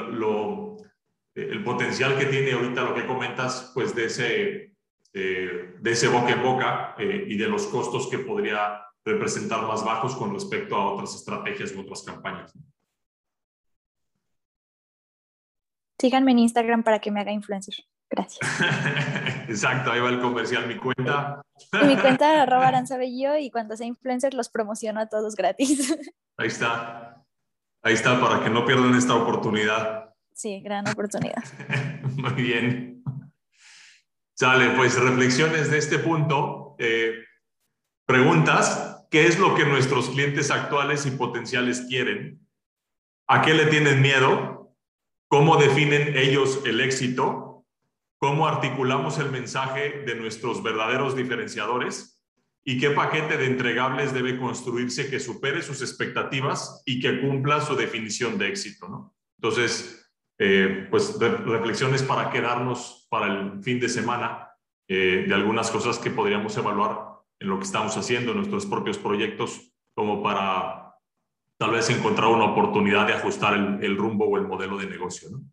el 1.36 1.63
potencial 1.63 2.17
que 2.17 2.26
tiene 2.26 2.51
ahorita 2.51 2.84
lo 2.84 2.93
que 2.93 3.07
comentas, 3.07 3.72
pues 3.74 3.95
de 3.95 4.05
ese, 4.05 4.76
eh, 5.13 5.76
de 5.80 5.91
ese 5.91 6.09
boca 6.09 6.32
en 6.32 6.43
boca 6.43 6.95
eh, 6.99 7.26
y 7.28 7.38
de 7.38 7.47
los 7.47 7.65
costos 7.67 8.07
que 8.07 8.19
podría 8.19 8.82
representar 9.03 9.63
más 9.63 9.84
bajos 9.84 10.15
con 10.15 10.34
respecto 10.34 10.76
a 10.76 10.93
otras 10.93 11.15
estrategias 11.15 11.74
u 11.74 11.82
otras 11.82 12.03
campañas. 12.03 12.53
Síganme 16.01 16.31
en 16.31 16.39
Instagram 16.39 16.81
para 16.81 16.97
que 16.97 17.11
me 17.11 17.19
haga 17.19 17.31
influencer. 17.31 17.75
Gracias. 18.09 18.39
Exacto, 19.47 19.91
ahí 19.91 19.99
va 19.99 20.09
el 20.09 20.19
comercial, 20.19 20.65
mi 20.65 20.75
cuenta. 20.75 21.43
Y 21.79 21.85
mi 21.85 21.95
cuenta 21.95 22.41
arroba 22.41 22.69
aranzabello 22.69 23.37
y 23.37 23.51
cuando 23.51 23.77
sea 23.77 23.85
influencer 23.85 24.33
los 24.33 24.49
promociono 24.49 24.99
a 24.99 25.09
todos 25.09 25.35
gratis. 25.35 25.95
Ahí 26.37 26.47
está. 26.47 27.23
Ahí 27.83 27.93
está, 27.93 28.19
para 28.19 28.43
que 28.43 28.49
no 28.49 28.65
pierdan 28.65 28.95
esta 28.95 29.13
oportunidad. 29.13 30.11
Sí, 30.33 30.59
gran 30.61 30.89
oportunidad. 30.89 31.43
Muy 32.15 32.33
bien. 32.33 33.03
Sale, 34.33 34.71
pues 34.71 34.99
reflexiones 34.99 35.69
de 35.69 35.77
este 35.77 35.99
punto. 35.99 36.75
Eh, 36.79 37.13
preguntas, 38.07 39.05
¿qué 39.11 39.27
es 39.27 39.37
lo 39.37 39.53
que 39.53 39.65
nuestros 39.65 40.09
clientes 40.09 40.49
actuales 40.49 41.05
y 41.05 41.11
potenciales 41.11 41.81
quieren? 41.81 42.47
¿A 43.27 43.43
qué 43.43 43.53
le 43.53 43.67
tienen 43.67 44.01
miedo? 44.01 44.61
Cómo 45.32 45.55
definen 45.55 46.17
ellos 46.17 46.61
el 46.65 46.82
éxito, 46.82 47.65
cómo 48.19 48.47
articulamos 48.49 49.17
el 49.17 49.32
mensaje 49.32 50.03
de 50.05 50.15
nuestros 50.15 50.61
verdaderos 50.61 51.15
diferenciadores 51.15 52.21
y 52.65 52.77
qué 52.77 52.89
paquete 52.89 53.38
de 53.38 53.45
entregables 53.45 54.13
debe 54.13 54.38
construirse 54.38 55.09
que 55.09 55.21
supere 55.21 55.61
sus 55.61 55.82
expectativas 55.82 56.84
y 56.86 56.99
que 56.99 57.21
cumpla 57.21 57.61
su 57.61 57.77
definición 57.77 58.38
de 58.38 58.49
éxito. 58.49 58.89
¿no? 58.89 59.15
Entonces, 59.38 60.11
eh, 60.38 60.88
pues 60.91 61.17
reflexiones 61.17 62.03
para 62.03 62.29
quedarnos 62.29 63.07
para 63.09 63.27
el 63.27 63.63
fin 63.63 63.79
de 63.79 63.88
semana 63.88 64.49
eh, 64.89 65.23
de 65.29 65.34
algunas 65.34 65.71
cosas 65.71 65.97
que 65.97 66.11
podríamos 66.11 66.57
evaluar 66.57 67.21
en 67.39 67.47
lo 67.47 67.57
que 67.57 67.63
estamos 67.63 67.95
haciendo, 67.95 68.32
en 68.32 68.38
nuestros 68.39 68.65
propios 68.65 68.97
proyectos, 68.97 69.71
como 69.95 70.21
para 70.21 70.80
tal 71.62 71.70
vez 71.70 71.88
encontrar 71.91 72.28
una 72.30 72.45
oportunidad 72.45 73.05
de 73.05 73.14
ajustar 73.14 73.53
el, 73.53 73.84
el 73.84 73.95
rumbo 73.95 74.26
o 74.26 74.36
el 74.36 74.47
modelo 74.47 74.80
de 74.80 74.88
negocio. 74.88 75.30
¿no? 75.30 75.43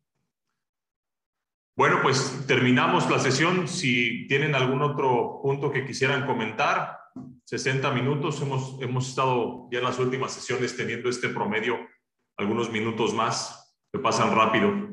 Bueno, 1.77 1.99
pues 2.03 2.47
terminamos 2.47 3.11
la 3.11 3.19
sesión. 3.19 3.69
Si 3.69 4.27
tienen 4.27 4.55
algún 4.55 4.81
otro 4.81 5.39
punto 5.43 5.71
que 5.71 5.85
quisieran 5.85 6.25
comentar, 6.25 6.99
60 7.45 7.91
minutos. 7.93 8.41
Hemos, 8.41 8.81
hemos 8.81 9.07
estado 9.07 9.69
ya 9.71 9.81
en 9.81 9.85
las 9.85 9.99
últimas 9.99 10.33
sesiones 10.33 10.75
teniendo 10.75 11.11
este 11.11 11.29
promedio, 11.29 11.77
algunos 12.39 12.73
minutos 12.73 13.13
más, 13.13 13.77
que 13.93 13.99
pasan 13.99 14.35
rápido. 14.35 14.89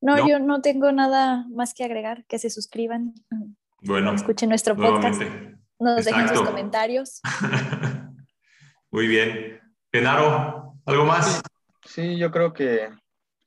No, 0.00 0.28
yo 0.28 0.38
no 0.38 0.62
tengo 0.62 0.92
nada 0.92 1.48
más 1.48 1.74
que 1.74 1.82
agregar, 1.82 2.24
que 2.26 2.38
se 2.38 2.48
suscriban. 2.48 3.14
Bueno, 3.84 4.14
escuchen 4.14 4.48
nuestro 4.48 4.76
podcast. 4.76 5.22
Nos 5.78 6.04
dejen 6.04 6.28
sus 6.28 6.42
comentarios. 6.42 7.20
Muy 8.90 9.06
bien. 9.06 9.60
Genaro, 9.92 10.74
¿algo 10.86 11.04
más? 11.04 11.42
Sí, 11.84 12.16
yo 12.16 12.30
creo 12.30 12.52
que, 12.52 12.90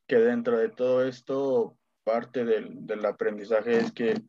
que 0.06 0.16
dentro 0.16 0.58
de 0.58 0.68
todo 0.68 1.04
esto, 1.04 1.76
parte 2.04 2.44
del, 2.44 2.86
del 2.86 3.04
aprendizaje 3.04 3.78
es 3.78 3.92
que 3.92 4.20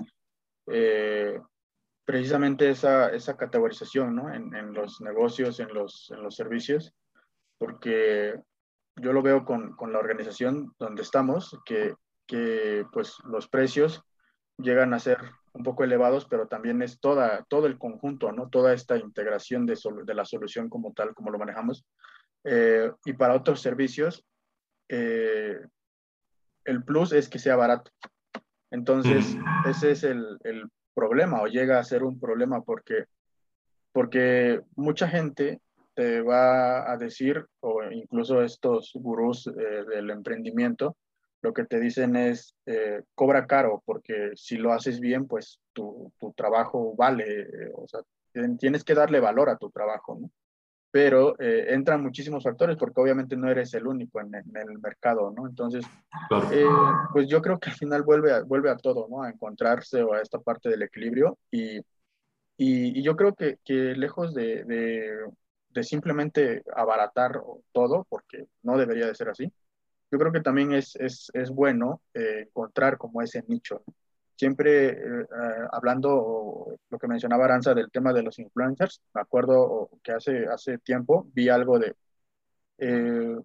eh, 0.67 1.39
precisamente 2.05 2.69
esa, 2.69 3.09
esa 3.09 3.35
categorización 3.35 4.15
¿no? 4.15 4.33
en, 4.33 4.55
en, 4.55 4.73
los 4.73 5.01
negocios, 5.01 5.59
en 5.59 5.73
los, 5.73 6.11
en 6.11 6.23
los 6.23 6.35
servicios, 6.35 6.93
porque 7.57 8.39
yo 8.95 9.13
lo 9.13 9.21
veo 9.21 9.45
con, 9.45 9.75
con 9.75 9.91
la 9.93 9.99
organización 9.99 10.73
donde 10.79 11.01
estamos, 11.01 11.59
que 11.65 11.93
que 12.27 12.85
pues 12.91 13.17
los 13.23 13.47
precios 13.47 14.03
llegan 14.57 14.93
a 14.93 14.99
ser 14.99 15.17
un 15.57 15.63
poco 15.63 15.83
elevados, 15.83 16.25
pero 16.25 16.47
también 16.47 16.81
es 16.81 16.99
toda, 16.99 17.43
todo 17.49 17.65
el 17.65 17.77
conjunto, 17.77 18.31
¿no? 18.31 18.47
Toda 18.49 18.73
esta 18.73 18.97
integración 18.97 19.65
de, 19.65 19.77
de 20.05 20.13
la 20.13 20.23
solución 20.23 20.69
como 20.69 20.93
tal, 20.93 21.13
como 21.15 21.31
lo 21.31 21.39
manejamos. 21.39 21.85
Eh, 22.43 22.91
y 23.05 23.13
para 23.13 23.35
otros 23.35 23.61
servicios, 23.61 24.23
eh, 24.87 25.59
el 26.65 26.83
plus 26.83 27.11
es 27.11 27.27
que 27.27 27.39
sea 27.39 27.55
barato. 27.55 27.91
Entonces, 28.69 29.35
ese 29.65 29.91
es 29.91 30.03
el, 30.03 30.37
el, 30.43 30.69
problema 30.93 31.43
o 31.43 31.47
llega 31.47 31.77
a 31.77 31.83
ser 31.83 32.03
un 32.03 32.19
problema 32.19 32.63
porque, 32.63 33.05
porque 33.91 34.61
mucha 34.75 35.07
gente 35.07 35.61
te 35.93 36.21
va 36.21 36.91
a 36.91 36.97
decir, 36.97 37.45
o 37.59 37.83
incluso 37.83 38.41
estos 38.41 38.93
gurús 38.95 39.45
eh, 39.45 39.83
del 39.87 40.09
emprendimiento, 40.09 40.97
lo 41.41 41.53
que 41.53 41.65
te 41.65 41.79
dicen 41.79 42.15
es, 42.15 42.55
eh, 42.65 43.03
cobra 43.15 43.45
caro, 43.45 43.83
porque 43.85 44.31
si 44.35 44.57
lo 44.57 44.73
haces 44.73 44.99
bien, 44.99 45.27
pues 45.27 45.59
tu, 45.73 46.11
tu 46.19 46.33
trabajo 46.33 46.95
vale, 46.95 47.41
eh, 47.41 47.71
o 47.75 47.87
sea, 47.87 48.01
tienes 48.59 48.83
que 48.83 48.93
darle 48.93 49.19
valor 49.19 49.49
a 49.49 49.57
tu 49.57 49.69
trabajo, 49.69 50.17
¿no? 50.19 50.31
Pero 50.89 51.39
eh, 51.39 51.67
entran 51.73 52.01
muchísimos 52.01 52.43
factores 52.43 52.77
porque 52.77 53.01
obviamente 53.01 53.35
no 53.35 53.49
eres 53.49 53.73
el 53.73 53.85
único 53.85 54.19
en, 54.21 54.33
en 54.33 54.69
el 54.69 54.79
mercado, 54.79 55.31
¿no? 55.35 55.47
Entonces, 55.47 55.85
pues 57.13 57.27
yo 57.27 57.41
creo 57.41 57.59
que 57.59 57.69
al 57.69 57.75
final 57.75 58.03
vuelve 58.03 58.31
a, 58.33 58.43
vuelve 58.43 58.71
a 58.71 58.77
todo, 58.77 59.07
¿no? 59.09 59.21
A 59.21 59.29
encontrarse 59.29 60.01
o 60.01 60.13
a 60.13 60.21
esta 60.21 60.39
parte 60.39 60.69
del 60.69 60.81
equilibrio 60.83 61.37
y, 61.51 61.77
y, 62.57 62.99
y 62.99 63.03
yo 63.03 63.15
creo 63.15 63.35
que, 63.35 63.57
que 63.63 63.73
lejos 63.73 64.33
de, 64.33 64.63
de, 64.63 65.25
de 65.69 65.83
simplemente 65.83 66.63
abaratar 66.75 67.41
todo, 67.73 68.05
porque 68.09 68.47
no 68.63 68.77
debería 68.77 69.07
de 69.07 69.15
ser 69.15 69.29
así, 69.29 69.51
yo 70.11 70.17
creo 70.17 70.31
que 70.31 70.41
también 70.41 70.73
es, 70.73 70.95
es, 70.95 71.29
es 71.33 71.49
bueno 71.49 72.01
eh, 72.13 72.45
encontrar 72.47 72.97
como 72.97 73.21
ese 73.21 73.43
nicho. 73.47 73.83
Siempre 74.35 74.89
eh, 74.89 75.25
hablando 75.71 76.77
lo 76.89 76.99
que 76.99 77.07
mencionaba 77.07 77.45
Aranza 77.45 77.73
del 77.73 77.89
tema 77.91 78.13
de 78.13 78.23
los 78.23 78.37
influencers, 78.39 79.01
me 79.13 79.21
acuerdo 79.21 79.89
que 80.03 80.11
hace, 80.11 80.47
hace 80.47 80.77
tiempo 80.77 81.27
vi 81.33 81.49
algo 81.49 81.79
de, 81.79 81.95
eh, 82.77 83.37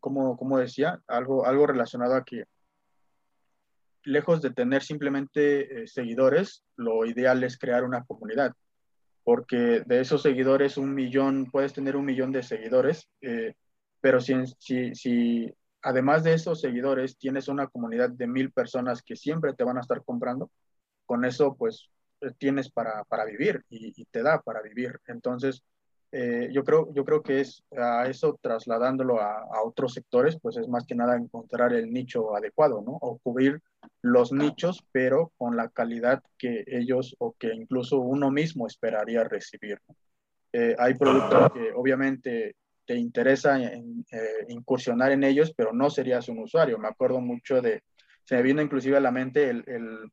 como, 0.00 0.36
como 0.36 0.58
decía, 0.58 1.00
algo, 1.06 1.44
algo 1.44 1.66
relacionado 1.66 2.14
a 2.14 2.24
que 2.24 2.44
lejos 4.04 4.40
de 4.40 4.50
tener 4.50 4.82
simplemente 4.82 5.86
seguidores, 5.86 6.64
lo 6.76 7.04
ideal 7.04 7.44
es 7.44 7.58
crear 7.58 7.84
una 7.84 8.04
comunidad, 8.04 8.54
porque 9.28 9.82
de 9.84 10.00
esos 10.00 10.22
seguidores, 10.22 10.78
un 10.78 10.94
millón, 10.94 11.50
puedes 11.50 11.74
tener 11.74 11.96
un 11.96 12.06
millón 12.06 12.32
de 12.32 12.42
seguidores, 12.42 13.10
eh, 13.20 13.52
pero 14.00 14.20
si, 14.20 14.34
si, 14.58 14.94
si 14.94 15.54
además 15.82 16.24
de 16.24 16.34
esos 16.34 16.60
seguidores 16.60 17.18
tienes 17.18 17.48
una 17.48 17.66
comunidad 17.66 18.10
de 18.10 18.26
mil 18.26 18.52
personas 18.52 19.02
que 19.02 19.16
siempre 19.16 19.54
te 19.54 19.64
van 19.64 19.78
a 19.78 19.80
estar 19.80 20.02
comprando, 20.04 20.50
con 21.06 21.24
eso 21.24 21.54
pues 21.56 21.90
eh, 22.20 22.30
tienes 22.38 22.70
para, 22.70 23.04
para 23.04 23.24
vivir 23.24 23.64
y, 23.68 23.92
y, 24.00 24.04
te 24.06 24.22
da 24.22 24.40
para 24.40 24.60
vivir. 24.62 25.00
Entonces, 25.06 25.62
eh, 26.10 26.48
yo, 26.52 26.64
creo, 26.64 26.92
yo 26.94 27.04
creo 27.04 27.22
que 27.22 27.40
es 27.40 27.62
a 27.76 28.06
eso 28.08 28.38
trasladándolo 28.40 29.20
a, 29.20 29.40
a, 29.40 29.62
otros 29.62 29.94
sectores, 29.94 30.38
pues 30.40 30.56
es 30.56 30.68
más 30.68 30.86
que 30.86 30.94
nada 30.94 31.16
encontrar 31.16 31.72
el 31.72 31.92
nicho 31.92 32.34
adecuado, 32.34 32.82
¿no? 32.82 32.92
O 33.00 33.18
cubrir 33.18 33.60
los 34.02 34.32
nichos, 34.32 34.82
pero 34.92 35.32
con 35.36 35.56
la 35.56 35.68
calidad 35.68 36.22
que 36.38 36.64
ellos 36.66 37.14
o 37.18 37.34
que 37.38 37.54
incluso 37.54 37.98
uno 37.98 38.30
mismo 38.30 38.66
esperaría 38.66 39.24
recibir. 39.24 39.80
¿no? 39.86 39.94
Eh, 40.52 40.74
hay 40.78 40.94
productos 40.94 41.52
que 41.52 41.72
obviamente 41.74 42.56
te 42.88 42.96
interesa 42.96 43.60
eh, 43.60 43.82
incursionar 44.48 45.12
en 45.12 45.22
ellos, 45.22 45.52
pero 45.54 45.74
no 45.74 45.90
serías 45.90 46.26
un 46.30 46.38
usuario. 46.38 46.78
Me 46.78 46.88
acuerdo 46.88 47.20
mucho 47.20 47.60
de, 47.60 47.82
se 48.24 48.34
me 48.34 48.42
vino 48.42 48.62
inclusive 48.62 48.96
a 48.96 49.00
la 49.00 49.10
mente 49.10 49.50
el, 49.50 50.10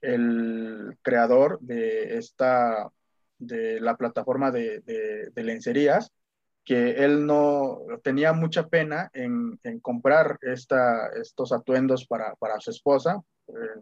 el, 0.00 0.96
creador 1.02 1.58
de 1.60 2.16
esta, 2.16 2.90
de 3.38 3.78
la 3.78 3.98
plataforma 3.98 4.50
de, 4.50 5.30
lencerías, 5.36 6.10
que 6.64 7.04
él 7.04 7.26
no 7.26 7.80
tenía 8.02 8.32
mucha 8.32 8.68
pena 8.68 9.10
en, 9.12 9.60
en 9.62 9.80
comprar 9.80 10.38
esta, 10.40 11.08
estos 11.20 11.52
atuendos 11.52 12.06
para, 12.06 12.34
para 12.36 12.58
su 12.58 12.70
esposa, 12.70 13.20
eh, 13.48 13.80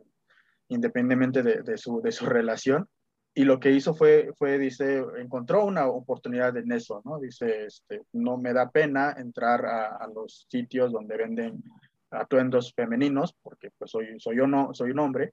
independientemente 0.66 1.44
de, 1.44 1.62
de, 1.62 1.78
su, 1.78 2.02
de 2.02 2.10
su 2.10 2.26
relación, 2.38 2.88
y 3.34 3.44
lo 3.44 3.58
que 3.58 3.70
hizo 3.70 3.94
fue, 3.94 4.30
fue, 4.36 4.58
dice, 4.58 5.02
encontró 5.18 5.64
una 5.64 5.86
oportunidad 5.86 6.56
en 6.56 6.70
eso, 6.72 7.00
¿no? 7.04 7.18
Dice, 7.18 7.64
este, 7.64 8.02
no 8.12 8.36
me 8.36 8.52
da 8.52 8.70
pena 8.70 9.14
entrar 9.16 9.64
a, 9.64 9.96
a 9.96 10.06
los 10.08 10.46
sitios 10.50 10.92
donde 10.92 11.16
venden 11.16 11.62
atuendos 12.10 12.74
femeninos, 12.74 13.34
porque 13.42 13.70
pues 13.78 13.90
soy, 13.90 14.20
soy, 14.20 14.36
yo 14.36 14.46
no, 14.46 14.74
soy 14.74 14.90
un 14.90 14.98
hombre, 14.98 15.32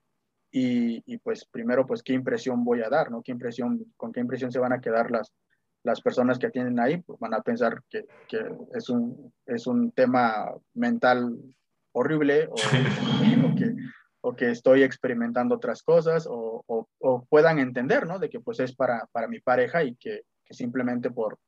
y, 0.50 1.02
y, 1.06 1.18
pues 1.18 1.44
primero, 1.44 1.86
pues 1.86 2.02
qué 2.02 2.12
impresión 2.12 2.64
voy 2.64 2.82
a 2.82 2.88
dar, 2.88 3.10
¿no? 3.10 3.22
¿Qué 3.22 3.30
impresión, 3.32 3.84
con 3.96 4.12
qué 4.12 4.20
impresión 4.20 4.50
se 4.50 4.58
van 4.58 4.72
a 4.72 4.80
quedar 4.80 5.10
las, 5.10 5.32
las 5.84 6.00
personas 6.00 6.38
que 6.38 6.46
atienden 6.46 6.80
ahí? 6.80 6.96
Pues 6.98 7.20
van 7.20 7.34
a 7.34 7.42
pensar 7.42 7.82
que, 7.88 8.06
que 8.26 8.38
es, 8.74 8.88
un, 8.88 9.32
es 9.46 9.68
un 9.68 9.92
tema 9.92 10.52
mental 10.74 11.36
horrible 11.92 12.48
o, 12.48 12.54
o 12.54 13.54
que 13.54 13.76
o 14.22 14.34
que 14.34 14.50
estoy 14.50 14.82
experimentando 14.82 15.54
otras 15.54 15.82
cosas 15.82 16.26
o, 16.26 16.62
o, 16.66 16.88
o, 16.98 17.24
puedan 17.24 17.58
entender, 17.58 18.06
¿no? 18.06 18.18
De 18.18 18.28
que 18.28 18.40
pues 18.40 18.60
es 18.60 18.74
para, 18.74 19.06
para 19.12 19.28
mi 19.28 19.40
pareja 19.40 19.82
y 19.82 19.94
que, 19.96 20.22
que, 20.44 20.54
simplemente 20.54 21.10
por, 21.10 21.38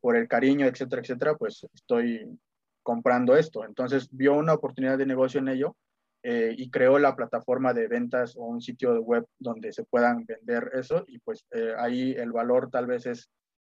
por 0.00 0.16
el 0.16 0.28
cariño, 0.28 0.66
etcétera, 0.66 1.02
etcétera, 1.02 1.36
pues 1.36 1.66
estoy 1.74 2.38
comprando 2.82 3.36
esto. 3.36 3.64
Entonces 3.64 4.08
vio 4.10 4.34
una 4.34 4.54
oportunidad 4.54 4.96
de 4.96 5.06
negocio 5.06 5.40
en 5.40 5.48
ello 5.48 5.76
eh, 6.22 6.54
y 6.56 6.70
creó 6.70 6.98
la 6.98 7.14
plataforma 7.14 7.74
de 7.74 7.88
ventas 7.88 8.36
o 8.36 8.44
un 8.44 8.62
sitio 8.62 9.00
web 9.02 9.26
donde 9.38 9.72
se 9.72 9.84
puedan 9.84 10.24
vender 10.24 10.70
eso 10.74 11.04
y 11.06 11.18
pues 11.18 11.46
eh, 11.50 11.74
ahí 11.78 12.12
el 12.12 12.32
valor 12.32 12.70
tal 12.70 12.86
vez 12.86 13.06
es 13.06 13.30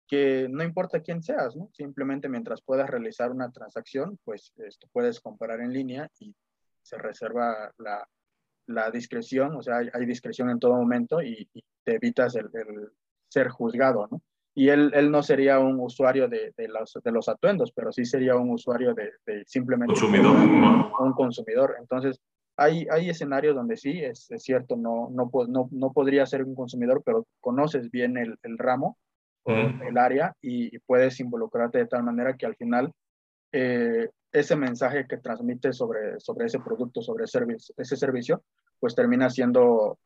que 0.09 0.49
no 0.51 0.63
importa 0.65 1.01
quién 1.01 1.23
seas, 1.23 1.57
¿no? 1.57 1.71
Simplemente 1.73 2.29
mientras 2.29 2.61
puedas 2.61 2.91
realizar 2.91 3.31
una 3.31 3.51
transacción, 3.51 4.19
pues 4.25 4.53
esto 4.57 4.89
puedes 4.93 5.21
comprar 5.21 5.61
en 5.61 5.73
línea 5.73 6.11
y 6.19 6.35
se 6.83 6.99
reserva 6.99 7.73
la, 7.79 8.07
la 8.67 8.91
discreción, 8.91 9.57
o 9.57 9.63
sea, 9.63 9.79
hay, 9.79 9.89
hay 9.93 10.07
discreción 10.07 10.51
en 10.51 10.59
todo 10.59 10.75
momento 10.75 11.23
y, 11.23 11.49
y 11.53 11.63
te 11.85 11.97
evitas 11.97 12.35
el, 12.37 12.47
el, 12.55 12.91
ser 13.29 13.49
juzgado, 13.49 14.09
¿no? 14.11 14.21
Y 14.55 14.69
él, 14.69 14.91
él 14.95 15.11
no 15.11 15.23
sería 15.23 15.59
un 15.59 15.81
usuario 15.81 16.29
de, 16.29 16.53
de, 16.57 16.69
los, 16.69 16.99
de 17.03 17.11
los 17.11 17.27
atuendos, 17.29 17.73
pero 17.73 17.91
sí 17.91 18.05
sería 18.05 18.37
un 18.37 18.51
usuario 18.51 18.93
de, 18.93 19.13
de 19.25 19.45
simplemente 19.47 19.95
consumidor. 19.95 20.37
Un, 20.37 20.93
un, 20.99 21.13
consumidor. 21.15 21.77
Entonces, 21.81 22.21
hay, 22.59 22.87
hay 22.91 23.09
escenarios 23.09 23.55
donde 23.55 23.79
sí, 23.79 24.05
es, 24.05 24.31
es 24.31 24.43
cierto, 24.43 24.77
no, 24.77 25.09
no, 25.11 25.31
no, 25.49 25.69
no, 25.71 25.93
podría 25.93 26.27
ser 26.27 26.45
un 26.45 26.55
consumidor, 26.55 27.03
pero 27.03 27.27
conoces 27.41 27.91
bien 27.91 28.19
el, 28.19 28.37
el 28.43 28.59
ramo 28.59 28.99
o 29.45 29.53
mm. 29.53 29.83
el 29.85 29.97
área 29.97 30.35
y, 30.43 30.77
y, 30.77 30.79
puedes 30.81 31.19
involucrarte 31.19 31.79
de 31.79 31.87
tal 31.87 32.03
manera 32.03 32.37
que 32.37 32.45
al 32.45 32.57
final 32.57 32.93
eh, 33.53 34.09
ese 34.33 34.57
mensaje 34.57 35.07
que 35.07 35.19
transmite 35.19 35.73
sobre, 35.73 36.19
sobre 36.19 36.47
ese 36.47 36.59
producto, 36.59 37.03
sobre 37.03 37.25
ese 37.25 37.39
servicio, 37.39 37.75
ese 37.77 37.97
servicio, 37.97 38.43
pues 38.81 38.95
termina 38.95 39.29
siendo 39.31 39.99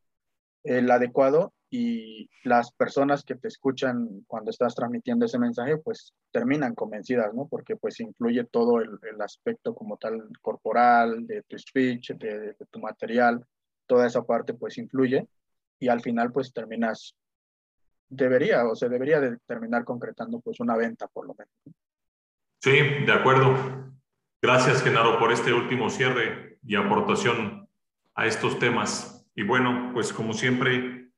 el 0.64 0.90
adecuado 0.90 1.52
y 1.70 2.28
las 2.44 2.72
personas 2.72 3.22
que 3.24 3.36
te 3.36 3.48
escuchan 3.48 4.24
cuando 4.26 4.50
estás 4.50 4.74
transmitiendo 4.74 5.26
ese 5.26 5.38
mensaje, 5.38 5.76
pues 5.78 6.12
terminan 6.32 6.74
convencidas, 6.74 7.32
¿no? 7.34 7.46
Porque 7.48 7.76
pues 7.76 8.00
incluye 8.00 8.44
todo 8.44 8.80
el, 8.80 8.98
el 9.02 9.20
aspecto 9.20 9.74
como 9.74 9.96
tal 9.96 10.28
corporal, 10.42 11.26
de 11.26 11.42
tu 11.42 11.58
speech, 11.58 12.12
de, 12.12 12.40
de, 12.40 12.66
tu 12.70 12.80
material, 12.80 13.44
toda 13.86 14.06
esa 14.06 14.22
parte 14.22 14.54
pues 14.54 14.78
influye 14.78 15.26
y 15.78 15.88
al 15.88 16.00
final 16.00 16.32
pues 16.32 16.52
terminas, 16.52 17.14
debería 18.08 18.64
o 18.66 18.74
se 18.74 18.88
debería 18.88 19.20
de 19.20 19.36
terminar 19.46 19.84
concretando 19.84 20.40
pues 20.40 20.60
una 20.60 20.76
venta 20.76 21.06
por 21.08 21.26
lo 21.26 21.34
menos. 21.34 21.76
Sí, 22.60 22.72
de 22.72 23.12
acuerdo. 23.12 23.54
Gracias, 24.42 24.82
Genaro, 24.82 25.18
por 25.18 25.32
este 25.32 25.52
último 25.52 25.90
cierre. 25.90 26.58
y 26.68 26.74
aportación 26.74 27.68
a 28.16 28.26
estos 28.26 28.58
temas. 28.58 29.24
Y 29.36 29.44
bueno, 29.44 29.90
pues 29.92 30.12
como 30.12 30.32
siempre, 30.32 31.10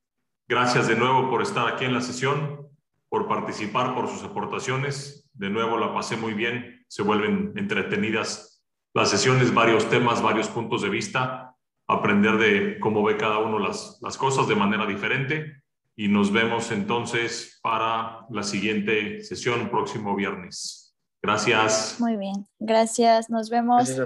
gracias 0.47 0.89
de 0.89 0.97
nuevo 0.97 1.31
por 1.31 1.41
estar 1.41 1.67
aquí 1.67 1.87
en 1.87 1.95
la 1.95 2.03
sesión, 2.03 2.69
por 3.09 3.29
participar, 3.29 3.95
por 3.95 4.09
sus 4.09 4.23
aportaciones. 4.25 5.31
De 5.33 5.49
nuevo 5.49 5.79
la 5.79 5.95
pasé 5.95 6.17
muy 6.17 6.35
bien, 6.35 6.85
se 6.89 7.03
vuelven 7.03 7.55
entretenidas 7.57 8.59
las 8.93 9.11
sesiones, 9.11 9.55
varios 9.55 9.89
temas, 9.89 10.21
varios 10.21 10.49
puntos 10.49 10.83
de 10.83 10.89
vista, 10.89 11.55
aprender 11.87 12.37
de 12.37 12.81
cómo 12.81 13.03
ve 13.05 13.17
cada 13.17 13.39
uno 13.39 13.59
las, 13.59 13.99
las 14.03 14.17
cosas 14.19 14.49
de 14.49 14.57
manera 14.57 14.87
diferente. 14.87 15.63
Y 15.95 16.09
nos 16.09 16.33
vemos 16.33 16.71
entonces 16.73 17.59
para 17.63 18.27
la 18.31 18.43
siguiente 18.43 19.23
sesión 19.23 19.69
próximo 19.69 20.15
viernes. 20.15 20.78
Gracias. 21.23 21.97
Muy 21.99 22.17
bien, 22.17 22.47
gracias. 22.61 23.29
Nos 23.29 23.51
vemos. 23.51 23.89